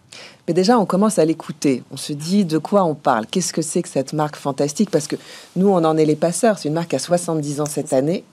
Mais 0.48 0.54
déjà, 0.54 0.78
on 0.78 0.86
commence 0.86 1.20
à 1.20 1.24
l'écouter. 1.24 1.84
On 1.92 1.96
se 1.96 2.12
dit 2.12 2.44
de 2.44 2.58
quoi 2.58 2.82
on 2.82 2.94
parle? 2.94 3.26
Qu'est-ce 3.26 3.52
que 3.52 3.62
c'est 3.62 3.80
que 3.80 3.88
cette 3.88 4.12
marque 4.12 4.34
fantastique? 4.34 4.90
Parce 4.90 5.06
que 5.06 5.14
nous, 5.54 5.68
on 5.68 5.84
en 5.84 5.96
est 5.96 6.04
les 6.04 6.16
passeurs. 6.16 6.58
C'est 6.58 6.68
une 6.68 6.74
marque 6.74 6.94
à 6.94 6.98
70 6.98 7.60
ans 7.60 7.66
cette 7.66 7.92
année. 7.92 8.24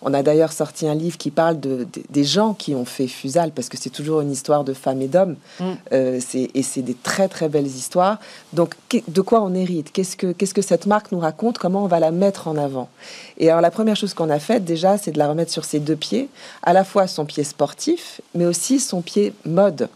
On 0.00 0.14
a 0.14 0.22
d'ailleurs 0.22 0.52
sorti 0.52 0.88
un 0.88 0.94
livre 0.94 1.18
qui 1.18 1.30
parle 1.30 1.60
de, 1.60 1.86
des 2.08 2.24
gens 2.24 2.54
qui 2.54 2.74
ont 2.74 2.86
fait 2.86 3.06
Fusal, 3.06 3.52
parce 3.52 3.68
que 3.68 3.76
c'est 3.76 3.90
toujours 3.90 4.22
une 4.22 4.32
histoire 4.32 4.64
de 4.64 4.72
femmes 4.72 5.02
et 5.02 5.08
d'hommes. 5.08 5.36
Mm. 5.60 5.64
Euh, 5.92 6.20
et 6.54 6.62
c'est 6.62 6.82
des 6.82 6.94
très, 6.94 7.28
très 7.28 7.50
belles 7.50 7.66
histoires. 7.66 8.18
Donc, 8.54 8.74
de 9.06 9.20
quoi 9.20 9.42
on 9.42 9.52
hérite? 9.52 9.92
Qu'est-ce 9.92 10.16
que, 10.16 10.32
qu'est-ce 10.32 10.54
que 10.54 10.62
cette 10.62 10.86
marque 10.86 11.12
nous 11.12 11.20
raconte? 11.20 11.58
Comment 11.58 11.84
on 11.84 11.86
va 11.86 12.00
la 12.00 12.12
mettre 12.12 12.48
en 12.48 12.56
avant? 12.56 12.88
Et 13.36 13.50
alors, 13.50 13.60
la 13.60 13.70
première 13.70 13.96
chose 13.96 14.14
qu'on 14.14 14.30
a 14.30 14.38
faite, 14.38 14.64
déjà, 14.64 14.96
c'est 14.96 15.12
de 15.12 15.18
la 15.18 15.28
remettre 15.28 15.52
sur 15.52 15.66
ses 15.66 15.80
deux 15.80 15.96
pieds. 15.96 16.30
À 16.62 16.72
la 16.72 16.84
fois 16.84 17.06
son 17.06 17.26
pied 17.26 17.44
sportif, 17.44 18.22
mais 18.34 18.46
aussi 18.46 18.80
son 18.80 19.02
pied 19.02 19.34
mode. 19.44 19.90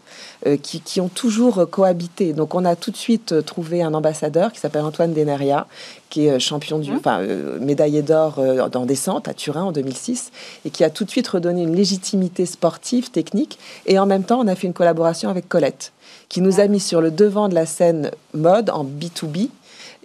Euh, 0.45 0.57
qui, 0.57 0.99
ont 0.99 1.07
toujours 1.07 1.69
cohabité. 1.73 2.33
Donc 2.33 2.53
on 2.53 2.65
a 2.65 2.75
tout 2.75 2.91
de 2.91 2.95
suite 2.95 3.31
euh, 3.31 3.41
trouvé 3.41 3.81
un 3.81 3.95
ambassadeur 3.95 4.51
qui 4.51 4.59
s'appelle 4.59 4.83
Antoine 4.83 5.11
Denaria, 5.11 5.65
qui 6.11 6.27
est 6.27 6.33
euh, 6.33 6.39
champion 6.39 6.77
du, 6.77 6.91
mmh. 6.91 6.97
enfin, 6.97 7.19
médaillé 7.59 8.03
d'or 8.03 8.39
dans 8.71 8.85
descente 8.85 9.27
à 9.27 9.33
Turin 9.33 9.63
en 9.63 9.71
2006, 9.71 10.31
et 10.65 10.69
qui 10.69 10.83
a 10.83 10.91
tout 10.91 11.03
de 11.03 11.09
suite 11.09 11.27
redonné 11.27 11.63
une 11.63 11.75
légitimité 11.75 12.45
sportive, 12.45 13.09
technique, 13.09 13.57
et 13.87 13.97
en 13.97 14.05
même 14.05 14.23
temps 14.23 14.39
on 14.39 14.47
a 14.47 14.55
fait 14.55 14.67
une 14.67 14.73
collaboration 14.73 15.29
avec 15.29 15.49
Colette, 15.49 15.93
qui 16.29 16.41
nous 16.41 16.59
a 16.59 16.67
mis 16.67 16.79
sur 16.79 17.01
le 17.01 17.09
devant 17.09 17.49
de 17.49 17.55
la 17.55 17.65
scène 17.65 18.11
mode 18.33 18.69
en 18.69 18.85
B2B, 18.85 19.49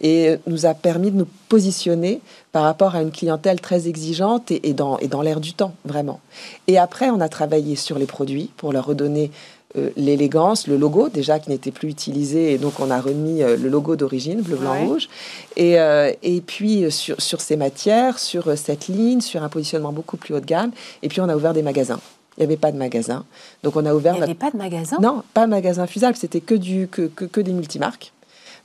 et 0.00 0.36
nous 0.46 0.66
a 0.66 0.74
permis 0.74 1.10
de 1.10 1.16
nous 1.16 1.28
positionner 1.48 2.20
par 2.52 2.62
rapport 2.62 2.94
à 2.94 3.02
une 3.02 3.10
clientèle 3.10 3.60
très 3.60 3.88
exigeante 3.88 4.50
et, 4.50 4.72
dans, 4.72 4.98
et 4.98 5.08
dans 5.08 5.22
l'air 5.22 5.40
du 5.40 5.52
temps, 5.52 5.74
vraiment. 5.84 6.20
Et 6.66 6.78
après, 6.78 7.10
on 7.10 7.20
a 7.20 7.28
travaillé 7.28 7.76
sur 7.76 7.98
les 7.98 8.06
produits 8.06 8.50
pour 8.56 8.72
leur 8.72 8.86
redonner 8.86 9.30
euh, 9.76 9.90
l'élégance, 9.96 10.66
le 10.66 10.78
logo 10.78 11.10
déjà 11.10 11.38
qui 11.38 11.50
n'était 11.50 11.70
plus 11.70 11.90
utilisé 11.90 12.54
et 12.54 12.58
donc 12.58 12.80
on 12.80 12.90
a 12.90 13.00
remis 13.02 13.42
euh, 13.42 13.54
le 13.54 13.68
logo 13.68 13.96
d'origine 13.96 14.40
bleu 14.40 14.56
blanc 14.56 14.86
rouge 14.86 15.10
et, 15.56 15.78
euh, 15.78 16.10
et 16.22 16.40
puis 16.40 16.90
sur, 16.90 17.20
sur 17.20 17.42
ces 17.42 17.56
matières, 17.56 18.18
sur 18.18 18.56
cette 18.56 18.88
ligne, 18.88 19.20
sur 19.20 19.42
un 19.42 19.50
positionnement 19.50 19.92
beaucoup 19.92 20.16
plus 20.16 20.34
haut 20.34 20.40
de 20.40 20.46
gamme 20.46 20.70
et 21.02 21.08
puis 21.08 21.20
on 21.20 21.28
a 21.28 21.36
ouvert 21.36 21.52
des 21.52 21.62
magasins. 21.62 22.00
Il 22.38 22.42
n'y 22.42 22.44
avait 22.46 22.56
pas 22.56 22.72
de 22.72 22.78
magasin. 22.78 23.26
Donc 23.62 23.76
on 23.76 23.84
a 23.84 23.92
ouvert. 23.92 24.14
Il 24.14 24.18
n'y 24.18 24.22
avait 24.22 24.34
pas 24.34 24.50
de 24.50 24.56
magasin 24.56 24.96
Non, 25.02 25.22
pas 25.34 25.44
de 25.44 25.50
magasin 25.50 25.86
Fusalp, 25.86 26.16
c'était 26.16 26.40
que, 26.40 26.54
du, 26.54 26.88
que, 26.88 27.02
que, 27.02 27.26
que 27.26 27.40
des 27.42 27.52
multimarques. 27.52 28.12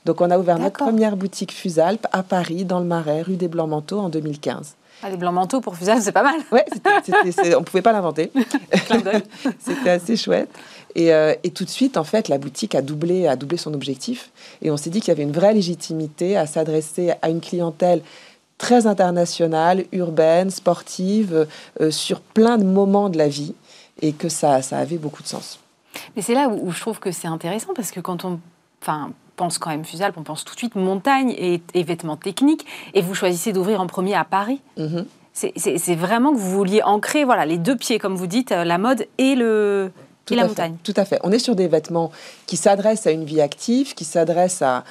Donc 0.06 0.22
on 0.22 0.30
a 0.30 0.38
ouvert 0.38 0.58
notre 0.58 0.78
première 0.78 1.16
boutique 1.16 1.52
Fusalp 1.52 2.06
à 2.12 2.22
Paris, 2.22 2.64
dans 2.64 2.78
le 2.78 2.86
Marais, 2.86 3.20
rue 3.20 3.36
des 3.36 3.48
Blancs-Manteaux, 3.48 3.98
en 3.98 4.08
2015. 4.08 4.76
Ah, 5.02 5.10
les 5.10 5.16
blancs 5.16 5.34
manteaux 5.34 5.60
pour 5.60 5.76
Fusalp, 5.76 6.00
c'est 6.00 6.12
pas 6.12 6.22
mal. 6.22 6.40
Ouais, 6.50 6.64
on 7.58 7.62
pouvait 7.62 7.82
pas 7.82 7.92
l'inventer. 7.92 8.30
c'était 9.58 9.90
assez 9.90 10.16
chouette. 10.16 10.48
Euh, 10.96 11.34
et, 11.42 11.50
tout 11.50 11.64
de 11.64 11.70
suite, 11.70 11.96
en 11.96 12.04
fait, 12.04 12.28
la 12.28 12.38
boutique 12.38 12.74
a 12.74 12.82
doublé, 12.82 13.26
a 13.26 13.36
doublé 13.36 13.56
son 13.56 13.74
objectif. 13.74 14.30
Et 14.62 14.70
on 14.70 14.76
s'est 14.76 14.90
dit 14.90 15.00
qu'il 15.00 15.08
y 15.08 15.12
avait 15.12 15.22
une 15.22 15.32
vraie 15.32 15.54
légitimité 15.54 16.36
à 16.36 16.46
s'adresser 16.46 17.12
à 17.22 17.30
une 17.30 17.40
clientèle 17.40 18.02
très 18.58 18.86
internationale, 18.86 19.84
urbaine, 19.92 20.50
sportive, 20.50 21.46
euh, 21.80 21.90
sur 21.90 22.20
plein 22.20 22.56
de 22.56 22.64
moments 22.64 23.08
de 23.08 23.18
la 23.18 23.28
vie, 23.28 23.54
et 24.00 24.12
que 24.12 24.28
ça, 24.28 24.62
ça 24.62 24.78
avait 24.78 24.98
beaucoup 24.98 25.22
de 25.22 25.28
sens. 25.28 25.58
Mais 26.14 26.22
c'est 26.22 26.34
là 26.34 26.48
où, 26.48 26.70
je 26.70 26.80
trouve 26.80 27.00
que 27.00 27.10
c'est 27.10 27.28
intéressant, 27.28 27.74
parce 27.74 27.90
que 27.90 28.00
quand 28.00 28.24
on 28.24 28.38
enfin, 28.80 29.10
pense 29.36 29.58
quand 29.58 29.70
même 29.70 29.84
Fusalp, 29.84 30.16
on 30.16 30.22
pense 30.22 30.44
tout 30.44 30.54
de 30.54 30.58
suite 30.58 30.76
montagne 30.76 31.34
et, 31.36 31.82
vêtements 31.82 32.16
techniques, 32.16 32.64
et 32.94 33.02
vous 33.02 33.14
choisissez 33.14 33.52
d'ouvrir 33.52 33.80
en 33.80 33.86
premier 33.86 34.14
à 34.14 34.24
Paris. 34.24 34.60
Mm-hmm. 34.78 35.04
C'est 35.32 35.96
vraiment 35.96 36.32
que 36.32 36.38
vous 36.38 36.50
vouliez 36.50 36.82
ancrer 36.84 37.24
voilà, 37.24 37.44
les 37.44 37.58
deux 37.58 37.74
pieds, 37.74 37.98
comme 37.98 38.14
vous 38.14 38.28
dites, 38.28 38.52
euh, 38.52 38.62
la 38.62 38.78
mode 38.78 39.06
et 39.18 39.34
le, 39.34 39.90
tout 40.24 40.34
la 40.34 40.46
montagne. 40.46 40.76
tout 40.82 40.94
à 40.96 41.04
fait. 41.04 41.18
On 41.22 41.32
est 41.32 41.38
sur 41.38 41.54
des 41.54 41.68
vêtements 41.68 42.10
qui 42.46 42.56
s'adressent 42.56 43.06
à 43.06 43.10
une 43.10 43.24
vie 43.24 43.40
active, 43.40 43.94
qui 43.94 44.04
s'adressent 44.04 44.62
à 44.62 44.84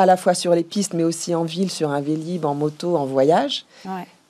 à 0.00 0.06
la 0.06 0.16
fois 0.16 0.34
sur 0.34 0.54
les 0.54 0.64
pistes, 0.64 0.94
mais 0.94 1.04
aussi 1.04 1.34
en 1.34 1.44
ville, 1.44 1.70
sur 1.70 1.90
un 1.90 2.00
vélib, 2.00 2.44
en 2.46 2.54
moto, 2.54 2.96
en 2.96 3.04
voyage, 3.04 3.66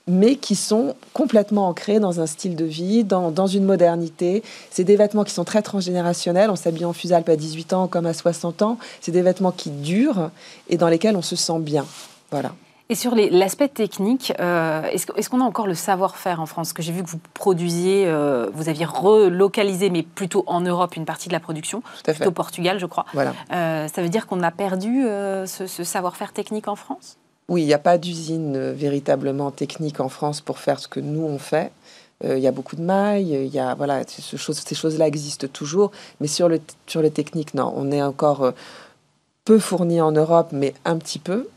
mais 0.08 0.34
qui 0.34 0.56
sont 0.56 0.96
complètement 1.12 1.68
ancrés 1.68 2.00
dans 2.00 2.20
un 2.20 2.26
style 2.26 2.56
de 2.56 2.64
vie, 2.64 3.04
dans, 3.04 3.30
dans 3.30 3.46
une 3.46 3.64
modernité. 3.64 4.42
C'est 4.70 4.82
des 4.82 4.96
vêtements 4.96 5.22
qui 5.22 5.32
sont 5.32 5.44
très 5.44 5.62
transgénérationnels. 5.62 6.50
On 6.50 6.56
s'habille 6.56 6.84
en 6.84 6.92
fusalpe 6.92 7.28
à 7.28 7.36
18 7.36 7.72
ans 7.72 7.86
comme 7.86 8.06
à 8.06 8.14
60 8.14 8.62
ans. 8.62 8.78
C'est 9.00 9.12
des 9.12 9.22
vêtements 9.22 9.52
qui 9.52 9.70
durent 9.70 10.30
et 10.68 10.76
dans 10.76 10.88
lesquels 10.88 11.16
on 11.16 11.22
se 11.22 11.36
sent 11.36 11.60
bien. 11.60 11.86
Voilà. 12.32 12.52
Et 12.90 12.96
sur 12.96 13.14
l'aspect 13.14 13.68
technique, 13.68 14.32
euh, 14.40 14.82
est-ce 14.82 15.30
qu'on 15.30 15.40
a 15.40 15.44
encore 15.44 15.68
le 15.68 15.76
savoir-faire 15.76 16.40
en 16.40 16.46
France? 16.46 16.72
Que 16.72 16.82
j'ai 16.82 16.90
vu 16.90 17.04
que 17.04 17.08
vous 17.08 17.20
produisiez, 17.34 18.08
euh, 18.08 18.50
vous 18.52 18.68
aviez 18.68 18.84
relocalisé, 18.84 19.90
mais 19.90 20.02
plutôt 20.02 20.42
en 20.48 20.60
Europe, 20.60 20.96
une 20.96 21.04
partie 21.04 21.28
de 21.28 21.32
la 21.32 21.38
production, 21.38 21.84
plutôt 22.02 22.30
au 22.30 22.32
Portugal, 22.32 22.80
je 22.80 22.86
crois. 22.86 23.06
Voilà. 23.14 23.32
Euh, 23.52 23.86
ça 23.86 24.02
veut 24.02 24.08
dire 24.08 24.26
qu'on 24.26 24.42
a 24.42 24.50
perdu 24.50 25.02
ce, 25.46 25.84
savoir-faire 25.84 26.32
technique 26.32 26.66
en 26.66 26.74
France? 26.74 27.16
Oui, 27.48 27.62
il 27.62 27.66
n'y 27.66 27.74
a 27.74 27.78
pas 27.78 27.96
d'usine 27.96 28.72
véritablement 28.72 29.52
technique 29.52 30.00
en 30.00 30.08
France 30.08 30.40
pour 30.40 30.58
faire 30.58 30.80
ce 30.80 30.88
que 30.88 30.98
nous 30.98 31.22
on 31.22 31.38
fait. 31.38 31.70
Il 32.24 32.38
y 32.38 32.48
a 32.48 32.52
beaucoup 32.52 32.74
de 32.74 32.82
mailles, 32.82 33.46
il 33.46 33.54
y 33.54 33.60
a 33.60 33.76
voilà, 33.76 34.02
ces 34.06 34.36
choses-là 34.74 35.06
existent 35.06 35.46
toujours, 35.46 35.92
mais 36.20 36.26
sur 36.26 36.48
le 36.48 36.60
sur 36.88 37.02
les 37.02 37.12
techniques, 37.12 37.54
non, 37.54 37.72
on 37.76 37.92
est 37.92 38.02
encore 38.02 38.52
peu 39.44 39.60
fourni 39.60 40.00
en 40.00 40.10
Europe, 40.10 40.48
mais 40.52 40.74
un 40.84 40.98
petit 40.98 41.20
peu. 41.20 41.48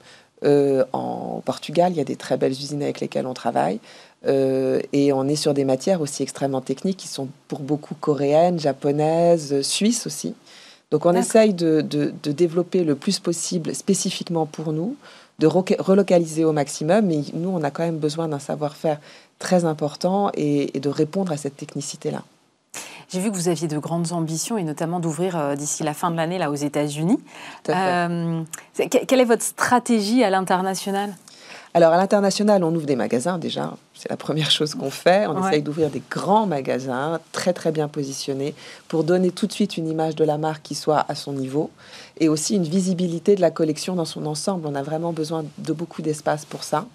Euh, 0.43 0.83
en 0.93 1.41
Portugal, 1.45 1.93
il 1.93 1.97
y 1.97 2.01
a 2.01 2.05
des 2.05 2.15
très 2.15 2.37
belles 2.37 2.51
usines 2.51 2.83
avec 2.83 2.99
lesquelles 2.99 3.27
on 3.27 3.33
travaille. 3.33 3.79
Euh, 4.25 4.79
et 4.93 5.11
on 5.11 5.27
est 5.27 5.35
sur 5.35 5.53
des 5.53 5.65
matières 5.65 6.01
aussi 6.01 6.23
extrêmement 6.23 6.61
techniques 6.61 6.97
qui 6.97 7.07
sont 7.07 7.27
pour 7.47 7.59
beaucoup 7.59 7.95
coréennes, 7.95 8.59
japonaises, 8.59 9.61
suisses 9.61 10.07
aussi. 10.07 10.33
Donc 10.91 11.05
on 11.05 11.13
essaye 11.13 11.53
de, 11.53 11.81
développer 12.23 12.83
le 12.83 12.95
plus 12.95 13.19
possible 13.19 13.73
spécifiquement 13.73 14.45
pour 14.45 14.71
nous, 14.71 14.95
de 15.39 15.47
relocaliser 15.47 16.45
au 16.45 16.51
maximum, 16.51 17.07
mais 17.07 17.21
nous, 17.33 17.49
on 17.49 17.63
a 17.63 17.71
quand 17.71 17.83
même 17.83 17.97
besoin 17.97 18.27
d'un 18.27 18.39
savoir-faire 18.39 18.99
très 19.39 19.65
important 19.65 20.31
et 20.35 20.79
de 20.79 20.89
répondre 20.89 21.31
à 21.31 21.37
cette 21.37 21.57
technicité-là. 21.57 22.23
J'ai 23.09 23.19
vu 23.19 23.31
que 23.31 23.35
vous 23.35 23.47
aviez 23.47 23.67
de 23.67 23.77
grandes 23.77 24.11
ambitions 24.11 24.57
et 24.57 24.63
notamment 24.63 24.99
d'ouvrir 24.99 25.37
euh, 25.37 25.55
d'ici 25.55 25.83
la 25.83 25.93
fin 25.93 26.11
de 26.11 26.17
l'année 26.17 26.37
là 26.37 26.49
aux 26.49 26.55
États-Unis. 26.55 27.19
Euh, 27.69 28.41
quelle 28.89 29.19
est 29.19 29.25
votre 29.25 29.43
stratégie 29.43 30.23
à 30.23 30.29
l'international? 30.29 31.13
Alors 31.75 31.91
à 31.91 31.97
l'international, 31.97 32.63
on 32.63 32.73
ouvre 32.75 32.85
des 32.85 32.95
magasins 32.95 33.39
déjà, 33.39 33.73
c'est 33.95 34.09
la 34.09 34.17
première 34.17 34.51
chose 34.51 34.75
qu'on 34.75 34.91
fait. 34.91 35.25
On 35.25 35.47
essaye 35.47 35.63
d'ouvrir 35.63 35.89
des 35.89 36.03
grands 36.07 36.45
magasins 36.45 37.19
très 37.31 37.51
très 37.51 37.71
bien 37.71 37.87
positionnés 37.87 38.53
pour 38.87 39.03
donner 39.03 39.31
tout 39.31 39.47
de 39.47 39.53
suite 39.53 39.75
une 39.75 39.87
image 39.87 40.15
de 40.15 40.23
la 40.23 40.37
marque 40.37 40.61
qui 40.61 40.75
soit 40.75 41.03
à 41.07 41.15
son 41.15 41.33
niveau 41.33 41.71
et 42.19 42.29
aussi 42.29 42.55
une 42.55 42.63
visibilité 42.63 43.35
de 43.35 43.41
la 43.41 43.49
collection 43.49 43.95
dans 43.95 44.05
son 44.05 44.27
ensemble. 44.27 44.67
On 44.67 44.75
a 44.75 44.83
vraiment 44.83 45.13
besoin 45.13 45.45
de 45.57 45.73
beaucoup 45.73 46.03
d'espace 46.03 46.45
pour 46.45 46.63
ça. 46.63 46.85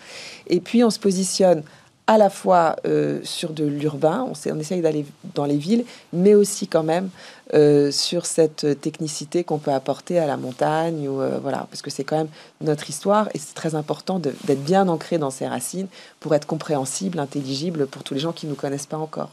Et 0.46 0.60
puis 0.60 0.84
on 0.84 0.90
se 0.90 1.00
positionne 1.00 1.64
à 2.08 2.16
la 2.16 2.30
fois 2.30 2.76
euh, 2.86 3.20
sur 3.22 3.52
de 3.52 3.64
l'urbain, 3.64 4.26
on, 4.26 4.50
on, 4.50 4.58
essaye 4.58 4.80
d'aller 4.80 5.04
dans 5.34 5.44
les 5.44 5.58
villes, 5.58 5.84
mais 6.14 6.34
aussi 6.34 6.66
quand 6.66 6.82
même 6.82 7.10
euh, 7.52 7.90
sur 7.90 8.24
cette 8.24 8.80
technicité 8.80 9.44
qu'on 9.44 9.58
peut 9.58 9.72
apporter 9.72 10.18
à 10.18 10.26
la 10.26 10.38
montagne, 10.38 11.06
ou, 11.06 11.20
euh, 11.20 11.38
voilà, 11.40 11.66
parce 11.70 11.82
que 11.82 11.90
c'est 11.90 12.04
quand 12.04 12.16
même 12.16 12.28
notre 12.62 12.88
histoire 12.88 13.28
et 13.34 13.38
c'est 13.38 13.54
très 13.54 13.74
important 13.74 14.18
d'être 14.18 14.64
bien 14.64 14.88
ancré 14.88 15.18
dans 15.18 15.30
ses 15.30 15.46
racines 15.46 15.86
pour 16.18 16.34
être 16.34 16.46
compréhensible, 16.46 17.18
intelligible 17.18 17.86
pour 17.86 18.02
tous 18.02 18.14
les 18.14 18.20
gens 18.20 18.32
qui 18.32 18.46
ne 18.46 18.52
nous 18.52 18.56
connaissent 18.56 18.86
pas 18.86 18.96
encore. 18.96 19.30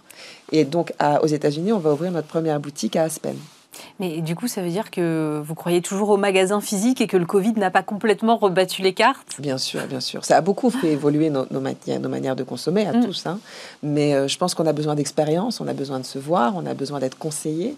Et 0.51 0.65
donc 0.65 0.93
aux 1.23 1.27
États-Unis, 1.27 1.71
on 1.71 1.79
va 1.79 1.93
ouvrir 1.93 2.11
notre 2.11 2.27
première 2.27 2.59
boutique 2.59 2.97
à 2.97 3.03
Aspen. 3.03 3.35
Mais 3.99 4.21
du 4.21 4.35
coup, 4.35 4.47
ça 4.47 4.61
veut 4.61 4.69
dire 4.69 4.91
que 4.91 5.41
vous 5.43 5.55
croyez 5.55 5.81
toujours 5.81 6.09
au 6.09 6.17
magasin 6.17 6.61
physique 6.61 7.01
et 7.01 7.07
que 7.07 7.17
le 7.17 7.25
Covid 7.25 7.53
n'a 7.53 7.71
pas 7.71 7.83
complètement 7.83 8.37
rebattu 8.37 8.81
les 8.81 8.93
cartes? 8.93 9.35
Bien 9.39 9.57
sûr, 9.57 9.85
bien 9.87 9.99
sûr. 9.99 10.25
Ça 10.25 10.37
a 10.37 10.41
beaucoup 10.41 10.69
fait 10.69 10.91
évoluer 10.91 11.29
nos, 11.29 11.45
nos, 11.51 11.59
manières, 11.59 12.35
de 12.35 12.43
consommer 12.43 12.85
à 12.85 12.93
mm. 12.93 13.05
tous. 13.05 13.25
Hein. 13.25 13.39
Mais 13.83 14.13
euh, 14.13 14.27
je 14.27 14.37
pense 14.37 14.55
qu'on 14.55 14.67
a 14.67 14.73
besoin 14.73 14.95
d'expérience, 14.95 15.61
on 15.61 15.67
a 15.67 15.73
besoin 15.73 15.99
de 15.99 16.05
se 16.05 16.19
voir, 16.19 16.55
on 16.55 16.65
a 16.65 16.73
besoin 16.73 16.99
d'être 16.99 17.17
conseillé. 17.17 17.75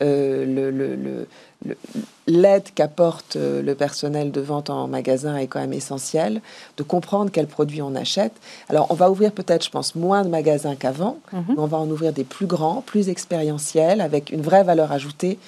Euh, 0.00 0.46
le, 0.46 1.26
l'aide 2.26 2.68
qu'apporte 2.74 3.36
euh, 3.36 3.62
le 3.62 3.74
personnel 3.74 4.32
de 4.32 4.40
vente 4.40 4.70
en 4.70 4.88
magasin 4.88 5.36
est 5.36 5.46
quand 5.46 5.60
même 5.60 5.74
essentielle, 5.74 6.40
de 6.76 6.82
comprendre 6.82 7.30
quels 7.30 7.46
produits 7.46 7.82
on 7.82 7.94
achète. 7.94 8.32
Alors, 8.68 8.86
on 8.90 8.94
va 8.94 9.10
ouvrir 9.10 9.32
peut-être, 9.32 9.64
je 9.64 9.70
pense, 9.70 9.94
moins 9.94 10.24
de 10.24 10.28
magasins 10.28 10.74
qu'avant, 10.74 11.18
mhm. 11.32 11.44
mais 11.48 11.58
on 11.58 11.66
va 11.66 11.78
en 11.78 11.90
ouvrir 11.90 12.12
des 12.12 12.24
plus 12.24 12.46
grands, 12.46 12.82
plus 12.84 13.08
expérientiels, 13.08 14.00
avec 14.00 14.30
une 14.30 14.40
vraie 14.40 14.64
valeur 14.64 14.92
ajoutée 14.92 15.38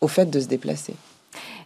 au 0.00 0.08
fait 0.08 0.26
de 0.26 0.40
se 0.40 0.46
déplacer. 0.46 0.94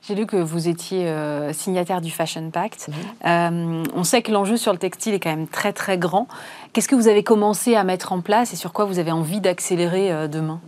J'ai 0.03 0.15
lu 0.15 0.25
que 0.25 0.37
vous 0.37 0.69
étiez 0.69 1.09
euh, 1.09 1.53
signataire 1.53 2.01
du 2.01 2.11
Fashion 2.11 2.51
Pact. 2.51 2.89
Mhm. 3.25 3.85
on 3.95 4.05
sait 4.05 4.23
que 4.23 4.33
l'enjeu 4.33 4.57
sur 4.57 4.73
le 4.73 4.79
textile 4.79 5.15
est 5.15 5.21
quand 5.21 5.31
même 5.31 5.49
très 5.49 5.73
très 5.73 5.99
grand. 5.99 6.27
Qu'est-ce 6.73 6.89
que 6.89 6.95
vous 6.95 7.09
avez 7.09 7.23
commencé 7.23 7.75
à 7.75 7.85
mettre 7.85 8.13
en 8.13 8.21
place 8.21 8.53
et 8.53 8.57
sur 8.57 8.73
quoi 8.73 8.85
vous 8.87 8.99
avez 8.99 9.13
envie 9.13 9.41
d'accélérer 9.41 10.29
demain? 10.29 10.61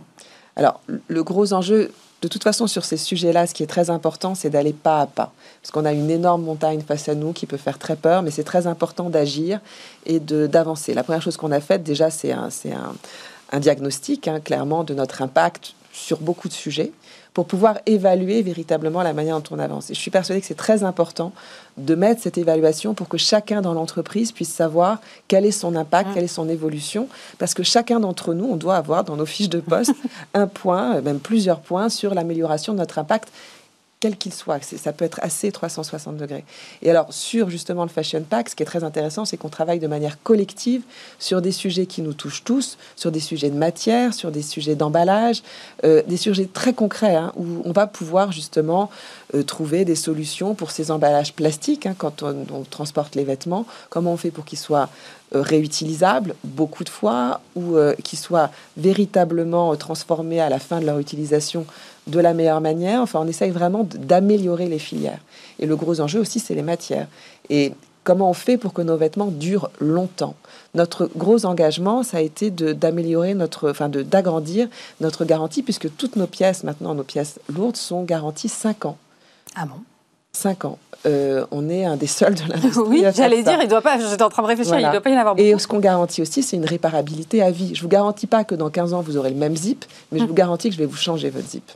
Alors, 0.55 0.81
le 1.07 1.23
gros 1.23 1.53
enjeu, 1.53 1.91
de 2.21 2.27
toute 2.27 2.43
façon, 2.43 2.67
sur 2.67 2.85
ces 2.85 2.97
sujets-là, 2.97 3.47
ce 3.47 3.53
qui 3.53 3.63
est 3.63 3.67
très 3.67 3.89
important, 3.89 4.35
c'est 4.35 4.49
d'aller 4.49 4.73
pas 4.73 5.01
à 5.01 5.07
pas. 5.07 5.33
Parce 5.61 5.71
qu'on 5.71 5.85
a 5.85 5.91
une 5.91 6.09
énorme 6.09 6.43
montagne 6.43 6.81
face 6.81 7.09
à 7.09 7.15
nous 7.15 7.33
qui 7.33 7.45
peut 7.45 7.57
faire 7.57 7.79
très 7.79 7.95
peur, 7.95 8.21
mais 8.21 8.31
c'est 8.31 8.43
très 8.43 8.67
important 8.67 9.09
d'agir 9.09 9.59
et 10.05 10.19
d'avancer. 10.19 10.93
La 10.93 11.03
première 11.03 11.21
chose 11.21 11.37
qu'on 11.37 11.51
a 11.51 11.59
faite, 11.59 11.83
déjà, 11.83 12.09
c'est 12.09 12.31
un, 12.31 12.49
un, 13.51 13.59
diagnostic, 13.59 14.27
hein, 14.27 14.39
clairement, 14.39 14.83
de 14.83 14.93
notre 14.93 15.21
impact 15.21 15.73
sur 15.91 16.19
beaucoup 16.19 16.47
de 16.47 16.53
sujets 16.53 16.91
pour 17.33 17.45
pouvoir 17.45 17.79
évaluer 17.85 18.41
véritablement 18.41 19.01
la 19.01 19.13
manière 19.13 19.39
dont 19.39 19.55
on 19.55 19.59
avance. 19.59 19.89
Et 19.89 19.93
je 19.93 19.99
suis 19.99 20.11
persuadée 20.11 20.39
que 20.39 20.47
c'est 20.47 20.53
très 20.53 20.83
important 20.83 21.31
de 21.77 21.95
mettre 21.95 22.21
cette 22.21 22.37
évaluation 22.37 22.93
pour 22.93 23.07
que 23.07 23.17
chacun 23.17 23.61
dans 23.61 23.73
l'entreprise 23.73 24.31
puisse 24.31 24.53
savoir 24.53 24.99
quel 25.27 25.45
est 25.45 25.51
son 25.51 25.75
impact, 25.75 26.13
quelle 26.13 26.25
est 26.25 26.27
son 26.27 26.47
évolution, 26.47 27.07
parce 27.39 27.53
que 27.53 27.63
chacun 27.63 27.99
d'entre 27.99 28.33
nous, 28.33 28.45
on 28.45 28.55
doit 28.55 28.75
avoir 28.75 29.03
dans 29.03 29.15
nos 29.15 29.25
fiches 29.25 29.49
de 29.49 29.59
poste 29.59 29.95
un 30.33 30.47
point, 30.47 31.01
même 31.01 31.19
plusieurs 31.19 31.59
points 31.59 31.89
sur 31.89 32.13
l'amélioration 32.13 32.73
de 32.73 32.77
notre 32.77 32.99
impact 32.99 33.29
quel 34.03 34.17
qu'il 34.17 34.33
soit. 34.33 34.61
Ça 34.61 34.91
peut 34.91 35.05
être 35.05 35.21
assez 35.21 35.49
360 35.49 36.17
degrés. 36.17 36.43
Et 36.81 36.89
alors, 36.89 37.13
sur 37.13 37.49
justement 37.49 37.83
le 37.83 37.89
Fashion 37.89 38.21
Pack, 38.29 38.49
ce 38.49 38.55
qui 38.55 38.61
est 38.61 38.65
très 38.65 38.83
intéressant, 38.83 39.23
c'est 39.23 39.37
qu'on 39.37 39.47
travaille 39.47 39.79
de 39.79 39.87
manière 39.87 40.21
collective 40.21 40.81
sur 41.19 41.41
des 41.41 41.53
sujets 41.53 41.85
qui 41.85 42.01
nous 42.01 42.11
touchent 42.11 42.43
tous, 42.43 42.77
sur 42.97 43.13
des 43.13 43.21
sujets 43.21 43.49
de 43.49 43.55
matière, 43.55 44.13
sur 44.13 44.29
des 44.29 44.41
sujets 44.41 44.75
d'emballage, 44.75 45.41
euh, 45.85 46.03
des 46.05 46.17
sujets 46.17 46.49
très 46.51 46.73
concrets, 46.73 47.15
hein, 47.15 47.31
où 47.37 47.61
on 47.63 47.71
va 47.71 47.87
pouvoir 47.87 48.33
justement 48.33 48.89
euh, 49.35 49.43
trouver 49.43 49.85
des 49.85 49.95
solutions 49.95 50.53
pour 50.53 50.71
ces 50.71 50.91
emballages 50.91 51.31
plastiques, 51.31 51.85
hein, 51.85 51.95
quand 51.97 52.23
on, 52.23 52.65
transporte 52.69 53.15
les 53.15 53.23
vêtements, 53.23 53.65
comment 53.89 54.11
on 54.11 54.17
fait 54.17 54.31
pour 54.31 54.43
qu'ils 54.43 54.59
soient 54.59 54.89
euh, 55.33 55.41
réutilisables 55.41 56.35
beaucoup 56.43 56.83
de 56.83 56.89
fois, 56.89 57.39
ou 57.55 57.77
qu'ils 58.03 58.19
soient 58.19 58.49
véritablement 58.75 59.73
transformés 59.77 60.41
à 60.41 60.49
la 60.49 60.59
fin 60.59 60.81
de 60.81 60.85
leur 60.85 60.99
utilisation 60.99 61.65
de 62.07 62.19
la 62.19 62.33
meilleure 62.33 62.61
manière. 62.61 63.01
Enfin, 63.01 63.19
on 63.21 63.27
essaye 63.27 63.51
vraiment 63.51 63.87
d'améliorer 63.89 64.67
les 64.67 64.79
filières. 64.79 65.19
Et 65.59 65.65
le 65.65 65.75
gros 65.75 66.01
enjeu 66.01 66.19
aussi, 66.19 66.39
c'est 66.39 66.55
les 66.55 66.61
matières. 66.61 67.07
Et 67.49 67.73
comment 68.03 68.29
on 68.29 68.33
fait 68.33 68.57
pour 68.57 68.73
que 68.73 68.81
nos 68.81 68.97
vêtements 68.97 69.31
durent 69.31 69.69
longtemps? 69.79 70.35
Notre 70.75 71.09
gros 71.15 71.45
engagement, 71.45 72.03
ça 72.03 72.17
a 72.17 72.21
été 72.21 72.49
d'améliorer 72.49 73.33
notre, 73.33 73.69
enfin, 73.69 73.89
d'agrandir 73.89 74.67
notre 75.01 75.25
garantie, 75.25 75.63
puisque 75.63 75.95
toutes 75.95 76.15
nos 76.15 76.27
pièces, 76.27 76.63
maintenant, 76.63 76.93
nos 76.95 77.03
pièces 77.03 77.39
lourdes, 77.53 77.77
sont 77.77 78.03
garanties 78.03 78.49
5 78.49 78.85
ans. 78.85 78.97
Ah 79.55 79.65
bon? 79.65 79.75
5 80.33 80.65
ans. 80.65 80.79
Euh, 81.05 81.45
on 81.51 81.69
est 81.69 81.85
un 81.85 81.97
des 81.97 82.07
seuls 82.07 82.33
de 82.33 82.41
l'industrie. 82.47 82.83
oui, 82.87 83.05
j'allais 83.13 83.43
dire, 83.43 83.59
il 83.61 83.67
doit 83.67 83.81
pas, 83.81 83.99
j'étais 83.99 84.23
en 84.23 84.29
train 84.29 84.41
de 84.41 84.47
réfléchir, 84.47 84.79
il 84.79 84.85
ne 84.85 84.91
doit 84.91 85.01
pas 85.01 85.09
y 85.09 85.15
en 85.15 85.19
avoir 85.19 85.35
beaucoup. 85.35 85.47
Et 85.47 85.57
ce 85.59 85.67
qu'on 85.67 85.79
garantit 85.79 86.21
aussi, 86.21 86.41
c'est 86.41 86.55
une 86.55 86.65
réparabilité 86.65 87.43
à 87.43 87.51
vie. 87.51 87.75
Je 87.75 87.79
ne 87.79 87.83
vous 87.83 87.89
garantis 87.89 88.25
pas 88.25 88.43
que 88.43 88.55
dans 88.55 88.69
15 88.69 88.93
ans, 88.93 89.01
vous 89.01 89.17
aurez 89.17 89.29
le 89.29 89.35
même 89.35 89.55
zip, 89.55 89.85
mais 90.11 90.19
je 90.19 90.23
hum. 90.23 90.29
vous 90.29 90.35
garantis 90.35 90.69
que 90.69 90.75
je 90.75 90.79
vais 90.79 90.85
vous 90.85 90.97
changer 90.97 91.29
votre 91.29 91.47
zip 91.47 91.71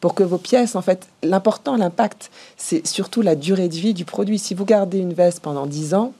pour 0.00 0.14
que 0.14 0.22
vos 0.22 0.38
pièces, 0.38 0.76
en 0.76 0.82
fait, 0.82 1.08
l'important, 1.22 1.76
l'impact, 1.76 2.30
c'est 2.56 2.86
surtout 2.86 3.22
la 3.22 3.34
durée 3.34 3.68
de 3.68 3.74
vie 3.74 3.94
du 3.94 4.04
produit. 4.04 4.38
Si 4.38 4.54
vous 4.54 4.64
gardez 4.64 4.98
une 4.98 5.12
veste 5.12 5.40
pendant 5.40 5.66
10 5.66 5.94
ans, 5.94 6.12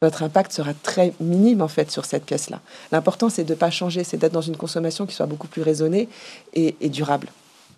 votre 0.00 0.22
impact 0.22 0.52
sera 0.52 0.74
très 0.74 1.12
minime 1.20 1.60
en 1.60 1.68
fait 1.68 1.90
sur 1.90 2.04
cette 2.04 2.24
pièce-là. 2.24 2.60
L'important, 2.92 3.28
c'est 3.28 3.44
de 3.44 3.52
ne 3.52 3.58
pas 3.58 3.70
changer, 3.70 4.04
c'est 4.04 4.16
d'être 4.16 4.32
dans 4.32 4.40
une 4.40 4.56
consommation 4.56 5.06
qui 5.06 5.14
soit 5.14 5.26
beaucoup 5.26 5.48
plus 5.48 5.62
raisonnée 5.62 6.08
et, 6.54 6.88
durable. 6.88 7.28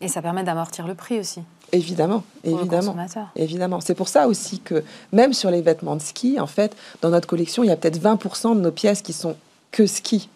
Et 0.03 0.09
ça 0.09 0.23
permet 0.23 0.45
d'amortir 0.45 0.87
le 0.87 0.95
prix 0.95 1.19
aussi. 1.19 1.41
Évidemment, 1.73 2.25
évidemment, 2.43 2.97
évidemment. 3.37 3.81
C'est 3.81 3.95
pour 3.95 4.09
ça 4.09 4.29
aussi 4.29 4.59
que 4.61 4.83
même 5.13 5.33
sur 5.33 5.51
les 5.51 5.63
vêtements 5.63 5.97
de 5.97 6.03
ski, 6.03 6.41
en 6.41 6.47
fait, 6.47 6.77
dans 7.01 7.11
notre 7.11 7.29
collection, 7.29 7.63
il 7.63 7.69
y 7.69 7.71
a 7.71 7.77
peut-être 7.77 8.01
20% 8.01 8.57
de 8.57 8.61
nos 8.61 8.73
pièces 8.73 9.03
qui 9.03 9.13
sont 9.13 9.37
que 9.71 9.87
ski. 9.87 10.29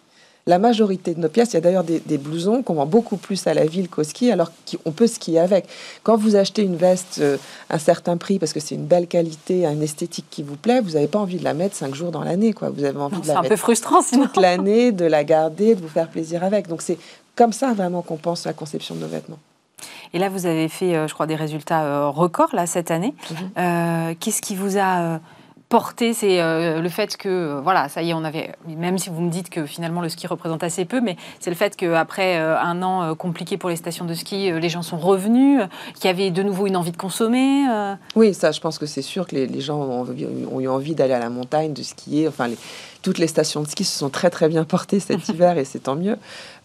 La 0.47 0.59
majorité 0.59 1.15
de 1.15 1.19
nos 1.19 1.27
pièces, 1.27 1.53
il 1.53 1.55
y 1.55 1.57
a 1.57 1.61
d'ailleurs 1.61 1.83
des, 1.83 2.17
blousons 2.19 2.61
qu'on 2.61 2.75
vend 2.75 2.85
beaucoup 2.85 3.17
plus 3.17 3.47
à 3.47 3.55
la 3.55 3.65
ville 3.65 3.89
qu'au 3.89 4.03
ski, 4.03 4.29
alors 4.29 4.51
qu'on 4.69 4.91
peut 4.91 5.07
skier 5.07 5.39
avec. 5.39 5.65
Quand 6.03 6.17
vous 6.17 6.35
achetez 6.35 6.61
une 6.61 6.75
veste 6.75 7.17
euh, 7.17 7.37
à 7.71 7.77
un 7.77 7.79
certain 7.79 8.15
prix 8.17 8.37
parce 8.37 8.53
que 8.53 8.59
c'est 8.59 8.75
une 8.75 8.85
belle 8.85 9.07
qualité, 9.07 9.65
une 9.65 9.81
esthétique 9.81 10.27
qui 10.29 10.43
vous 10.43 10.55
plaît, 10.55 10.81
vous 10.81 10.91
n'avez 10.91 11.07
pas 11.07 11.17
envie 11.17 11.39
de 11.39 11.43
la 11.43 11.55
mettre 11.55 11.75
cinq 11.75 11.95
jours 11.95 12.11
dans 12.11 12.23
l'année. 12.23 12.53
Quoi. 12.53 12.69
Vous 12.69 12.83
avez 12.83 12.95
envie 12.99 13.19
de 13.21 13.25
la 13.25 13.33
mettre 13.33 13.45
un 13.47 13.49
peu 13.49 13.55
frustrant, 13.55 14.03
sinon. 14.03 14.27
toute 14.27 14.37
l'année, 14.37 14.91
de 14.91 15.05
la 15.05 15.23
garder, 15.23 15.73
de 15.73 15.81
vous 15.81 15.89
faire 15.89 16.09
plaisir 16.09 16.43
avec. 16.43 16.67
Donc 16.67 16.83
c'est 16.83 16.99
comme 17.35 17.51
ça 17.51 17.73
vraiment 17.73 18.03
qu'on 18.03 18.17
pense 18.17 18.45
la 18.45 18.53
conception 18.53 18.93
de 18.93 18.99
nos 18.99 19.07
vêtements. 19.07 19.39
Et 20.13 20.19
là, 20.19 20.29
vous 20.29 20.45
avez 20.45 20.69
fait, 20.69 20.95
euh, 20.95 21.07
je 21.07 21.15
crois, 21.15 21.25
des 21.25 21.35
résultats 21.35 21.85
euh, 21.85 22.09
records 22.09 22.53
là 22.53 22.67
cette 22.67 22.91
année. 22.91 23.15
Mhm. 23.31 24.15
Qu'est-ce 24.19 24.43
qui 24.43 24.55
vous 24.55 24.77
a 24.77 25.19
c'est 26.13 26.41
euh, 26.41 26.81
le 26.81 26.89
fait 26.89 27.17
que, 27.17 27.29
euh, 27.29 27.61
voilà, 27.61 27.89
ça 27.89 28.01
y 28.01 28.09
est, 28.09 28.13
on 28.13 28.23
avait, 28.23 28.51
même 28.67 28.97
si 28.97 29.09
vous 29.09 29.21
me 29.21 29.29
dites 29.29 29.49
que 29.49 29.65
finalement 29.65 30.01
le 30.01 30.09
ski 30.09 30.27
représente 30.27 30.63
assez 30.63 30.85
peu, 30.85 31.01
mais 31.01 31.17
c'est 31.39 31.49
le 31.49 31.55
fait 31.55 31.75
qu'après 31.75 32.37
euh, 32.37 32.57
un 32.59 32.81
an 32.81 33.15
compliqué 33.15 33.57
pour 33.57 33.69
les 33.69 33.75
stations 33.75 34.05
de 34.05 34.13
ski, 34.13 34.51
les 34.51 34.69
gens 34.69 34.81
sont 34.81 34.97
revenus, 34.97 35.61
qu'il 35.95 36.05
y 36.05 36.07
avait 36.09 36.31
de 36.31 36.43
nouveau 36.43 36.67
une 36.67 36.77
envie 36.77 36.91
de 36.91 36.97
consommer. 36.97 37.65
Oui, 38.15 38.33
ça, 38.33 38.51
je 38.51 38.59
pense 38.59 38.77
que 38.77 38.85
c'est 38.85 39.01
sûr 39.01 39.27
que 39.27 39.35
les, 39.35 39.61
gens 39.61 39.79
ont, 39.79 40.59
eu 40.59 40.67
envie 40.67 40.95
d'aller 40.95 41.13
à 41.13 41.19
la 41.19 41.29
montagne, 41.29 41.73
de 41.73 41.83
skier. 41.83 42.27
Enfin, 42.27 42.49
toutes 43.05 43.19
les 43.19 43.27
stations 43.27 43.61
de 43.61 43.67
ski 43.67 43.83
se 43.83 43.99
sont 43.99 44.09
très 44.09 44.31
très 44.31 44.49
bien 44.49 44.63
portées 44.63 44.99
cet 44.99 45.29
hiver 45.29 45.59
et 45.59 45.63
c'est 45.63 45.83
tant 45.83 45.95
mieux. 45.95 46.17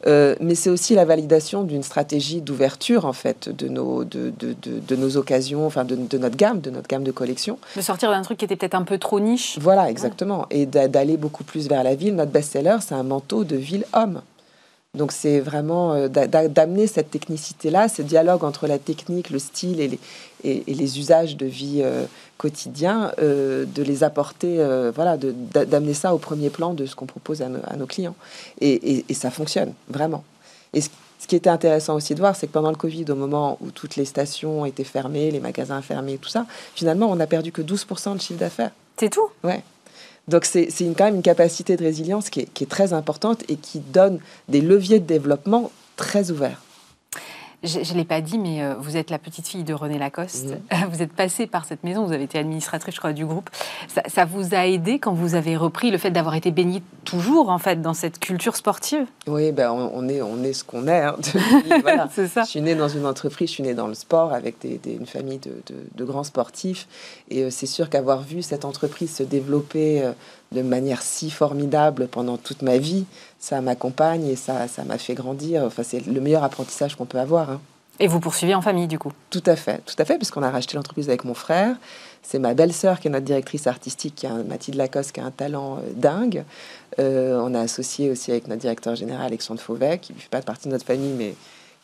Euh, 0.07 0.34
mais 0.41 0.55
c'est 0.55 0.70
aussi 0.70 0.95
la 0.95 1.05
validation 1.05 1.64
d'une 1.64 1.82
stratégie 1.82 2.41
d'ouverture 2.41 3.05
en 3.05 3.12
fait 3.12 3.51
de 3.55 3.68
nos, 3.68 4.05
de, 4.05 4.32
de, 4.38 4.55
de, 4.64 4.97
nos 4.97 5.18
occasions, 5.18 5.66
enfin 5.66 5.84
de, 5.84 5.97
notre 6.16 6.36
gamme, 6.38 6.62
de 6.62 6.70
notre 6.70 6.88
gamme 6.88 7.05
de 7.05 7.11
collection. 7.11 7.59
De 7.76 7.82
sortir 7.82 8.11
d'un 8.11 8.22
truc 8.22 8.38
qui 8.38 8.47
était 8.47 8.57
peut-être 8.57 8.74
un 8.74 8.84
peu 8.84 8.97
trop 8.97 9.20
niche. 9.20 9.59
Voilà, 9.61 9.91
exactement. 9.91 10.47
Et 10.51 10.64
d'aller 10.64 11.18
beaucoup 11.18 11.45
plus 11.45 11.68
vers 11.68 11.84
la 11.84 11.95
ville. 11.95 12.16
Notre 12.16 12.32
best-seller, 12.32 12.78
c'est 12.80 12.95
un 12.95 13.03
manteau 13.03 13.45
de 13.45 13.57
ville 13.57 13.84
homme. 13.93 14.22
Donc 14.99 15.12
c'est 15.12 15.38
vraiment 15.38 15.93
euh, 15.93 16.09
d'amener 16.09 16.88
cette 16.88 17.12
technicité-là, 17.12 17.88
ce 17.88 18.03
dialogue 18.03 18.43
entre 18.43 18.66
la 18.66 18.80
technique, 18.80 19.30
le 19.30 19.38
style 19.38 19.80
et 19.80 19.86
les, 19.86 20.01
et, 20.43 20.74
les 20.74 20.99
usages 20.99 21.36
de 21.36 21.47
vie 21.47 21.80
euh, 21.84 22.07
quotidien, 22.38 23.12
euh, 23.22 23.64
de 23.66 23.84
les 23.84 24.03
apporter, 24.03 24.57
voilà, 24.93 25.16
d'amener 25.16 25.95
ça 25.95 26.12
au 26.12 26.18
premier 26.18 26.51
plan 26.51 26.74
de 26.74 26.86
ce 26.86 26.97
qu'on 26.97 27.07
propose 27.07 27.41
à, 27.41 27.49
nos 27.49 27.86
clients. 27.86 28.16
Et, 28.61 29.05
ça 29.14 29.30
fonctionne, 29.30 29.74
vraiment. 29.88 30.24
Et 30.72 30.80
ce, 30.80 30.88
qui 31.28 31.36
était 31.36 31.51
intéressant 31.51 31.95
aussi 31.95 32.14
de 32.16 32.20
voir, 32.20 32.34
c'est 32.34 32.49
que 32.49 32.53
pendant 32.53 32.70
le 32.70 32.76
Covid, 32.76 33.05
au 33.11 33.14
moment 33.14 33.59
où 33.61 33.70
toutes 33.70 33.95
les 33.95 34.05
stations 34.05 34.66
étaient 34.66 34.82
fermées, 34.82 35.30
les 35.30 35.38
magasins 35.38 35.82
fermés, 35.82 36.18
tout 36.18 36.30
ça, 36.30 36.47
finalement, 36.74 37.09
on 37.11 37.16
n'a 37.16 37.28
perdu 37.28 37.53
que 37.53 37.62
12% 37.62 38.16
de 38.16 38.20
chiffre 38.20 38.41
d'affaires. 38.41 38.72
C'est 38.97 39.11
tout? 39.11 39.28
Ouais. 39.45 39.62
Donc 40.29 40.45
c'est 40.45 40.68
quand 40.97 41.05
même 41.05 41.16
une 41.16 41.23
capacité 41.23 41.77
de 41.77 41.83
résilience 41.83 42.31
qui 42.31 42.41
est, 42.41 42.68
très 42.68 42.93
importante 42.93 43.43
et 43.49 43.57
qui 43.57 43.81
donne 43.81 44.21
des 44.49 44.61
leviers 44.61 45.01
de 45.01 45.07
développement 45.07 45.71
très 45.97 46.31
ouverts. 46.31 46.62
Je 47.63 47.79
ne 47.93 47.99
l'ai 47.99 48.05
pas 48.05 48.23
dit, 48.23 48.39
mais 48.39 48.63
euh, 48.63 48.75
vous 48.79 48.97
êtes 48.97 49.11
la 49.11 49.19
petite 49.19 49.47
fille 49.47 49.65
de 49.65 49.75
René 49.75 49.99
Lacoste. 49.99 50.57
Vous 50.91 51.03
êtes 51.03 51.13
passée 51.13 51.47
par 51.47 51.65
cette 51.65 51.85
maison, 51.85 52.05
vous 52.05 52.13
avez 52.13 52.25
été 52.25 52.39
administratrice, 52.39 52.95
je 52.95 53.01
crois, 53.01 53.13
du 53.13 53.27
groupe. 53.27 53.51
Ça, 54.09 54.25
vous 54.25 54.55
a 54.55 54.67
aidé 54.67 54.99
quand 54.99 55.13
vous 55.13 55.35
avez 55.35 55.57
repris 55.57 55.91
le 55.91 55.99
fait 55.99 56.11
d'avoir 56.11 56.35
été 56.35 56.51
baignée 56.51 56.83
toujours, 57.05 57.51
en 57.51 57.59
fait, 57.59 57.83
dans 57.83 57.93
cette 57.95 58.19
culture 58.19 58.57
sportive? 58.57 59.07
Oui, 59.27 59.53
ben, 59.53 59.71
on, 59.71 60.09
est, 60.09 60.23
on 60.23 60.43
est 60.43 60.53
ce 60.53 60.65
qu'on 60.65 60.87
est. 60.87 61.03
Hein, 61.03 61.17
C'est 62.11 62.29
ça. 62.29 62.43
Je 62.45 62.49
suis 62.49 62.61
née 62.61 62.75
dans 62.75 62.89
une 62.89 63.07
entreprise, 63.07 63.49
je 63.49 63.55
suis 63.55 63.63
née 63.63 63.75
dans 63.75 63.89
le 63.89 63.95
sport 63.95 64.33
avec 64.33 64.59
des, 64.61 64.81
une 64.87 65.07
famille 65.07 65.39
de, 65.39 65.53
de, 65.95 66.05
grands 66.05 66.25
sportifs. 66.25 66.89
Et 67.31 67.43
euh, 67.43 67.51
c'est 67.51 67.67
sûr 67.67 67.91
qu'avoir 67.91 68.23
vu 68.23 68.43
cette 68.43 68.65
entreprise 68.65 69.15
se 69.15 69.23
développer 69.23 70.03
euh, 70.03 70.13
de 70.53 70.63
manière 70.63 71.03
si 71.03 71.31
formidable 71.31 72.09
pendant 72.09 72.37
toute 72.37 72.63
ma 72.63 72.77
vie, 72.77 73.05
ça 73.39 73.61
m'accompagne 73.61 74.27
et 74.27 74.37
ça, 74.37 74.67
ça 74.67 74.85
m'a 74.85 74.99
fait 74.99 75.15
grandir. 75.15 75.65
Enfin, 75.65 75.83
c'est 75.83 76.05
le 76.07 76.21
meilleur 76.21 76.43
apprentissage 76.43 76.97
qu'on 76.97 77.07
peut 77.07 77.21
avoir. 77.21 77.51
Hein. 77.51 77.61
Et 78.01 78.07
vous 78.07 78.19
poursuivez 78.19 78.55
en 78.55 78.63
famille, 78.63 78.89
du 78.89 78.99
coup? 78.99 79.13
Tout 79.29 79.43
à 79.47 79.57
fait, 79.57 79.83
tout 79.85 79.95
à 79.99 80.05
fait, 80.05 80.17
parce 80.17 80.31
qu'on 80.31 80.43
a 80.43 80.51
racheté 80.51 80.77
l'entreprise 80.77 81.09
avec 81.09 81.25
mon 81.25 81.35
frère. 81.35 81.77
C'est 82.23 82.39
ma 82.39 82.55
belle-sœur 82.55 82.99
qui 82.99 83.09
est 83.09 83.11
notre 83.11 83.27
directrice 83.27 83.67
artistique, 83.67 84.15
qui 84.15 84.27
a 84.27 84.33
Mathilde 84.33 84.77
Lacoste, 84.77 85.13
qui 85.13 85.21
a 85.21 85.25
un 85.25 85.31
talent 85.31 85.77
euh, 85.77 85.93
dingue. 85.95 86.45
Euh, 86.99 87.41
on 87.45 87.55
a 87.55 87.61
associé 87.61 88.11
aussi 88.11 88.31
avec 88.31 88.49
notre 88.49 88.61
directeur 88.61 88.97
général, 88.97 89.27
Alexandre 89.27 89.61
Fauvet, 89.61 89.99
qui 89.99 90.15
ne 90.15 90.19
fait 90.19 90.31
pas 90.31 90.41
partie 90.41 90.69
de 90.69 90.73
notre 90.73 90.87
famille, 90.87 91.13
mais 91.13 91.35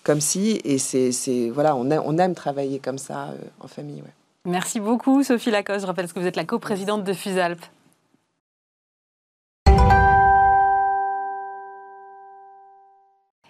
comme 0.05 0.21
si, 0.21 0.61
et 0.64 0.79
c'est 0.79 1.51
voilà, 1.51 1.77
on, 1.77 1.91
on 1.91 2.19
aime 2.19 2.35
travailler 2.35 2.79
comme 2.79 2.99
ça 2.99 3.35
en 3.61 3.69
famille. 3.69 4.01
Ouais. 4.03 4.12
Merci 4.47 4.81
beaucoup, 4.81 5.23
Sophie 5.23 5.51
Lacoste. 5.51 5.83
Je 5.83 5.87
rappelle 5.87 6.11
que 6.11 6.19
vous 6.19 6.27
êtes 6.27 6.37
la 6.37 6.45
coprésidente 6.45 7.05
de 7.05 7.12
FUSALP. 7.12 7.61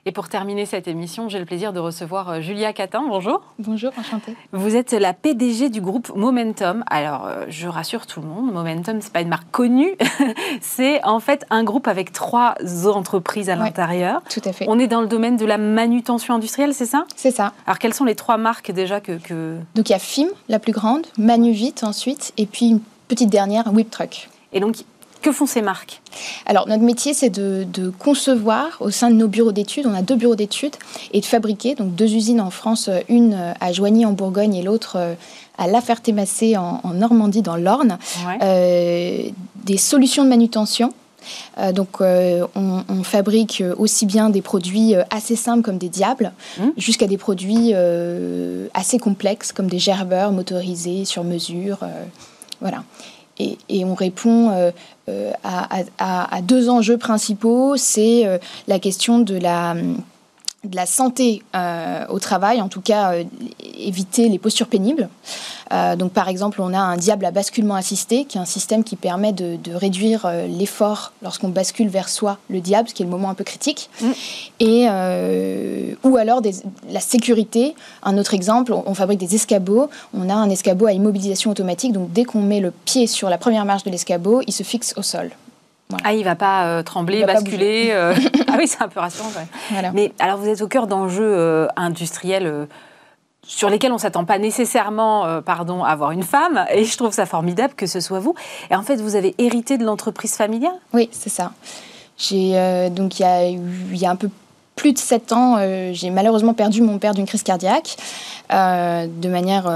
Et 0.09 0.12
pour 0.12 0.28
terminer 0.28 0.66
cette 0.66 0.86
émission, 0.86 1.28
j'ai 1.28 1.40
le 1.40 1.44
plaisir 1.44 1.72
de 1.72 1.80
recevoir 1.80 2.30
euh, 2.30 2.40
Julia 2.40 2.72
Catin. 2.72 3.02
Bonjour. 3.09 3.42
Bonjour, 3.59 3.90
enchantée. 3.98 4.36
Vous 4.52 4.76
êtes 4.76 4.92
la 4.92 5.12
PDG 5.12 5.68
du 5.68 5.80
groupe 5.80 6.14
Momentum. 6.14 6.84
Alors, 6.86 7.26
euh, 7.26 7.44
je 7.48 7.66
rassure 7.66 8.07
tout 8.07 8.20
le 8.20 8.28
monde, 8.28 8.52
Momentum, 8.52 9.00
c'est 9.00 9.12
pas 9.12 9.22
une 9.22 9.28
marque 9.28 9.50
connue. 9.50 9.96
c'est 10.61 11.02
en 11.02 11.18
fait 11.18 11.44
un 11.50 11.64
groupe 11.64 11.88
avec 11.88 12.12
trois 12.12 12.54
entreprises 12.86 13.50
à 13.50 13.57
l'intérieur. 13.57 14.22
Tout 14.30 14.42
à 14.44 14.52
fait. 14.52 14.66
On 14.68 14.78
est 14.78 14.86
dans 14.86 15.00
le 15.00 15.09
domaine 15.09 15.36
de 15.36 15.44
la 15.44 15.59
manutention 15.59 16.34
industrielle, 16.34 16.72
c'est 16.72 16.86
ça? 16.86 17.04
C'est 17.16 17.32
ça. 17.32 17.52
Alors, 17.66 17.80
quelles 17.80 17.94
sont 17.94 18.04
les 18.04 18.14
trois 18.14 18.36
marques 18.36 18.70
déjà 18.70 19.00
que. 19.00 19.59
Donc, 19.74 19.88
il 19.88 19.92
y 19.92 19.96
a 19.96 19.98
FIM, 19.98 20.28
la 20.48 20.61
plus 20.61 20.72
grande, 20.72 21.04
Manuvite 21.18 21.82
ensuite, 21.82 22.32
et 22.36 22.46
puis 22.46 22.68
une 22.68 22.80
petite 23.09 23.30
dernière, 23.30 23.74
Whip 23.74 23.90
Truck. 23.90 24.28
Et 24.52 24.61
donc, 24.61 24.76
que 25.27 25.33
font 25.33 25.47
ces 25.47 25.61
marques 25.61 26.01
Alors, 26.47 26.68
notre 26.68 26.85
métier, 26.85 27.12
c'est 27.12 27.31
de, 27.31 27.93
concevoir 27.99 28.77
au 28.79 28.91
sein 28.91 29.11
de 29.11 29.16
nos 29.16 29.27
bureaux 29.27 29.51
d'études, 29.51 29.87
on 29.87 29.95
a 29.95 30.03
deux 30.03 30.14
bureaux 30.14 30.37
d'études, 30.37 30.77
et 31.12 31.20
de 31.20 31.27
fabriquer, 31.27 31.74
donc 31.74 31.97
deux 31.97 32.14
usines 32.14 32.41
en 32.41 32.51
France, 32.51 32.89
une 33.09 33.55
à 33.61 33.72
Joigny 33.72 34.07
en 34.07 34.12
Bourgogne 34.12 34.55
et 34.55 34.62
l'autre 34.62 34.97
euh, 34.97 35.14
à 35.59 35.66
La 35.66 35.81
Ferté-Massé 35.81 36.57
en, 36.57 36.81
Normandie, 36.95 37.43
dans 37.43 37.57
l'Orne, 37.57 37.99
euh, 38.41 39.22
des 39.64 39.79
solutions 39.79 40.22
de 40.22 40.29
manutention. 40.29 40.93
Euh, 41.59 41.72
donc, 41.72 42.01
on, 42.01 43.03
fabrique 43.03 43.64
aussi 43.79 44.07
bien 44.07 44.31
des 44.31 44.43
produits 44.43 44.95
assez 45.11 45.35
simples 45.35 45.62
comme 45.62 45.79
des 45.79 45.89
diables, 45.89 46.33
mmh. 46.59 46.62
jusqu'à 46.77 47.09
des 47.09 47.18
produits 47.18 47.72
assez 48.74 48.99
complexes 48.99 49.51
comme 49.51 49.66
des 49.66 49.81
gerbeurs 49.81 50.31
motorisés 50.31 51.05
sur 51.05 51.24
mesure. 51.24 51.79
voilà. 52.61 52.85
Et, 53.39 53.84
on 53.84 53.95
répond 53.95 54.72
euh, 55.09 55.32
à, 55.45 56.43
deux 56.43 56.68
enjeux 56.68 56.99
principaux. 56.99 57.76
C'est 57.76 58.26
euh, 58.26 58.39
la 58.66 58.78
question 58.78 59.20
de 59.20 59.37
la 59.37 59.76
de 60.67 60.77
la 60.77 60.87
santé 60.87 61.43
euh, 61.55 62.05
au 62.09 62.19
travail, 62.19 62.61
en 62.61 62.69
tout 62.69 62.81
cas 62.81 63.14
éviter 63.79 64.29
les 64.29 64.39
postures 64.39 64.69
pénibles. 64.69 65.09
donc 65.71 66.12
par 66.12 66.29
exemple, 66.29 66.61
on 66.61 66.73
a 66.73 66.79
un 66.79 66.97
diable 66.97 67.25
à 67.25 67.31
basculement 67.31 67.75
assisté, 67.75 68.25
qui 68.25 68.39
est 68.39 68.41
un 68.41 68.47
système 68.47 68.85
qui 68.85 68.97
permet 68.97 69.33
de, 69.33 69.59
réduire 69.75 70.31
l'effort 70.49 71.12
lorsqu'on 71.23 71.49
bascule 71.49 71.89
vers 71.89 72.09
soi 72.09 72.39
le 72.49 72.61
diable, 72.61 72.89
ce 72.89 72.95
qui 72.95 73.03
est 73.03 73.07
le 73.07 73.11
moment 73.11 73.31
un 73.31 73.35
peu 73.35 73.45
critique. 73.45 73.91
Mm. 74.01 74.11
Et, 74.61 74.87
ou 76.03 76.17
alors 76.17 76.41
la 76.91 77.01
sécurité. 77.01 77.75
Un 78.03 78.19
autre 78.19 78.35
exemple, 78.35 78.73
on, 78.73 78.95
fabrique 78.95 79.21
des 79.21 79.35
escabeaux. 79.35 79.89
On 80.14 80.29
a 80.29 80.35
un 80.35 80.51
escabeau 80.51 80.87
à 80.87 80.93
immobilisation 80.93 81.51
automatique, 81.51 81.93
donc 81.93 82.12
dès 82.12 82.25
qu'on 82.25 82.43
met 82.43 82.61
le 82.61 82.71
pied 82.71 83.07
sur 83.07 83.29
la 83.29 83.39
première 83.39 83.64
marche 83.64 83.85
de 83.85 83.91
l'escabeau, 83.91 84.43
il 84.47 84.53
se 84.53 84.62
fixe 84.62 84.95
au 84.97 85.03
sol. 85.03 85.31
Ah, 86.03 86.14
il 86.14 86.24
va 86.24 86.34
pas 86.34 86.66
euh, 86.66 86.82
trembler, 86.82 87.24
basculer. 87.24 87.91
Euh. 87.91 88.14
ah 88.49 88.55
oui, 88.59 88.66
c'est 88.66 88.82
un 88.82 88.89
peu 88.89 89.01
rassurant. 89.01 89.30
Mais 89.95 90.12
alors, 90.18 90.39
vous 90.39 90.49
êtes 90.49 90.61
au 90.61 90.68
cœur 90.68 90.87
d'enjeux 90.87 91.22
euh, 91.22 91.68
industriels 91.76 92.66
sur 93.47 93.70
lesquels 93.70 93.93
on 93.93 93.99
s'attend 93.99 94.24
pas 94.24 94.39
nécessairement, 94.39 95.41
pardon, 95.43 95.84
à 95.84 95.91
avoir 95.91 96.11
une 96.11 96.24
femme. 96.24 96.64
Et 96.72 96.84
je 96.84 96.97
trouve 96.97 97.12
ça 97.12 97.26
formidable 97.26 97.74
que 97.74 97.87
ce 97.87 98.01
soit 98.01 98.18
vous. 98.18 98.34
Et 98.70 98.74
en 98.74 98.82
fait, 98.82 98.97
vous 98.97 99.14
avez 99.14 99.37
hérité 99.39 99.78
de 99.78 99.84
l'entreprise 99.84 100.34
familiale? 100.34 100.74
Oui, 100.93 101.09
c'est 101.12 101.30
ça. 101.30 101.53
J'ai 102.18 102.91
donc 102.91 103.20
il 103.20 103.22
y 103.22 103.24
a 103.24 103.47
il 103.47 103.97
y 103.97 104.05
a 104.05 104.11
un 104.11 104.16
peu 104.16 104.30
plus 104.74 104.93
de 104.93 104.99
7 104.99 105.32
ans, 105.32 105.59
j'ai 105.93 106.11
malheureusement 106.11 106.55
perdu 106.55 106.82
mon 106.82 106.99
père 106.99 107.14
d'une 107.14 107.26
crise 107.26 107.45
cardiaque 107.45 107.97
de 108.51 109.28
manière 109.28 109.70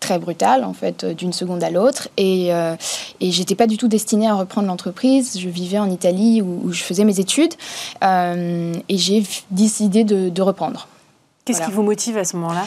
très 0.00 0.18
brutale, 0.18 0.64
en 0.64 0.72
fait, 0.72 1.04
euh, 1.04 1.14
d'une 1.14 1.32
seconde 1.32 1.62
à 1.62 1.70
l'autre. 1.70 2.08
Et, 2.16 2.52
euh, 2.52 2.74
et 3.20 3.30
j'étais 3.30 3.54
pas 3.54 3.66
du 3.66 3.76
tout 3.76 3.86
destinée 3.86 4.26
à 4.26 4.34
reprendre 4.34 4.66
l'entreprise. 4.66 5.38
Je 5.38 5.48
vivais 5.48 5.78
en 5.78 5.90
Italie 5.90 6.42
où, 6.42 6.72
je 6.72 6.82
faisais 6.82 7.04
mes 7.04 7.20
études. 7.20 7.54
Euh, 8.02 8.72
et 8.88 8.98
j'ai 8.98 9.22
décidé 9.50 10.02
de, 10.04 10.40
reprendre. 10.40 10.88
Qu'est-ce 11.44 11.60
qui 11.60 11.70
vous 11.70 11.82
motive 11.82 12.16
à 12.16 12.24
ce 12.24 12.34
moment-là? 12.38 12.64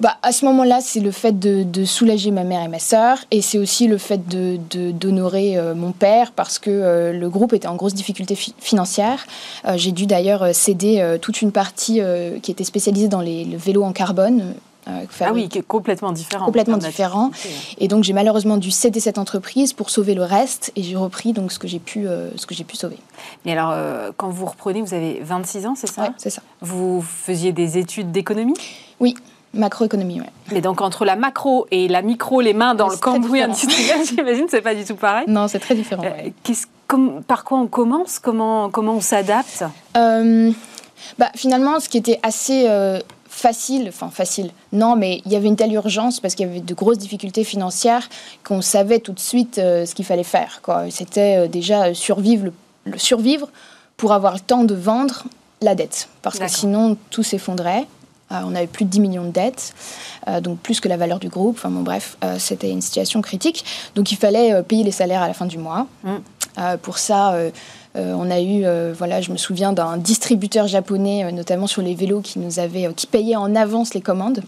Bah, 0.00 0.16
à 0.22 0.32
ce 0.32 0.46
moment-là, 0.46 0.80
c'est 0.80 1.00
le 1.00 1.10
fait 1.10 1.38
de, 1.38 1.84
soulager 1.84 2.30
ma 2.30 2.42
mère 2.42 2.62
et 2.62 2.68
ma 2.68 2.78
sœur, 2.78 3.18
et 3.30 3.42
c'est 3.42 3.58
aussi 3.58 3.86
le 3.86 3.98
fait 3.98 4.26
de, 4.26 4.58
d'honorer 4.92 5.58
mon 5.74 5.92
père, 5.92 6.32
parce 6.32 6.58
que 6.58 7.12
le 7.12 7.28
groupe 7.28 7.52
était 7.52 7.68
en 7.68 7.76
grosse 7.76 7.92
difficulté 7.92 8.34
financière. 8.34 9.26
j'ai 9.74 9.92
dû 9.92 10.06
d'ailleurs 10.06 10.54
céder 10.54 11.18
toute 11.20 11.42
une 11.42 11.52
partie 11.52 12.00
qui 12.42 12.50
était 12.50 12.64
spécialisée 12.64 13.08
dans 13.08 13.20
les, 13.20 13.44
le 13.44 13.58
vélo 13.58 13.84
en 13.84 13.92
carbone, 13.92 14.40
euh, 14.40 14.52
ah 14.86 15.32
oui, 15.32 15.48
qui 15.48 15.58
est 15.58 15.66
complètement 15.66 16.12
différent. 16.12 16.46
Complètement 16.46 16.76
différent. 16.76 17.30
Et 17.78 17.88
donc 17.88 18.04
j'ai 18.04 18.12
malheureusement 18.12 18.56
dû 18.56 18.70
céder 18.70 19.00
cette 19.00 19.18
entreprise 19.18 19.72
pour 19.72 19.90
sauver 19.90 20.14
le 20.14 20.22
reste 20.22 20.72
et 20.76 20.82
j'ai 20.82 20.96
repris 20.96 21.32
donc 21.32 21.52
ce 21.52 21.58
que 21.58 21.66
j'ai 21.66 21.78
pu, 21.78 22.06
euh, 22.06 22.30
ce 22.36 22.46
que 22.46 22.54
j'ai 22.54 22.64
pu 22.64 22.76
sauver. 22.76 22.98
Mais 23.44 23.52
alors, 23.52 23.70
euh, 23.72 24.10
quand 24.16 24.28
vous 24.28 24.46
reprenez, 24.46 24.82
vous 24.82 24.94
avez 24.94 25.20
26 25.22 25.66
ans, 25.66 25.74
c'est 25.76 25.88
ça 25.88 26.02
Oui, 26.02 26.08
c'est 26.16 26.30
ça. 26.30 26.42
Vous 26.60 27.02
faisiez 27.02 27.52
des 27.52 27.78
études 27.78 28.12
d'économie? 28.12 28.54
Oui. 29.00 29.16
Macroéconomie, 29.54 30.20
oui. 30.20 30.26
Mais 30.52 30.60
donc 30.60 30.82
entre 30.82 31.04
la 31.04 31.16
macro 31.16 31.66
et 31.70 31.88
la 31.88 32.02
micro, 32.02 32.40
les 32.40 32.52
mains 32.52 32.74
dans 32.74 32.88
le 32.88 32.96
cambouis 32.96 33.40
industriel, 33.40 34.00
j'imagine, 34.08 34.46
c'est 34.50 34.60
pas 34.60 34.74
du 34.74 34.84
tout 34.84 34.96
pareil. 34.96 35.24
Non, 35.28 35.48
c'est 35.48 35.60
très 35.60 35.74
différent. 35.74 36.04
par 37.26 37.44
quoi 37.44 37.58
on 37.58 37.66
commence? 37.66 38.18
Comment 38.18 38.68
comment 38.68 38.96
on 38.96 39.00
s'adapte? 39.00 39.64
Bah, 41.18 41.30
finalement, 41.34 41.78
ce 41.80 41.88
qui 41.88 41.98
était 41.98 42.18
assez 42.22 42.66
facile, 43.36 43.86
enfin 43.88 44.08
facile, 44.08 44.50
non, 44.72 44.96
mais 44.96 45.20
il 45.26 45.32
y 45.32 45.36
avait 45.36 45.48
une 45.48 45.56
telle 45.56 45.72
urgence 45.72 46.20
parce 46.20 46.34
qu'il 46.34 46.46
y 46.46 46.50
avait 46.50 46.60
de 46.60 46.74
grosses 46.74 46.96
difficultés 46.96 47.44
financières 47.44 48.08
qu'on 48.42 48.62
savait 48.62 48.98
tout 48.98 49.12
de 49.12 49.20
suite 49.20 49.58
euh, 49.58 49.84
ce 49.84 49.94
qu'il 49.94 50.06
fallait 50.06 50.24
faire. 50.24 50.62
C'était 50.88 51.44
euh, 51.44 51.46
déjà 51.46 51.92
survivre, 51.92 52.50
le, 52.86 52.98
survivre 52.98 53.48
pour 53.98 54.12
avoir 54.12 54.32
le 54.32 54.40
temps 54.40 54.64
de 54.64 54.74
vendre 54.74 55.24
la 55.60 55.74
dette, 55.74 56.08
parce 56.22 56.38
que 56.38 56.48
sinon 56.48 56.96
tout 57.10 57.22
s'effondrait. 57.22 57.86
Euh, 58.32 58.40
on 58.44 58.54
avait 58.54 58.66
plus 58.66 58.86
de 58.86 58.90
10 58.90 59.00
millions 59.00 59.24
de 59.24 59.30
dettes, 59.30 59.74
donc 60.40 60.58
plus 60.58 60.80
que 60.80 60.88
la 60.88 60.96
valeur 60.96 61.18
du 61.18 61.28
groupe. 61.28 61.56
Enfin 61.58 61.70
bon, 61.70 61.82
bref, 61.82 62.16
c'était 62.38 62.70
une 62.70 62.80
situation 62.80 63.22
critique. 63.22 63.64
Donc 63.94 64.10
il 64.10 64.16
fallait 64.16 64.62
payer 64.64 64.82
les 64.82 64.90
salaires 64.90 65.22
à 65.22 65.28
la 65.28 65.34
fin 65.34 65.46
du 65.46 65.58
mois. 65.58 65.86
Mm. 66.02 66.78
pour 66.82 66.98
ça, 66.98 67.34
euh, 67.34 67.50
on 67.96 68.30
a 68.30 68.40
eu, 68.40 68.64
euh, 68.64 68.94
voilà, 68.96 69.20
je 69.20 69.30
me 69.30 69.36
souviens 69.36 69.72
d'un 69.72 69.96
distributeur 69.96 70.66
japonais, 70.66 71.24
euh, 71.24 71.30
notamment 71.30 71.66
sur 71.66 71.82
les 71.82 71.94
vélos, 71.94 72.20
qui 72.20 72.38
nous 72.38 72.58
avait, 72.58 72.92
qui 72.94 73.06
payait 73.06 73.36
en 73.36 73.54
avance 73.54 73.94
les 73.94 74.00
commandes. 74.00 74.42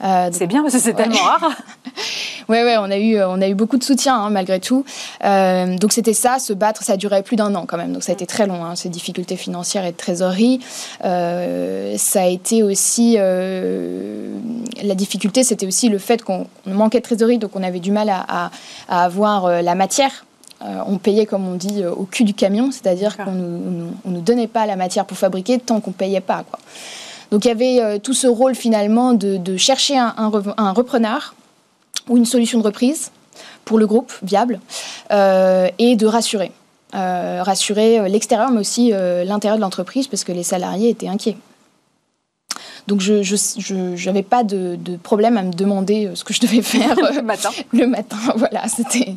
c'est 0.00 0.46
bien 0.46 0.62
parce 0.62 0.74
que 0.74 0.80
c'est 0.80 0.94
tellement 0.94 1.16
rare. 1.16 1.50
ouais, 2.48 2.64
ouais, 2.64 2.76
on 2.78 2.90
a 2.90 2.98
eu, 2.98 3.22
on 3.22 3.40
a 3.40 3.48
eu 3.48 3.54
beaucoup 3.54 3.78
de 3.78 3.84
soutien 3.84 4.14
hein, 4.14 4.30
malgré 4.30 4.60
tout. 4.60 4.84
donc 5.22 5.92
c'était 5.92 6.12
ça, 6.12 6.38
se 6.38 6.52
battre, 6.52 6.82
ça 6.82 6.94
a 6.94 6.96
duré 6.96 7.22
plus 7.22 7.36
d'un 7.36 7.54
an 7.54 7.64
quand 7.66 7.78
même. 7.78 7.92
Donc 7.92 8.02
ça 8.02 8.12
a 8.12 8.14
été 8.14 8.26
très 8.26 8.46
long, 8.46 8.64
hein, 8.64 8.76
ces 8.76 8.90
difficultés 8.90 9.36
financières 9.36 9.84
et 9.84 9.92
de 9.92 9.96
trésorerie. 9.96 10.60
ça 11.00 12.20
a 12.20 12.26
été 12.26 12.62
aussi 12.62 13.16
la 13.16 14.94
difficulté, 14.94 15.44
c'était 15.44 15.66
aussi 15.66 15.88
le 15.88 15.98
fait 15.98 16.22
qu'on 16.22 16.46
manquait 16.66 16.98
de 16.98 17.04
trésorerie, 17.04 17.38
donc 17.38 17.52
on 17.54 17.62
avait 17.62 17.80
du 17.80 17.90
mal 17.90 18.10
à 18.10 18.50
avoir 18.88 19.62
la 19.62 19.74
matière 19.74 20.25
euh, 20.62 20.80
on 20.86 20.96
payait, 20.98 21.26
comme 21.26 21.46
on 21.46 21.54
dit, 21.54 21.82
euh, 21.82 21.90
au 21.90 22.04
cul 22.04 22.24
du 22.24 22.32
camion, 22.32 22.70
c'est-à-dire 22.70 23.16
qu'on 23.16 23.32
ne 23.32 23.88
nous, 24.06 24.20
donnait 24.20 24.46
pas 24.46 24.64
la 24.66 24.76
matière 24.76 25.04
pour 25.04 25.18
fabriquer 25.18 25.58
tant 25.58 25.80
qu'on 25.80 25.90
ne 25.90 25.96
payait 25.96 26.20
pas. 26.20 26.44
Donc 27.30 27.44
il 27.44 27.48
y 27.48 27.50
avait 27.50 27.80
euh, 27.80 27.98
tout 27.98 28.14
ce 28.14 28.26
rôle 28.26 28.54
finalement 28.54 29.12
de, 29.12 29.56
chercher 29.56 29.98
un, 29.98 30.28
repreneur 30.28 31.34
ou 32.08 32.16
une 32.16 32.24
solution 32.24 32.58
de 32.58 32.64
reprise 32.64 33.10
pour 33.64 33.78
le 33.78 33.86
groupe 33.86 34.12
viable 34.22 34.60
et 35.10 35.96
de 35.96 36.06
rassurer. 36.06 36.52
rassurer 36.92 38.08
l'extérieur 38.08 38.50
mais 38.50 38.60
aussi 38.60 38.90
l'intérieur 38.90 39.56
de 39.56 39.62
l'entreprise 39.62 40.06
parce 40.06 40.22
que 40.22 40.32
les 40.32 40.44
salariés 40.44 40.90
étaient 40.90 41.08
inquiets. 41.08 41.36
Donc 42.86 43.00
je 43.00 44.06
n'avais 44.06 44.22
pas 44.22 44.44
de, 44.44 44.76
de, 44.76 44.96
problème 44.96 45.36
à 45.36 45.42
me 45.42 45.52
demander 45.52 46.10
ce 46.14 46.22
que 46.22 46.32
je 46.32 46.40
devais 46.40 46.62
faire 46.62 46.94
le 47.14 47.22
matin. 47.22 47.50
Le 47.72 47.88
matin, 47.88 48.16
voilà, 48.36 48.68
c'était 48.68 49.16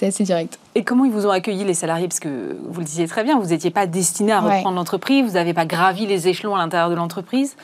c'était 0.00 0.06
assez 0.06 0.24
direct. 0.24 0.58
Et 0.74 0.82
comment 0.82 1.04
ils 1.04 1.12
vous 1.12 1.26
ont 1.26 1.30
accueilli 1.30 1.64
les 1.64 1.74
salariés? 1.74 2.08
Parce 2.08 2.20
que 2.20 2.56
vous 2.68 2.80
le 2.80 2.86
disiez 2.86 3.06
très 3.06 3.22
bien, 3.22 3.38
vous 3.38 3.48
n'étiez 3.48 3.70
pas 3.70 3.86
destiné 3.86 4.32
à 4.32 4.40
reprendre 4.40 4.76
l'entreprise, 4.76 5.26
vous 5.26 5.32
n'avez 5.32 5.52
pas 5.52 5.66
gravi 5.66 6.06
les 6.06 6.26
échelons 6.26 6.54
à 6.54 6.58
l'intérieur 6.58 6.88
de 6.88 6.94
l'entreprise. 6.94 7.56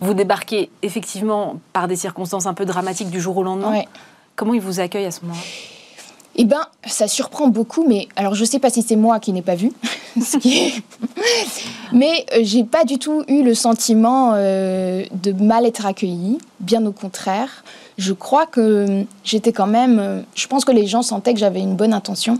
Vous 0.00 0.14
débarquez 0.14 0.70
effectivement 0.82 1.56
par 1.72 1.88
des 1.88 1.96
circonstances 1.96 2.46
un 2.46 2.54
peu 2.54 2.64
dramatiques 2.64 3.10
du 3.10 3.20
jour 3.20 3.36
au 3.36 3.42
lendemain. 3.42 3.82
Comment 4.36 4.54
ils 4.54 4.60
vous 4.60 4.80
accueillent 4.80 5.06
à 5.06 5.10
ce 5.10 5.20
moment-là? 5.22 5.40
Eh 6.36 6.46
bien, 6.46 6.66
ça 6.86 7.08
surprend 7.08 7.48
beaucoup, 7.48 7.84
mais 7.86 8.08
alors 8.16 8.34
je 8.34 8.40
ne 8.40 8.46
sais 8.46 8.58
pas 8.58 8.70
si 8.70 8.80
c'est 8.80 8.96
moi 8.96 9.20
qui 9.20 9.34
n'ai 9.34 9.42
pas 9.42 9.54
vu, 9.54 9.70
mais 11.92 12.24
euh, 12.32 12.38
j'ai 12.40 12.64
pas 12.64 12.84
du 12.84 12.98
tout 12.98 13.22
eu 13.28 13.42
le 13.42 13.52
sentiment 13.54 14.32
euh, 14.34 15.04
de 15.12 15.32
mal 15.32 15.66
être 15.66 15.84
accueilli, 15.84 16.38
bien 16.58 16.86
au 16.86 16.92
contraire 16.92 17.62
je 17.98 18.12
crois 18.12 18.46
que 18.46 19.04
j'étais 19.24 19.52
quand 19.52 19.66
même. 19.66 20.24
Je 20.34 20.46
pense 20.46 20.64
que 20.64 20.72
les 20.72 20.86
gens 20.86 21.02
sentaient 21.02 21.34
que 21.34 21.40
j'avais 21.40 21.60
une 21.60 21.76
bonne 21.76 21.92
intention. 21.92 22.38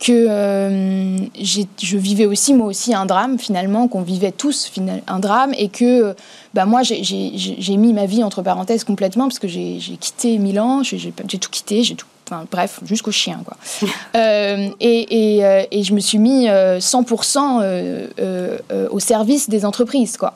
que 0.00 0.12
euh, 0.12 1.16
je 1.34 1.96
vivais 1.96 2.26
aussi, 2.26 2.52
moi 2.52 2.66
aussi, 2.66 2.94
un 2.94 3.06
drame, 3.06 3.38
finalement, 3.38 3.88
qu'on 3.88 4.02
vivait 4.02 4.32
tous 4.32 4.70
un 5.06 5.18
drame, 5.18 5.54
et 5.56 5.68
que 5.68 6.14
bah, 6.52 6.66
moi, 6.66 6.82
j'ai 6.82 7.76
mis 7.76 7.92
ma 7.92 8.06
vie 8.06 8.22
entre 8.22 8.42
parenthèses 8.42 8.84
complètement, 8.84 9.24
parce 9.24 9.38
que 9.38 9.48
j'ai 9.48 9.78
quitté 10.00 10.38
Milan, 10.38 10.82
j'ai 10.82 11.12
tout 11.12 11.50
quitté, 11.50 11.82
j'ai 11.82 11.94
tout 11.94 12.06
Enfin, 12.26 12.46
bref, 12.50 12.80
jusqu'au 12.84 13.10
chien, 13.10 13.40
quoi. 13.44 13.56
Euh, 14.16 14.68
et, 14.78 15.36
et, 15.36 15.44
euh, 15.44 15.64
et, 15.72 15.82
je 15.82 15.92
me 15.92 15.98
suis 15.98 16.18
mis 16.18 16.46
100% 16.46 17.60
euh, 17.62 18.48
au 18.90 19.00
service 19.00 19.48
des 19.48 19.64
entreprises, 19.64 20.16
quoi. 20.16 20.34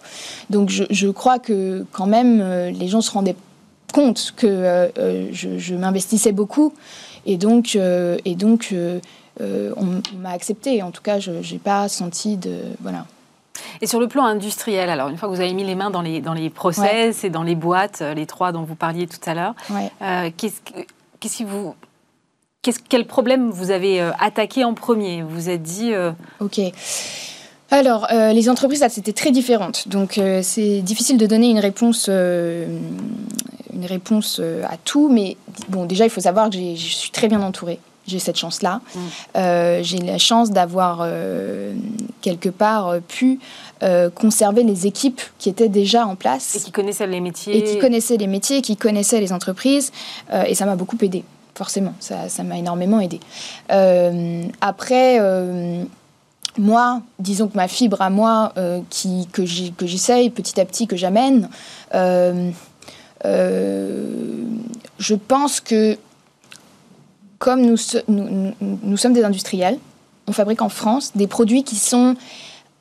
Donc, 0.51 0.69
je, 0.69 0.83
je, 0.91 1.07
crois 1.07 1.39
que 1.39 1.87
quand 1.93 2.07
même, 2.07 2.43
les 2.73 2.89
gens 2.89 3.01
se 3.01 3.11
rendaient 3.13 3.37
compte 3.93 4.35
que 4.37 4.91
je, 5.33 5.59
je 5.59 5.75
m'investissais 5.75 6.33
beaucoup. 6.33 6.73
Et 7.27 7.37
donc, 7.37 7.77
et 7.77 8.35
donc 8.35 8.75
on, 9.41 10.03
m'a 10.19 10.31
accepté. 10.31 10.83
En 10.83 10.91
tout 10.91 11.03
cas, 11.03 11.19
je 11.19 11.31
n'ai 11.31 11.59
pas 11.59 11.89
senti 11.89 12.37
de... 12.37 12.61
Voilà. 12.81 13.07
Et 13.81 13.87
sur 13.87 13.99
le 13.99 14.07
plan 14.07 14.25
industriel, 14.25 14.89
alors 14.89 15.09
une 15.09 15.17
fois 15.17 15.29
que 15.29 15.35
vous 15.35 15.41
avez 15.41 15.53
mis 15.53 15.65
les 15.65 15.75
mains 15.75 15.91
dans 15.91 16.03
les, 16.03 16.21
dans 16.21 16.33
les 16.35 16.49
process 16.49 17.25
et 17.25 17.31
dans 17.31 17.43
les 17.43 17.57
boîtes, 17.57 18.03
les 18.15 18.27
trois 18.27 18.53
dont 18.53 18.63
vous 18.63 18.77
parliez 18.77 19.07
tout 19.07 19.19
à 19.27 19.35
l'heure, 19.35 19.55
qu'est-ce 20.37 20.61
que 20.61 20.87
Qu'est-ce 21.21 21.37
qui 21.37 21.45
vous 21.45 21.75
quel 22.89 23.07
problème 23.07 23.51
vous 23.51 23.71
avez 23.71 24.01
euh, 24.01 24.11
attaqué 24.21 24.65
en 24.65 24.75
premier? 24.75 25.23
Vous 25.23 25.31
vous 25.31 25.49
êtes 25.49 25.63
dit. 25.63 25.95
Euh, 25.95 26.11
ok. 26.41 26.61
Alors, 27.71 28.07
euh, 28.13 28.33
les 28.33 28.51
entreprises, 28.51 28.81
là, 28.81 28.89
c'était 28.89 29.13
très 29.13 29.31
différentes. 29.31 29.89
Donc, 29.89 30.21
c'est 30.43 30.81
difficile 30.81 31.19
de 31.19 31.27
donner 31.27 31.51
une 31.51 31.59
réponse, 31.59 32.11
une 33.79 33.87
réponse 33.87 34.41
à 34.69 34.77
tout. 34.77 35.09
Mais 35.09 35.37
bon, 35.69 35.85
déjà, 35.87 36.05
il 36.05 36.11
faut 36.11 36.21
savoir 36.21 36.51
que 36.51 36.57
je 36.57 36.75
suis 36.77 37.11
très 37.11 37.29
bien 37.29 37.43
entourée. 37.43 37.79
J'ai 38.07 38.19
cette 38.19 38.39
chance-là. 38.39 38.81
Mm. 38.95 39.83
j'ai 39.83 39.99
la 39.99 40.19
chance 40.19 40.51
d'avoir, 40.51 41.07
quelque 42.23 42.49
part, 42.49 42.95
pu 43.07 43.39
conserver 44.15 44.63
les 44.63 44.87
équipes 44.87 45.21
qui 45.39 45.51
étaient 45.51 45.69
déjà 45.69 46.07
en 46.07 46.17
place. 46.17 46.57
Et 46.57 46.61
qui 46.61 46.73
connaissaient 46.73 47.07
les 47.07 47.21
métiers. 47.21 47.57
Et 47.57 47.65
qui 47.65 47.79
connaissaient 47.79 48.17
les 48.17 48.27
métiers, 48.27 48.63
qui 48.63 48.77
connaissaient 48.77 49.21
les 49.21 49.33
entreprises. 49.33 49.93
et 50.47 50.55
ça 50.55 50.65
m'a 50.65 50.77
beaucoup 50.77 50.97
aidé 51.03 51.23
forcément, 51.59 51.95
ça 51.99 52.45
m'a 52.45 52.57
énormément 52.57 53.01
aidé. 53.01 53.19
Euh, 53.73 54.45
après, 54.61 55.19
euh, 55.21 55.83
moi, 56.57 57.03
disons 57.19 57.49
que 57.49 57.57
ma 57.57 57.67
fibre 57.67 58.01
à 58.01 58.11
moi, 58.11 58.53
euh, 58.57 58.81
qui, 58.89 59.27
que 59.33 59.45
j'essaye 59.45 60.31
petit 60.31 60.61
à 60.61 60.65
petit, 60.65 60.87
que 60.87 60.97
j'amène, 60.97 61.51
je 63.25 65.15
pense 65.15 65.61
que 65.61 65.97
comme 67.39 67.63
nous, 67.63 67.77
sommes 67.77 69.13
des 69.13 69.25
industriels, 69.25 69.79
on 70.27 70.33
fabrique 70.33 70.61
en 70.61 70.69
France 70.69 71.13
des 71.15 71.27
produits 71.27 71.63
qui 71.63 71.77
sont 71.77 72.17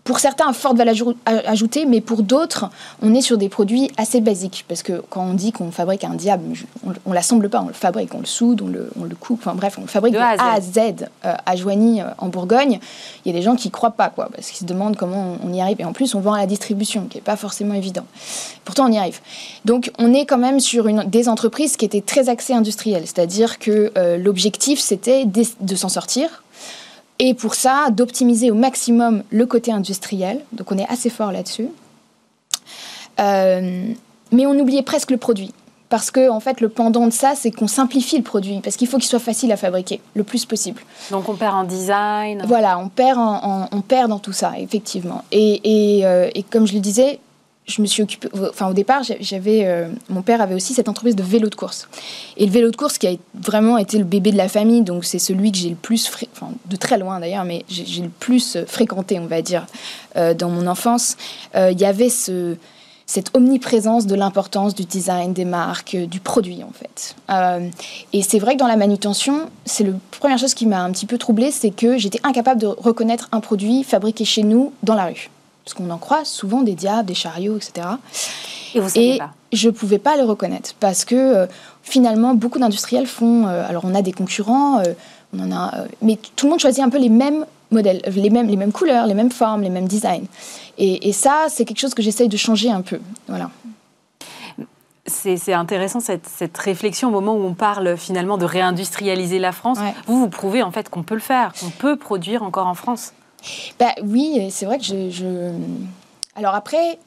pour 0.07 0.19
certains, 0.19 0.47
à 0.47 0.53
forte 0.53 0.77
valeur 0.77 0.95
ajoutée, 1.25 1.85
mais 1.85 1.99
pour 1.99 2.23
d'autres, 2.23 2.69
on 3.01 3.13
est 3.13 3.19
sur 3.19 3.37
des 3.37 3.49
produits 3.49 3.91
assez 3.97 4.21
basiques. 4.21 4.63
Parce 4.69 4.81
que 4.81 5.03
quand 5.09 5.21
on 5.21 5.33
dit 5.33 5.51
qu'on 5.51 5.69
fabrique 5.69 6.05
un 6.05 6.13
diable, 6.13 6.43
on 6.85 7.09
ne 7.09 7.13
l'assemble 7.13 7.49
pas, 7.49 7.61
on 7.61 7.67
le 7.67 7.73
fabrique, 7.73 8.15
on 8.15 8.21
le 8.21 8.25
soude, 8.25 8.61
on 8.61 8.67
le, 8.67 8.89
on 8.97 9.03
le 9.03 9.15
coupe, 9.15 9.41
enfin 9.41 9.53
bref, 9.53 9.75
on 9.77 9.81
le 9.81 9.87
fabrique 9.87 10.13
de, 10.13 10.19
A 10.19 10.53
à 10.53 10.61
Z, 10.61 10.77
euh, 11.25 11.33
à 11.45 11.55
Joigny, 11.57 11.99
euh, 11.99 12.05
en 12.19 12.29
Bourgogne. 12.29 12.79
Il 13.25 13.33
y 13.33 13.35
a 13.35 13.37
des 13.37 13.43
gens 13.43 13.57
qui 13.57 13.67
ne 13.67 13.73
croient 13.73 13.91
pas, 13.91 14.07
quoi, 14.07 14.29
parce 14.33 14.47
qu'ils 14.47 14.59
se 14.59 14.63
demandent 14.63 14.95
comment 14.95 15.35
on, 15.43 15.51
y 15.51 15.59
arrive. 15.59 15.81
Et 15.81 15.85
en 15.85 15.91
plus, 15.91 16.15
on 16.15 16.21
vend 16.21 16.31
à 16.35 16.39
la 16.39 16.47
distribution, 16.47 17.07
qui 17.09 17.17
n'est 17.17 17.21
pas 17.21 17.35
forcément 17.35 17.73
évident. 17.73 18.05
Pourtant, 18.63 18.85
on 18.87 18.91
y 18.93 18.97
arrive. 18.97 19.19
Donc, 19.65 19.91
on 19.99 20.13
est 20.13 20.25
quand 20.25 20.37
même 20.37 20.61
sur 20.61 20.87
une, 20.87 21.03
des 21.03 21.27
entreprises 21.27 21.75
qui 21.75 21.83
étaient 21.83 21.99
très 21.99 22.29
axées 22.29 22.53
industrielles. 22.53 23.03
C'est-à-dire 23.03 23.59
que 23.59 23.91
euh, 23.97 24.15
l'objectif, 24.15 24.79
c'était 24.79 25.25
de 25.25 25.75
s'en 25.75 25.89
sortir, 25.89 26.43
et 27.19 27.33
pour 27.33 27.55
ça, 27.55 27.89
d'optimiser 27.91 28.51
au 28.51 28.55
maximum 28.55 29.23
le 29.29 29.45
côté 29.45 29.71
industriel. 29.71 30.41
Donc 30.51 30.71
on 30.71 30.77
est 30.77 30.87
assez 30.89 31.09
fort 31.09 31.31
là-dessus. 31.31 31.67
Euh, 33.19 33.87
mais 34.31 34.45
on 34.45 34.57
oubliait 34.59 34.83
presque 34.83 35.11
le 35.11 35.17
produit. 35.17 35.53
Parce 35.89 36.11
que, 36.11 36.29
en 36.29 36.41
fait, 36.41 36.59
le 36.59 36.67
pendant 36.67 37.05
de 37.05 37.13
ça, 37.13 37.33
c'est 37.33 37.49
qu'on 37.49 37.67
simplifie 37.67 38.17
le 38.17 38.23
produit. 38.23 38.59
Parce 38.61 38.75
qu'il 38.75 38.89
faut 38.89 38.97
qu'il 38.97 39.07
soit 39.07 39.19
facile 39.19 39.53
à 39.53 39.57
fabriquer, 39.57 40.01
le 40.15 40.23
plus 40.23 40.43
possible. 40.43 40.81
Donc, 41.11 41.29
on 41.29 41.35
perd 41.35 41.55
en 41.55 41.63
design. 41.63 42.43
Voilà, 42.45 42.77
on 42.77 42.89
perd, 42.89 43.17
on 43.17 43.81
perd 43.81 44.09
dans 44.09 44.19
tout 44.19 44.33
ça, 44.33 44.51
effectivement. 44.57 45.23
Et, 45.31 45.61
et, 45.99 46.05
euh, 46.05 46.29
et 46.35 46.43
comme 46.43 46.67
je 46.67 46.73
le 46.73 46.81
disais, 46.81 47.21
je 47.67 47.81
me 47.81 47.87
suis 47.87 48.01
occupée. 48.01 48.29
Enfin, 48.33 48.69
au 48.69 48.73
départ, 48.73 49.03
j'avais. 49.19 49.65
Euh, 49.65 49.89
mon 50.09 50.21
père 50.21 50.41
avait 50.41 50.55
aussi 50.55 50.73
cette 50.73 50.87
entreprise 50.87 51.15
de 51.15 51.23
vélo 51.23 51.49
de 51.49 51.55
course. 51.55 51.87
Et 52.37 52.45
le 52.45 52.51
vélo 52.51 52.71
de 52.71 52.75
course 52.75 52.97
qui 52.97 53.07
a 53.07 53.11
vraiment 53.35 53.77
été 53.77 53.97
le 53.97 54.05
bébé 54.05 54.31
de 54.31 54.37
la 54.37 54.47
famille, 54.47 54.81
donc 54.81 55.03
c'est 55.03 55.19
celui 55.19 55.51
que 55.51 55.57
j'ai 55.57 55.69
le 55.69 55.75
plus. 55.75 56.09
Enfin, 56.33 56.51
de 56.65 56.75
très 56.77 56.97
loin 56.97 57.19
d'ailleurs, 57.19 57.43
mais 57.43 57.65
j'ai 57.69 58.01
le 58.01 58.09
plus 58.09 58.55
euh, 58.55 58.65
fréquenté, 58.65 59.19
on 59.19 59.27
va 59.27 59.41
dire, 59.41 59.67
euh, 60.15 60.33
dans 60.33 60.49
mon 60.49 60.65
enfance. 60.65 61.17
Il 61.55 61.79
y 61.79 61.85
avait 61.85 62.09
ce, 62.09 62.55
cette 63.05 63.35
omniprésence 63.35 64.05
de 64.05 64.15
l'importance 64.15 64.75
du 64.75 64.85
design, 64.85 65.33
des 65.33 65.45
marques, 65.45 65.95
du 65.95 66.19
produit, 66.19 66.63
en 66.63 66.71
fait. 66.71 67.15
et 68.13 68.21
c'est 68.21 68.39
vrai 68.39 68.53
que 68.53 68.59
dans 68.59 68.67
la 68.67 68.75
manutention, 68.75 69.49
c'est 69.65 69.83
la 69.83 69.93
première 70.19 70.37
chose 70.37 70.53
qui 70.53 70.65
m'a 70.65 70.81
un 70.81 70.91
petit 70.91 71.05
peu 71.05 71.17
troublée, 71.17 71.51
c'est 71.51 71.71
que 71.71 71.97
j'étais 71.97 72.19
incapable 72.23 72.61
de 72.61 72.67
reconnaître 72.67 73.27
un 73.31 73.39
produit 73.39 73.83
fabriqué 73.83 74.23
chez 74.23 74.43
nous 74.43 74.71
dans 74.83 74.95
la 74.95 75.05
rue 75.05 75.29
parce 75.67 75.73
qu'on 75.73 75.89
en 75.89 75.97
croise 75.97 76.29
souvent 76.29 76.61
des 76.61 76.75
diables, 76.75 77.05
des 77.05 77.13
chariots, 77.13 77.57
etc. 77.57 77.85
Et, 78.73 78.79
vous 78.79 78.89
et 78.95 79.17
pas. 79.17 79.31
je 79.51 79.67
ne 79.67 79.73
pouvais 79.73 79.97
pas 79.97 80.15
le 80.15 80.23
reconnaître 80.23 80.75
parce 80.79 81.03
que 81.03 81.15
euh, 81.15 81.45
finalement, 81.83 82.35
beaucoup 82.35 82.57
d'industriels 82.57 83.05
font. 83.05 83.47
Euh, 83.47 83.67
alors, 83.67 83.83
on 83.83 83.93
a 83.93 84.01
des 84.01 84.13
concurrents, 84.13 84.79
euh, 84.79 84.93
on 85.33 85.41
en 85.41 85.51
a, 85.51 85.73
mais 86.01 86.17
tout 86.37 86.45
le 86.45 86.51
monde 86.51 86.61
choisit 86.61 86.81
un 86.81 86.89
peu 86.89 86.99
les 86.99 87.09
mêmes 87.09 87.45
modèles, 87.71 88.01
les 88.07 88.29
mêmes, 88.29 88.47
les 88.47 88.55
mêmes 88.55 88.71
couleurs, 88.71 89.07
les 89.07 89.13
mêmes 89.13 89.29
formes, 89.29 89.61
les 89.61 89.69
mêmes 89.69 89.89
designs. 89.89 90.27
Et, 90.77 91.11
ça, 91.11 91.47
c'est 91.49 91.65
quelque 91.65 91.79
chose 91.79 91.93
que 91.93 92.01
j'essaye 92.01 92.29
de 92.29 92.37
changer 92.37 92.71
un 92.71 92.81
peu. 92.81 92.99
Voilà. 93.27 93.49
C'est 95.05 95.53
intéressant 95.53 95.99
cette, 95.99 96.27
cette, 96.27 96.57
réflexion 96.57 97.09
au 97.09 97.11
moment 97.11 97.33
où 97.33 97.43
on 97.43 97.55
parle 97.55 97.97
finalement 97.97 98.37
de 98.37 98.45
réindustrialiser 98.45 99.39
la 99.39 99.51
France. 99.51 99.79
Vous, 100.05 100.19
vous 100.19 100.29
prouvez 100.29 100.63
en 100.63 100.71
fait 100.71 100.89
qu'on 100.89 101.03
peut 101.03 101.15
le 101.15 101.21
faire, 101.21 101.51
qu'on 101.59 101.71
peut 101.71 101.97
produire 101.97 102.43
encore 102.43 102.67
en 102.67 102.73
France. 102.73 103.11
Bah 103.79 103.93
oui, 104.03 104.47
c'est 104.51 104.65
vrai 104.65 104.77
que 104.77 104.83
je, 104.83 105.51
Alors 106.35 106.55
après, 106.55 106.97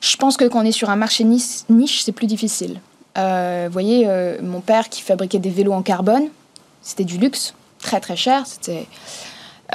je 0.00 0.16
pense 0.16 0.36
que 0.36 0.44
quand 0.44 0.60
on 0.60 0.64
est 0.64 0.72
sur 0.72 0.90
un 0.90 0.96
marché 0.96 1.24
niche, 1.24 2.02
c'est 2.02 2.12
plus 2.12 2.26
difficile. 2.26 2.80
Euh, 3.18 3.64
vous 3.66 3.72
voyez, 3.72 4.04
euh, 4.06 4.38
mon 4.42 4.60
père 4.60 4.88
qui 4.88 5.02
fabriquait 5.02 5.38
des 5.38 5.50
vélos 5.50 5.72
en 5.72 5.82
carbone, 5.82 6.28
c'était 6.80 7.04
du 7.04 7.18
luxe, 7.18 7.54
très 7.78 8.00
très 8.00 8.16
cher. 8.16 8.46
C'était, 8.46 8.86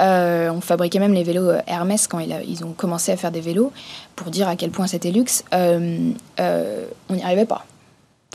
euh, 0.00 0.50
on 0.50 0.60
fabriquait 0.60 0.98
même 0.98 1.12
les 1.12 1.22
vélos 1.22 1.52
Hermès 1.66 2.06
quand 2.08 2.18
ils 2.18 2.64
ont 2.64 2.72
commencé 2.72 3.12
à 3.12 3.16
faire 3.16 3.30
des 3.30 3.40
vélos, 3.40 3.72
pour 4.16 4.30
dire 4.30 4.48
à 4.48 4.56
quel 4.56 4.70
point 4.70 4.86
c'était 4.86 5.12
luxe. 5.12 5.44
on 5.52 6.14
n'y 7.10 7.22
arrivait 7.22 7.46
pas. 7.46 7.64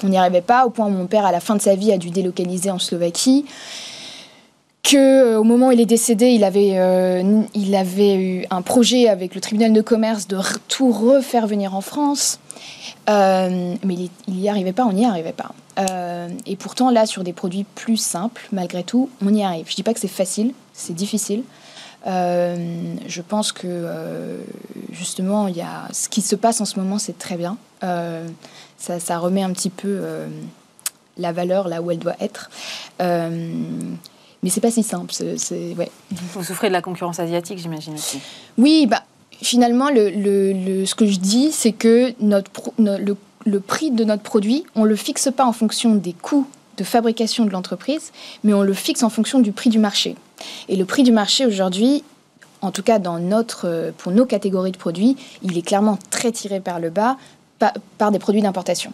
On 0.03 0.07
n'y 0.07 0.17
arrivait 0.17 0.41
pas 0.41 0.65
au 0.65 0.69
point 0.69 0.87
où 0.87 0.91
mon 0.91 1.07
père, 1.07 1.25
à 1.25 1.31
la 1.31 1.39
fin 1.39 1.55
de 1.55 1.61
sa 1.61 1.75
vie, 1.75 1.91
a 1.91 1.97
dû 1.97 2.09
délocaliser 2.09 2.71
en 2.71 2.79
Slovaquie 2.79 3.45
que 4.83 4.97
euh, 4.97 5.39
au 5.39 5.43
moment 5.43 5.67
où 5.67 5.71
il 5.71 5.79
est 5.79 5.85
décédé, 5.85 6.27
il 6.27 6.43
avait, 6.43 6.73
euh, 6.75 7.43
il 7.53 7.75
avait 7.75 8.15
eu 8.15 8.45
un 8.49 8.61
projet 8.61 9.07
avec 9.07 9.35
le 9.35 9.41
tribunal 9.41 9.73
de 9.73 9.81
commerce 9.81 10.27
de 10.27 10.37
tout 10.67 10.91
refaire 10.91 11.47
venir 11.47 11.75
en 11.75 11.81
France. 11.81 12.39
Euh, 13.09 13.75
mais 13.83 13.95
il 14.27 14.33
n'y 14.33 14.49
arrivait 14.49 14.73
pas, 14.73 14.85
on 14.85 14.93
n'y 14.93 15.05
arrivait 15.05 15.33
pas. 15.33 15.51
et 16.45 16.55
pourtant, 16.55 16.91
là, 16.91 17.05
sur 17.05 17.23
des 17.23 17.33
produits 17.33 17.65
plus 17.75 17.97
simples, 17.97 18.47
malgré 18.51 18.83
tout, 18.83 19.09
on 19.25 19.33
y 19.33 19.43
arrive. 19.43 19.65
Je 19.67 19.73
ne 19.73 19.75
dis 19.75 19.83
pas 19.83 19.93
que 19.93 19.99
c'est 19.99 20.07
facile, 20.07 20.53
c'est 20.73 20.93
difficile. 20.93 21.43
je 22.05 23.21
pense 23.21 23.51
que 23.51 24.39
justement, 24.91 25.47
y 25.47 25.61
a... 25.61 25.87
ce 25.91 26.09
qui 26.09 26.21
se 26.21 26.35
passe 26.35 26.61
en 26.61 26.65
ce 26.65 26.79
moment, 26.79 26.99
c'est 26.99 27.17
très 27.17 27.35
bien. 27.35 27.57
Ça, 28.77 29.17
remet 29.17 29.41
un 29.41 29.51
petit 29.51 29.71
peu 29.71 30.01
la 31.17 31.31
valeur 31.31 31.67
là 31.67 31.81
où 31.81 31.89
elle 31.89 31.99
doit 31.99 32.17
être. 32.19 32.51
Mais 34.43 34.49
c'est 34.49 34.61
pas 34.61 34.71
si 34.71 34.83
simple. 34.83 35.13
C'est, 35.13 35.75
ouais. 35.75 35.91
Vous 36.11 36.43
souffrez 36.43 36.67
de 36.67 36.73
la 36.73 36.81
concurrence 36.81 37.19
asiatique, 37.19 37.59
j'imagine 37.59 37.93
aussi. 37.93 38.19
Oui, 38.57 38.87
bah, 38.87 39.03
finalement, 39.41 39.89
le, 39.89 40.09
le, 40.09 40.85
ce 40.85 40.95
que 40.95 41.05
je 41.05 41.19
dis, 41.19 41.51
c'est 41.51 41.73
que 41.73 42.13
notre, 42.21 42.49
le, 42.79 43.15
le, 43.45 43.59
prix 43.59 43.91
de 43.91 44.03
notre 44.03 44.23
produit, 44.23 44.65
on 44.75 44.83
ne 44.83 44.89
le 44.89 44.95
fixe 44.95 45.29
pas 45.35 45.45
en 45.45 45.53
fonction 45.53 45.95
des 45.95 46.13
coûts 46.13 46.47
de 46.77 46.83
fabrication 46.83 47.45
de 47.45 47.51
l'entreprise, 47.51 48.11
mais 48.43 48.53
on 48.53 48.63
le 48.63 48.73
fixe 48.73 49.03
en 49.03 49.09
fonction 49.09 49.39
du 49.39 49.51
prix 49.51 49.69
du 49.69 49.79
marché. 49.79 50.15
Et 50.69 50.75
le 50.75 50.85
prix 50.85 51.03
du 51.03 51.11
marché 51.11 51.45
aujourd'hui, 51.45 52.03
en 52.61 52.71
tout 52.71 52.83
cas 52.83 52.97
dans 52.97 53.19
notre, 53.19 53.93
pour 53.97 54.11
nos 54.11 54.25
catégories 54.25 54.71
de 54.71 54.77
produits, 54.77 55.17
il 55.43 55.57
est 55.57 55.61
clairement 55.61 55.99
très 56.09 56.31
tiré 56.31 56.59
par 56.59 56.79
le 56.79 56.89
bas 56.89 57.17
par 57.99 58.11
des 58.11 58.17
produits 58.17 58.41
d'importation. 58.41 58.91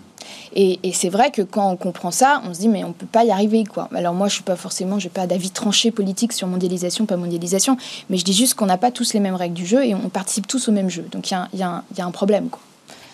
Et, 0.56 0.80
c'est 0.94 1.10
vrai 1.10 1.32
que 1.32 1.42
quand 1.42 1.70
on 1.70 1.76
comprend 1.76 2.12
ça, 2.12 2.42
on 2.46 2.54
se 2.54 2.60
dit 2.60 2.68
mais 2.68 2.84
on 2.84 2.92
peut 2.92 3.06
pas 3.06 3.24
y 3.24 3.32
arriver 3.32 3.64
quoi. 3.64 3.90
Alors 3.94 4.14
moi 4.14 4.28
je 4.28 4.36
suis 4.36 4.44
pas 4.44 4.56
forcément, 4.56 5.00
j'ai 5.00 5.10
pas 5.10 5.28
d'avis 5.28 5.52
tranché 5.52 5.92
politique 5.92 6.34
sur 6.34 6.48
mondialisation, 6.48 7.06
pas 7.06 7.18
mondialisation, 7.18 7.78
mais 8.10 8.18
je 8.18 8.26
dis 8.26 8.34
juste 8.34 8.56
qu'on 8.56 8.66
n'a 8.66 8.78
pas 8.78 8.92
tous 8.92 9.14
les 9.14 9.20
mêmes 9.20 9.36
règles 9.36 9.56
du 9.56 9.66
jeu 9.66 9.86
et 9.86 9.94
on 9.94 10.10
participe 10.10 10.48
tous 10.48 10.68
au 10.70 10.72
même 10.72 10.90
jeu. 10.90 11.06
Donc 11.12 11.30
il 11.30 11.38
y, 11.54 11.58
y, 11.58 11.60
y 11.60 11.64
a, 11.64 12.06
un 12.06 12.12
problème 12.12 12.50
quoi. 12.50 12.62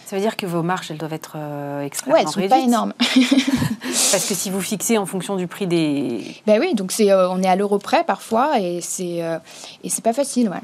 Ça 0.06 0.18
veut 0.18 0.22
dire 0.22 0.38
que 0.38 0.46
vos 0.46 0.62
marges, 0.62 0.92
elles 0.92 0.98
doivent 0.98 1.14
être 1.14 1.38
euh, 1.38 1.84
extrêmement 1.84 2.18
Ouais, 2.18 2.24
elles 2.24 2.32
sont 2.32 2.48
pas 2.48 2.60
énormes. 2.60 2.94
Parce 4.12 4.28
que 4.28 4.36
si 4.36 4.52
vous 4.52 4.62
fixez 4.62 4.98
en 4.98 5.08
fonction 5.08 5.38
du 5.38 5.48
prix 5.48 5.66
des... 5.66 6.36
Ben 6.46 6.60
oui, 6.60 6.76
donc 6.76 6.92
c'est, 6.92 7.12
euh, 7.12 7.30
on 7.32 7.42
est 7.42 7.48
à 7.48 7.56
l'euro 7.56 7.80
près 7.80 8.04
parfois 8.04 8.60
et 8.60 8.80
c'est, 8.82 9.24
euh, 9.24 9.40
et 9.84 9.90
c'est 9.90 10.04
pas 10.04 10.14
facile, 10.14 10.50
ouais. 10.50 10.62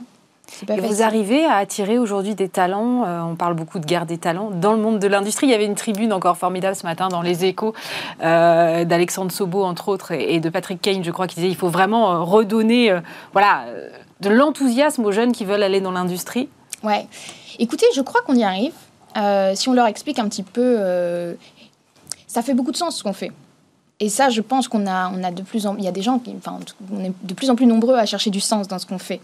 Pas 0.66 0.76
Et 0.76 0.80
vous 0.80 1.02
arrivez 1.02 1.45
à 1.45 1.56
attirer 1.56 1.97
aujourd'hui 1.97 2.36
des 2.36 2.50
talents, 2.50 3.06
euh, 3.06 3.22
on 3.22 3.36
parle 3.36 3.54
beaucoup 3.54 3.80
de 3.80 3.86
guerre 3.86 4.06
des 4.06 4.18
talents, 4.18 4.52
dans 4.52 4.74
le 4.74 4.80
monde 4.80 5.00
de 5.00 5.08
l'industrie. 5.08 5.47
Il 5.47 5.52
y 5.52 5.54
avait 5.54 5.66
une 5.66 5.76
tribune 5.76 6.14
encore 6.14 6.38
formidable 6.38 6.76
ce 6.76 6.86
matin 6.86 7.08
dans 7.08 7.22
Les 7.22 7.45
Échos 7.45 7.74
euh, 8.22 8.86
d'Alexandre 8.86 9.32
Sobo, 9.32 9.64
entre 9.64 9.89
autres, 9.89 10.12
et, 10.12 10.36
et 10.36 10.39
de 10.39 10.50
Patrick 10.50 10.82
Kane, 10.82 11.04
je 11.04 11.12
crois, 11.12 11.28
qui 11.28 11.36
disait 11.36 11.50
il 11.50 11.56
faut 11.56 11.70
vraiment 11.70 12.12
euh, 12.12 12.20
redonner 12.20 12.91
euh, 12.91 13.00
voilà, 13.34 13.66
de 14.22 14.30
l'enthousiasme 14.30 15.06
aux 15.06 15.12
jeunes 15.12 15.32
qui 15.32 15.45
veulent 15.45 15.64
aller 15.64 15.82
dans 15.82 15.91
l'industrie. 15.91 16.50
Ouais. 16.84 17.08
Écoutez, 17.60 17.86
je 17.95 18.02
crois 18.02 18.22
qu'on 18.22 18.36
y 18.36 18.43
arrive. 18.43 18.74
Si 19.56 19.68
on 19.68 19.74
leur 19.74 19.88
explique 19.88 20.20
un 20.20 20.30
petit 20.30 20.43
peu, 20.43 20.78
ça 22.28 22.41
fait 22.41 22.54
beaucoup 22.54 22.72
de 22.72 22.78
sens 22.78 22.97
ce 22.97 23.04
qu'on 23.04 23.14
fait. 23.14 23.32
Et 24.00 24.10
ça, 24.10 24.30
je 24.30 24.41
pense 24.41 24.68
qu'on 24.68 24.88
a, 24.88 25.12
on 25.14 25.24
a 25.24 25.32
de 25.32 25.41
plus 25.41 25.68
en, 25.68 25.76
il 25.78 25.84
y 25.84 25.88
a 25.88 25.91
des 25.91 26.02
gens 26.02 26.20
qui, 26.20 26.34
enfin, 26.38 26.58
on 26.91 27.04
est 27.04 27.12
de 27.22 27.34
plus 27.34 27.50
en 27.50 27.56
plus 27.56 27.66
nombreux 27.66 27.95
à 27.95 28.06
chercher 28.06 28.30
du 28.30 28.39
sens 28.39 28.68
dans 28.68 28.80
ce 28.80 28.86
qu'on 28.86 28.97
fait. 28.97 29.20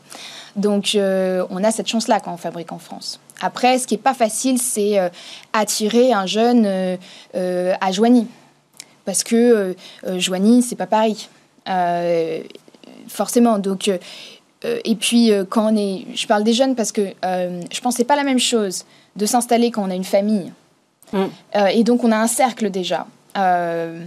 Donc, 0.56 0.96
euh, 0.96 1.46
on 1.50 1.64
a 1.64 1.72
cette 1.72 1.88
chance-là 1.88 2.20
quand 2.20 2.34
on 2.34 2.38
fabrique 2.38 2.72
en 2.72 2.80
France. 2.80 3.20
Après, 3.42 3.78
ce 3.78 3.88
qui 3.88 3.96
est 3.96 4.00
pas 4.00 4.14
facile, 4.14 4.60
c'est 4.60 5.00
euh, 5.00 5.10
attirer 5.54 6.12
un 6.12 6.26
jeune 6.26 6.66
euh, 6.66 7.74
à 7.80 7.92
Joigny, 7.92 8.28
parce 9.06 9.24
que 9.24 9.76
Joigny, 10.18 10.62
c'est 10.62 10.76
pas 10.76 10.88
Paris, 10.88 11.30
forcément. 13.08 13.60
Donc 13.60 13.90
et 14.64 14.96
puis, 14.96 15.32
quand 15.50 15.72
on 15.72 15.78
est. 15.78 16.08
Je 16.16 16.26
parle 16.26 16.44
des 16.44 16.54
jeunes 16.54 16.74
parce 16.74 16.92
que 16.92 17.14
je 17.22 17.82
pense 17.82 17.94
que 17.94 17.98
c'est 17.98 18.04
pas 18.04 18.16
la 18.16 18.24
même 18.24 18.40
chose 18.40 18.84
de 19.16 19.26
s'installer 19.26 19.70
quand 19.70 19.84
on 19.84 19.92
a 19.92 19.96
une 19.96 20.04
famille. 20.04 20.52
Mm. 21.14 21.26
Euh, 21.56 21.66
et 21.68 21.84
donc, 21.84 22.04
on 22.04 22.12
a 22.12 22.18
un 22.18 22.28
cercle 22.28 22.70
déjà. 22.70 23.08
Euh, 23.38 24.04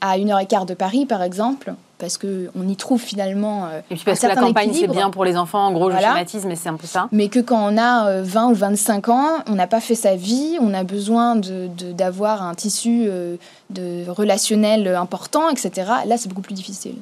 à 0.00 0.18
une 0.18 0.30
heure 0.30 0.40
et 0.40 0.46
quart 0.46 0.66
de 0.66 0.74
Paris, 0.74 1.06
par 1.06 1.22
exemple, 1.22 1.74
parce 1.98 2.18
qu'on 2.18 2.68
y 2.68 2.76
trouve 2.76 3.00
finalement. 3.00 3.66
euh, 3.66 3.80
Et 3.90 3.94
puis 3.94 4.04
parce 4.04 4.22
un 4.22 4.28
que 4.28 4.34
la 4.34 4.40
campagne, 4.40 4.70
c'est 4.74 4.86
bien 4.86 5.10
pour 5.10 5.24
les 5.24 5.36
enfants, 5.36 5.66
en 5.66 5.72
gros, 5.72 5.84
Voilà. 5.90 6.00
je 6.00 6.12
schématise, 6.12 6.44
mais 6.46 6.56
c'est 6.56 6.68
un 6.68 6.74
peu 6.76 6.86
ça. 6.86 7.08
Mais 7.12 7.28
que 7.28 7.38
quand 7.40 7.72
on 7.72 7.78
a 7.78 8.08
euh, 8.08 8.22
20 8.22 8.50
ou 8.50 8.54
25 8.54 9.08
ans, 9.08 9.28
on 9.48 9.52
n'a 9.54 9.66
pas 9.66 9.80
fait 9.80 9.94
sa 9.94 10.14
vie, 10.16 10.58
on 10.60 10.74
a 10.74 10.84
besoin 10.84 11.36
de- 11.36 11.68
de- 11.68 11.92
d'avoir 11.92 12.42
un 12.42 12.54
tissu 12.54 13.04
euh, 13.08 13.36
de 13.70 14.08
relationnel 14.10 14.86
important, 14.88 15.48
etc. 15.48 15.70
Là, 16.06 16.16
c'est 16.18 16.28
beaucoup 16.28 16.42
plus 16.42 16.54
difficile. 16.54 16.96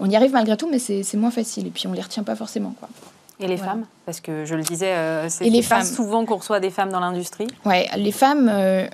On 0.00 0.08
y 0.08 0.16
arrive 0.16 0.32
malgré 0.32 0.56
tout, 0.56 0.68
mais 0.70 0.78
c'est 0.78 1.04
moins 1.16 1.30
facile. 1.30 1.66
Et 1.66 1.70
puis, 1.70 1.86
on 1.86 1.92
les 1.92 2.00
retient 2.02 2.22
pas 2.22 2.34
forcément. 2.36 2.74
Quoi. 2.80 2.88
Et 3.38 3.46
les 3.46 3.56
Voilà. 3.56 3.72
femmes? 3.72 3.84
Parce 4.06 4.20
que 4.20 4.44
je 4.44 4.54
le 4.54 4.62
disais, 4.62 4.92
euh, 4.92 5.28
c'est 5.28 5.50
pas 5.50 5.62
femmes. 5.62 5.84
souvent 5.84 6.24
qu'on 6.26 6.36
reçoit 6.36 6.60
des 6.60 6.70
femmes 6.70 6.90
dans 6.90 7.00
l'industrie. 7.00 7.46
Ouais, 7.64 7.88
les 7.96 8.12
femmes, 8.12 8.50
euh, 8.52 8.86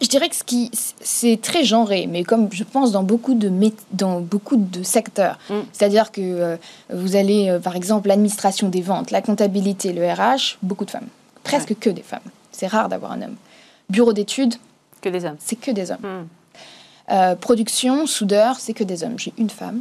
je 0.00 0.08
dirais 0.08 0.28
que 0.28 0.36
ce 0.36 0.44
qui, 0.44 0.70
c'est 1.00 1.38
très 1.40 1.64
genré, 1.64 2.06
mais 2.06 2.22
comme 2.24 2.48
je 2.52 2.64
pense 2.64 2.92
dans 2.92 3.02
beaucoup 3.02 3.34
de, 3.34 3.48
mé- 3.48 3.72
dans 3.92 4.20
beaucoup 4.20 4.56
de 4.56 4.82
secteurs. 4.82 5.38
Mm. 5.48 5.54
C'est-à-dire 5.72 6.12
que 6.12 6.20
euh, 6.20 6.56
vous 6.92 7.16
allez, 7.16 7.48
euh, 7.48 7.58
par 7.58 7.76
exemple, 7.76 8.08
l'administration 8.08 8.68
des 8.68 8.82
ventes, 8.82 9.10
la 9.10 9.22
comptabilité, 9.22 9.92
le 9.92 10.06
RH, 10.10 10.58
beaucoup 10.62 10.84
de 10.84 10.90
femmes. 10.90 11.08
Presque 11.44 11.78
que 11.78 11.90
des 11.90 12.02
femmes. 12.02 12.20
C'est 12.52 12.66
rare 12.66 12.88
d'avoir 12.88 13.12
un 13.12 13.22
homme. 13.22 13.36
Bureau 13.88 14.12
d'études, 14.12 14.54
Que 15.00 15.08
des 15.08 15.24
hommes. 15.24 15.36
c'est 15.38 15.56
que 15.56 15.70
des 15.70 15.90
hommes. 15.90 15.98
Hmm. 16.02 16.26
Euh, 17.12 17.34
production, 17.34 18.06
soudeur, 18.06 18.56
c'est 18.60 18.74
que 18.74 18.84
des 18.84 19.02
hommes. 19.02 19.18
J'ai 19.18 19.32
une 19.38 19.50
femme. 19.50 19.80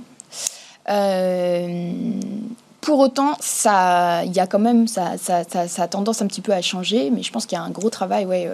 Pour 2.81 2.99
autant, 2.99 3.33
ça, 3.41 4.23
il 4.25 4.31
y 4.33 4.39
a 4.39 4.47
quand 4.47 4.57
même, 4.59 4.87
ça, 4.87 5.17
ça, 5.17 5.43
ça- 5.43 5.67
ça 5.67 5.83
a 5.83 5.87
tendance 5.87 6.21
un 6.21 6.27
petit 6.27 6.41
peu 6.41 6.53
à 6.53 6.61
changer, 6.61 7.11
mais 7.11 7.21
je 7.23 7.31
pense 7.31 7.45
qu'il 7.45 7.57
y 7.57 7.61
a 7.61 7.63
un 7.63 7.69
gros 7.69 7.89
travail, 7.89 8.25
ouais, 8.25 8.49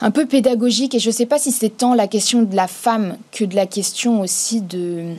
un 0.00 0.10
peu 0.10 0.26
pédagogique. 0.26 0.94
Et 0.94 0.98
je 0.98 1.08
ne 1.08 1.14
sais 1.14 1.26
pas 1.26 1.38
si 1.38 1.52
c'est 1.52 1.70
tant 1.70 1.94
la 1.94 2.06
question 2.06 2.42
de 2.42 2.54
la 2.54 2.68
femme 2.68 3.16
que 3.32 3.44
de 3.44 3.54
la 3.54 3.66
question 3.66 4.20
aussi 4.20 4.60
de. 4.60 5.14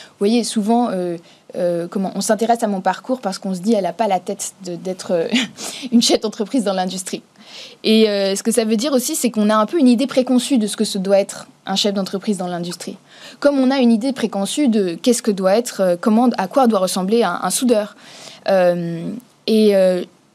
Vous 0.00 0.24
voyez, 0.24 0.44
souvent, 0.44 0.90
euh, 0.90 1.16
euh, 1.56 1.88
comment 1.88 2.12
on 2.14 2.20
s'intéresse 2.20 2.62
à 2.62 2.68
mon 2.68 2.80
parcours 2.80 3.20
parce 3.20 3.38
qu'on 3.38 3.54
se 3.54 3.60
dit 3.60 3.74
elle 3.74 3.84
n'a 3.84 3.92
pas 3.92 4.06
la 4.06 4.20
tête 4.20 4.52
d'être 4.62 5.12
euh, 5.12 5.28
une 5.92 6.02
chef 6.02 6.20
d'entreprise 6.20 6.64
dans 6.64 6.74
l'industrie. 6.74 7.22
Et 7.82 8.04
ce 8.04 8.42
que 8.42 8.52
ça 8.52 8.64
veut 8.64 8.76
dire 8.76 8.92
aussi, 8.92 9.16
c'est 9.16 9.30
qu'on 9.30 9.48
a 9.48 9.56
un 9.56 9.64
peu 9.64 9.78
une 9.78 9.88
idée 9.88 10.06
préconçue 10.06 10.58
de 10.58 10.66
ce 10.66 10.76
que 10.76 10.84
ce 10.84 10.98
doit 10.98 11.18
être 11.18 11.48
un 11.64 11.76
chef 11.76 11.94
d'entreprise 11.94 12.36
dans 12.36 12.46
l'industrie. 12.46 12.98
Comme 13.40 13.58
on 13.58 13.70
a 13.70 13.78
une 13.78 13.90
idée 13.90 14.12
préconçue 14.12 14.68
de 14.68 14.94
qu'est-ce 14.94 15.22
que 15.22 15.30
doit 15.30 15.56
être, 15.56 15.96
comment, 16.00 16.28
à 16.36 16.46
quoi 16.46 16.66
doit 16.66 16.78
ressembler 16.78 17.24
un, 17.24 17.50
soudeur. 17.50 17.96
Et 18.46 19.72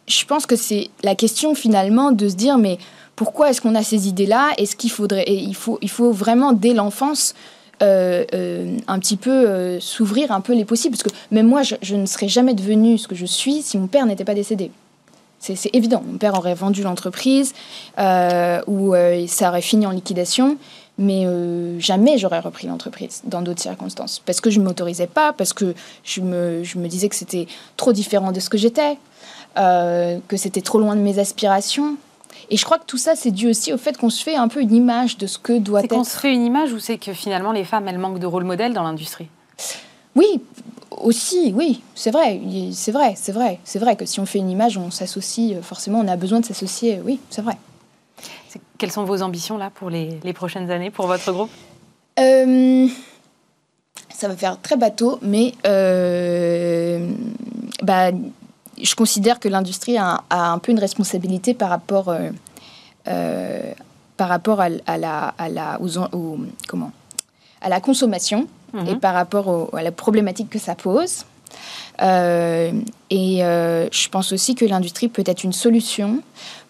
je 0.08 0.26
pense 0.26 0.48
que 0.48 0.56
c'est 0.56 0.90
la 1.04 1.14
question 1.14 1.54
finalement 1.54 2.12
de 2.12 2.28
se 2.28 2.36
dire 2.36 2.58
mais 2.58 2.80
pourquoi 3.16 3.50
est-ce 3.50 3.62
qu'on 3.62 3.76
a 3.76 3.84
ces 3.84 4.08
idées-là 4.08 4.52
Est-ce 4.58 4.76
qu'il 4.76 4.92
faudrait, 4.92 5.26
il 5.28 5.56
faut, 5.56 5.78
il 5.82 5.90
faut 5.90 6.12
vraiment 6.12 6.54
dès 6.54 6.74
l'enfance 6.74 7.36
euh, 7.82 8.24
euh, 8.34 8.78
un 8.88 9.00
petit 9.00 9.18
peu 9.18 9.32
euh, 9.32 9.80
s'ouvrir 9.80 10.32
un 10.32 10.42
peu 10.42 10.54
les 10.54 10.64
possibles. 10.64 10.96
Parce 10.96 11.04
que 11.04 11.16
même 11.32 11.48
moi, 11.48 11.64
je, 11.64 11.96
ne 11.96 12.06
serais 12.06 12.30
jamais 12.30 12.54
devenue 12.54 12.98
ce 12.98 13.08
que 13.08 13.16
je 13.16 13.26
suis 13.26 13.62
si 13.62 13.78
mon 13.78 13.88
père 13.88 14.06
n'était 14.06 14.24
pas 14.24 14.36
décédé. 14.36 14.72
C'est 15.40 15.76
évident. 15.76 16.02
Mon 16.08 16.18
père 16.18 16.36
aurait 16.36 16.54
vendu 16.54 16.84
l'entreprise 16.84 17.54
ou 17.98 18.96
ça 19.28 19.50
aurait 19.50 19.62
fini 19.62 19.86
en 19.86 19.92
liquidation. 19.92 20.56
Mais 20.98 21.26
jamais 21.80 22.18
j'aurais 22.18 22.40
repris 22.40 22.66
l'entreprise 22.68 23.22
dans 23.26 23.42
d'autres 23.42 23.62
circonstances. 23.62 24.22
Parce 24.26 24.40
que 24.40 24.50
je 24.50 24.62
ne 24.62 24.64
m'autorisais 24.64 25.08
pas, 25.08 25.34
parce 25.34 25.52
que 25.52 25.76
je 26.06 26.22
me, 26.22 26.64
je 26.64 26.78
me 26.78 26.88
disais 26.88 27.10
que 27.10 27.16
c'était 27.16 27.48
trop 27.76 27.92
différent 27.92 28.32
de 28.32 28.40
ce 28.40 28.50
que 28.50 28.58
j'étais, 28.58 28.98
que 29.58 30.38
c'était 30.38 30.62
trop 30.62 30.80
loin 30.80 30.96
de 30.96 31.02
mes 31.02 31.20
aspirations. 31.20 31.98
Et 32.50 32.58
je 32.58 32.66
crois 32.66 32.78
que 32.78 32.86
tout 32.86 32.98
ça, 32.98 33.16
c'est 33.16 33.32
dû 33.32 33.50
aussi 33.50 33.74
au 33.74 33.78
fait 33.78 33.98
qu'on 33.98 34.10
se 34.10 34.24
fait 34.24 34.36
un 34.36 34.48
peu 34.48 34.62
une 34.62 34.74
image 34.74 35.18
de 35.18 35.28
ce 35.28 35.38
que 35.38 35.58
doit 35.58 35.82
C'est 35.82 35.88
qu'on 35.88 36.02
être. 36.02 36.10
se 36.10 36.18
fait 36.18 36.34
une 36.34 36.46
image 36.46 36.74
ou 36.74 36.80
c'est 36.80 36.98
que 36.98 37.14
finalement 37.14 37.52
les 37.52 37.64
femmes, 37.64 37.88
elles 37.88 37.98
manquent 37.98 38.20
de 38.20 38.28
rôle 38.28 38.44
modèle 38.44 38.74
dans 38.74 38.84
l'industrie? 38.84 39.28
Oui, 40.16 40.42
aussi, 40.92 41.54
oui, 41.56 41.82
c'est 41.96 42.12
vrai, 42.12 42.40
c'est 42.74 42.92
vrai, 42.92 43.14
c'est 43.16 43.32
vrai, 43.32 43.60
c'est 43.64 43.80
vrai 43.80 43.96
que 43.96 44.06
si 44.06 44.20
on 44.20 44.26
fait 44.26 44.40
une 44.40 44.50
image, 44.50 44.78
on 44.78 44.92
s'associe, 44.92 45.58
euh, 45.58 45.62
forcément, 45.62 46.00
on 46.00 46.08
a 46.08 46.16
besoin 46.16 46.40
de 46.40 46.46
s'associer, 46.46 47.02
oui, 47.04 47.20
c'est 47.30 47.42
vrai. 47.42 47.58
Quelles 48.78 48.92
sont 48.92 49.04
vos 49.06 49.22
ambitions 49.24 49.58
là 49.58 49.72
pour 49.74 49.90
les, 49.90 50.20
les 50.24 50.34
prochaines 50.34 50.70
années 50.70 50.92
pour 50.92 51.08
votre 51.08 51.32
groupe? 51.32 51.50
Euh, 52.20 52.88
ça 54.14 54.28
va 54.28 54.36
faire 54.36 54.62
très 54.62 54.78
bateau, 54.78 55.18
mais 55.24 55.54
euh, 55.66 57.10
bah, 57.82 58.12
je 58.82 58.96
considère 58.96 59.40
que 59.40 59.48
l'industrie 59.48 59.98
a, 59.98 60.24
a 60.30 60.52
un 60.52 60.58
peu 60.60 60.72
une 60.72 60.80
responsabilité 60.80 61.54
par 61.54 61.70
rapport, 61.70 62.10
euh, 62.10 62.30
euh, 63.08 63.74
par 64.18 64.30
rapport 64.30 64.62
à, 64.62 64.68
à 64.88 64.98
la, 64.98 65.34
à 65.38 65.50
la, 65.50 65.82
aux 65.82 65.98
en- 65.98 66.10
aux- 66.14 66.38
comment, 66.68 66.92
à 67.62 67.70
la 67.70 67.80
consommation 67.82 68.48
Mhm. 68.74 68.88
et 68.88 68.96
par 68.96 69.14
rapport 69.14 69.48
au- 69.48 69.76
à 69.76 69.84
la 69.84 69.92
problématique 69.92 70.50
que 70.50 70.60
ça 70.60 70.74
pose. 70.76 71.26
Euh, 72.02 72.72
et 73.12 73.38
je 73.40 74.10
pense 74.10 74.32
aussi 74.34 74.56
que 74.56 74.66
l'industrie 74.66 75.08
peut 75.10 75.24
être 75.28 75.44
une 75.44 75.54
solution 75.54 76.20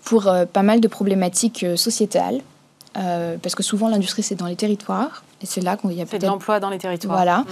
pour 0.03 0.29
pas 0.51 0.63
mal 0.63 0.81
de 0.81 0.87
problématiques 0.89 1.65
sociétales. 1.77 2.41
Euh, 2.95 3.37
parce 3.41 3.55
que 3.55 3.63
souvent 3.63 3.89
l'industrie 3.89 4.21
c'est 4.21 4.35
dans 4.35 4.45
les 4.45 4.55
territoires 4.55 5.23
et 5.41 5.47
c'est 5.47 5.61
là 5.61 5.77
qu'on 5.77 5.89
y 5.89 5.99
a 5.99 6.05
peut-être 6.05 6.27
l'emploi 6.27 6.59
dans 6.59 6.69
les 6.69 6.77
territoires. 6.77 7.15
voilà 7.15 7.39
Mm. 7.39 7.45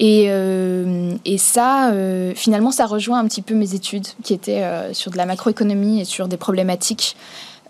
et, 0.00 0.24
euh, 0.30 1.14
et 1.24 1.38
ça 1.38 1.92
euh, 1.92 2.32
finalement 2.34 2.72
ça 2.72 2.86
rejoint 2.86 3.20
un 3.20 3.24
petit 3.28 3.40
peu 3.42 3.54
mes 3.54 3.74
études 3.76 4.08
qui 4.24 4.34
étaient 4.34 4.64
sur 4.92 5.12
de 5.12 5.16
la 5.16 5.26
macroéconomie 5.26 6.00
et 6.00 6.04
sur 6.04 6.26
des 6.26 6.36
problématiques 6.36 7.16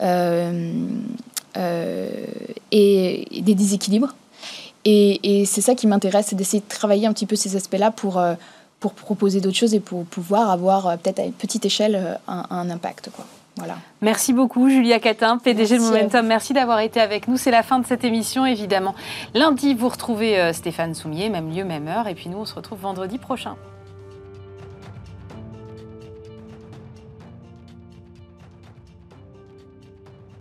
et, 0.01 0.73
et 2.73 3.43
des 3.43 3.55
déséquilibres 3.55 4.15
et, 4.87 5.41
et 5.43 5.45
c'est 5.45 5.61
ça 5.61 5.75
qui 5.75 5.87
m'intéresse 5.87 6.29
c'est 6.31 6.37
d'essayer 6.37 6.63
de 6.63 6.69
travailler 6.69 7.07
un 7.07 7.13
petit 7.13 7.27
peu 7.27 7.37
ces 7.37 7.55
aspects 7.55 7.77
là 7.79 7.91
pour 7.91 8.19
pour 8.81 8.95
proposer 8.95 9.43
d'autres 9.43 9.59
choses 9.59 9.75
et 9.75 9.81
pour 9.81 10.07
pouvoir 10.07 10.49
avoir 10.49 10.97
peut-être 10.97 11.19
à 11.19 11.25
une 11.25 11.35
petite 11.35 11.67
échelle 11.67 12.19
un, 12.29 12.47
un 12.49 12.71
impact 12.71 13.11
quoi 13.15 13.27
voilà 13.61 13.77
Merci 14.03 14.33
beaucoup, 14.33 14.71
Julia 14.71 14.99
Catin, 14.99 15.39
PDG 15.39 15.77
de 15.77 15.81
Merci 15.81 15.93
Momentum. 15.93 16.27
Merci 16.27 16.53
d'avoir 16.55 16.81
été 16.81 17.01
avec 17.01 17.29
nous. 17.29 17.37
C'est 17.37 17.51
la 17.51 17.63
fin 17.63 17.79
de 17.79 17.87
cette 17.87 18.03
émission, 18.03 18.47
évidemment. 18.47 18.95
Lundi, 19.35 19.75
vous 19.75 19.89
retrouvez 19.89 20.41
euh, 20.41 20.53
Stéphane 20.53 20.95
Soumier, 20.95 21.29
même 21.29 21.55
lieu, 21.55 21.65
même 21.65 21.87
heure. 21.87 22.09
Et 22.09 22.15
puis 22.15 22.31
nous, 22.31 22.39
on 22.39 22.47
se 22.47 22.55
retrouve 22.55 22.81
vendredi 22.81 23.19
prochain. 23.19 23.57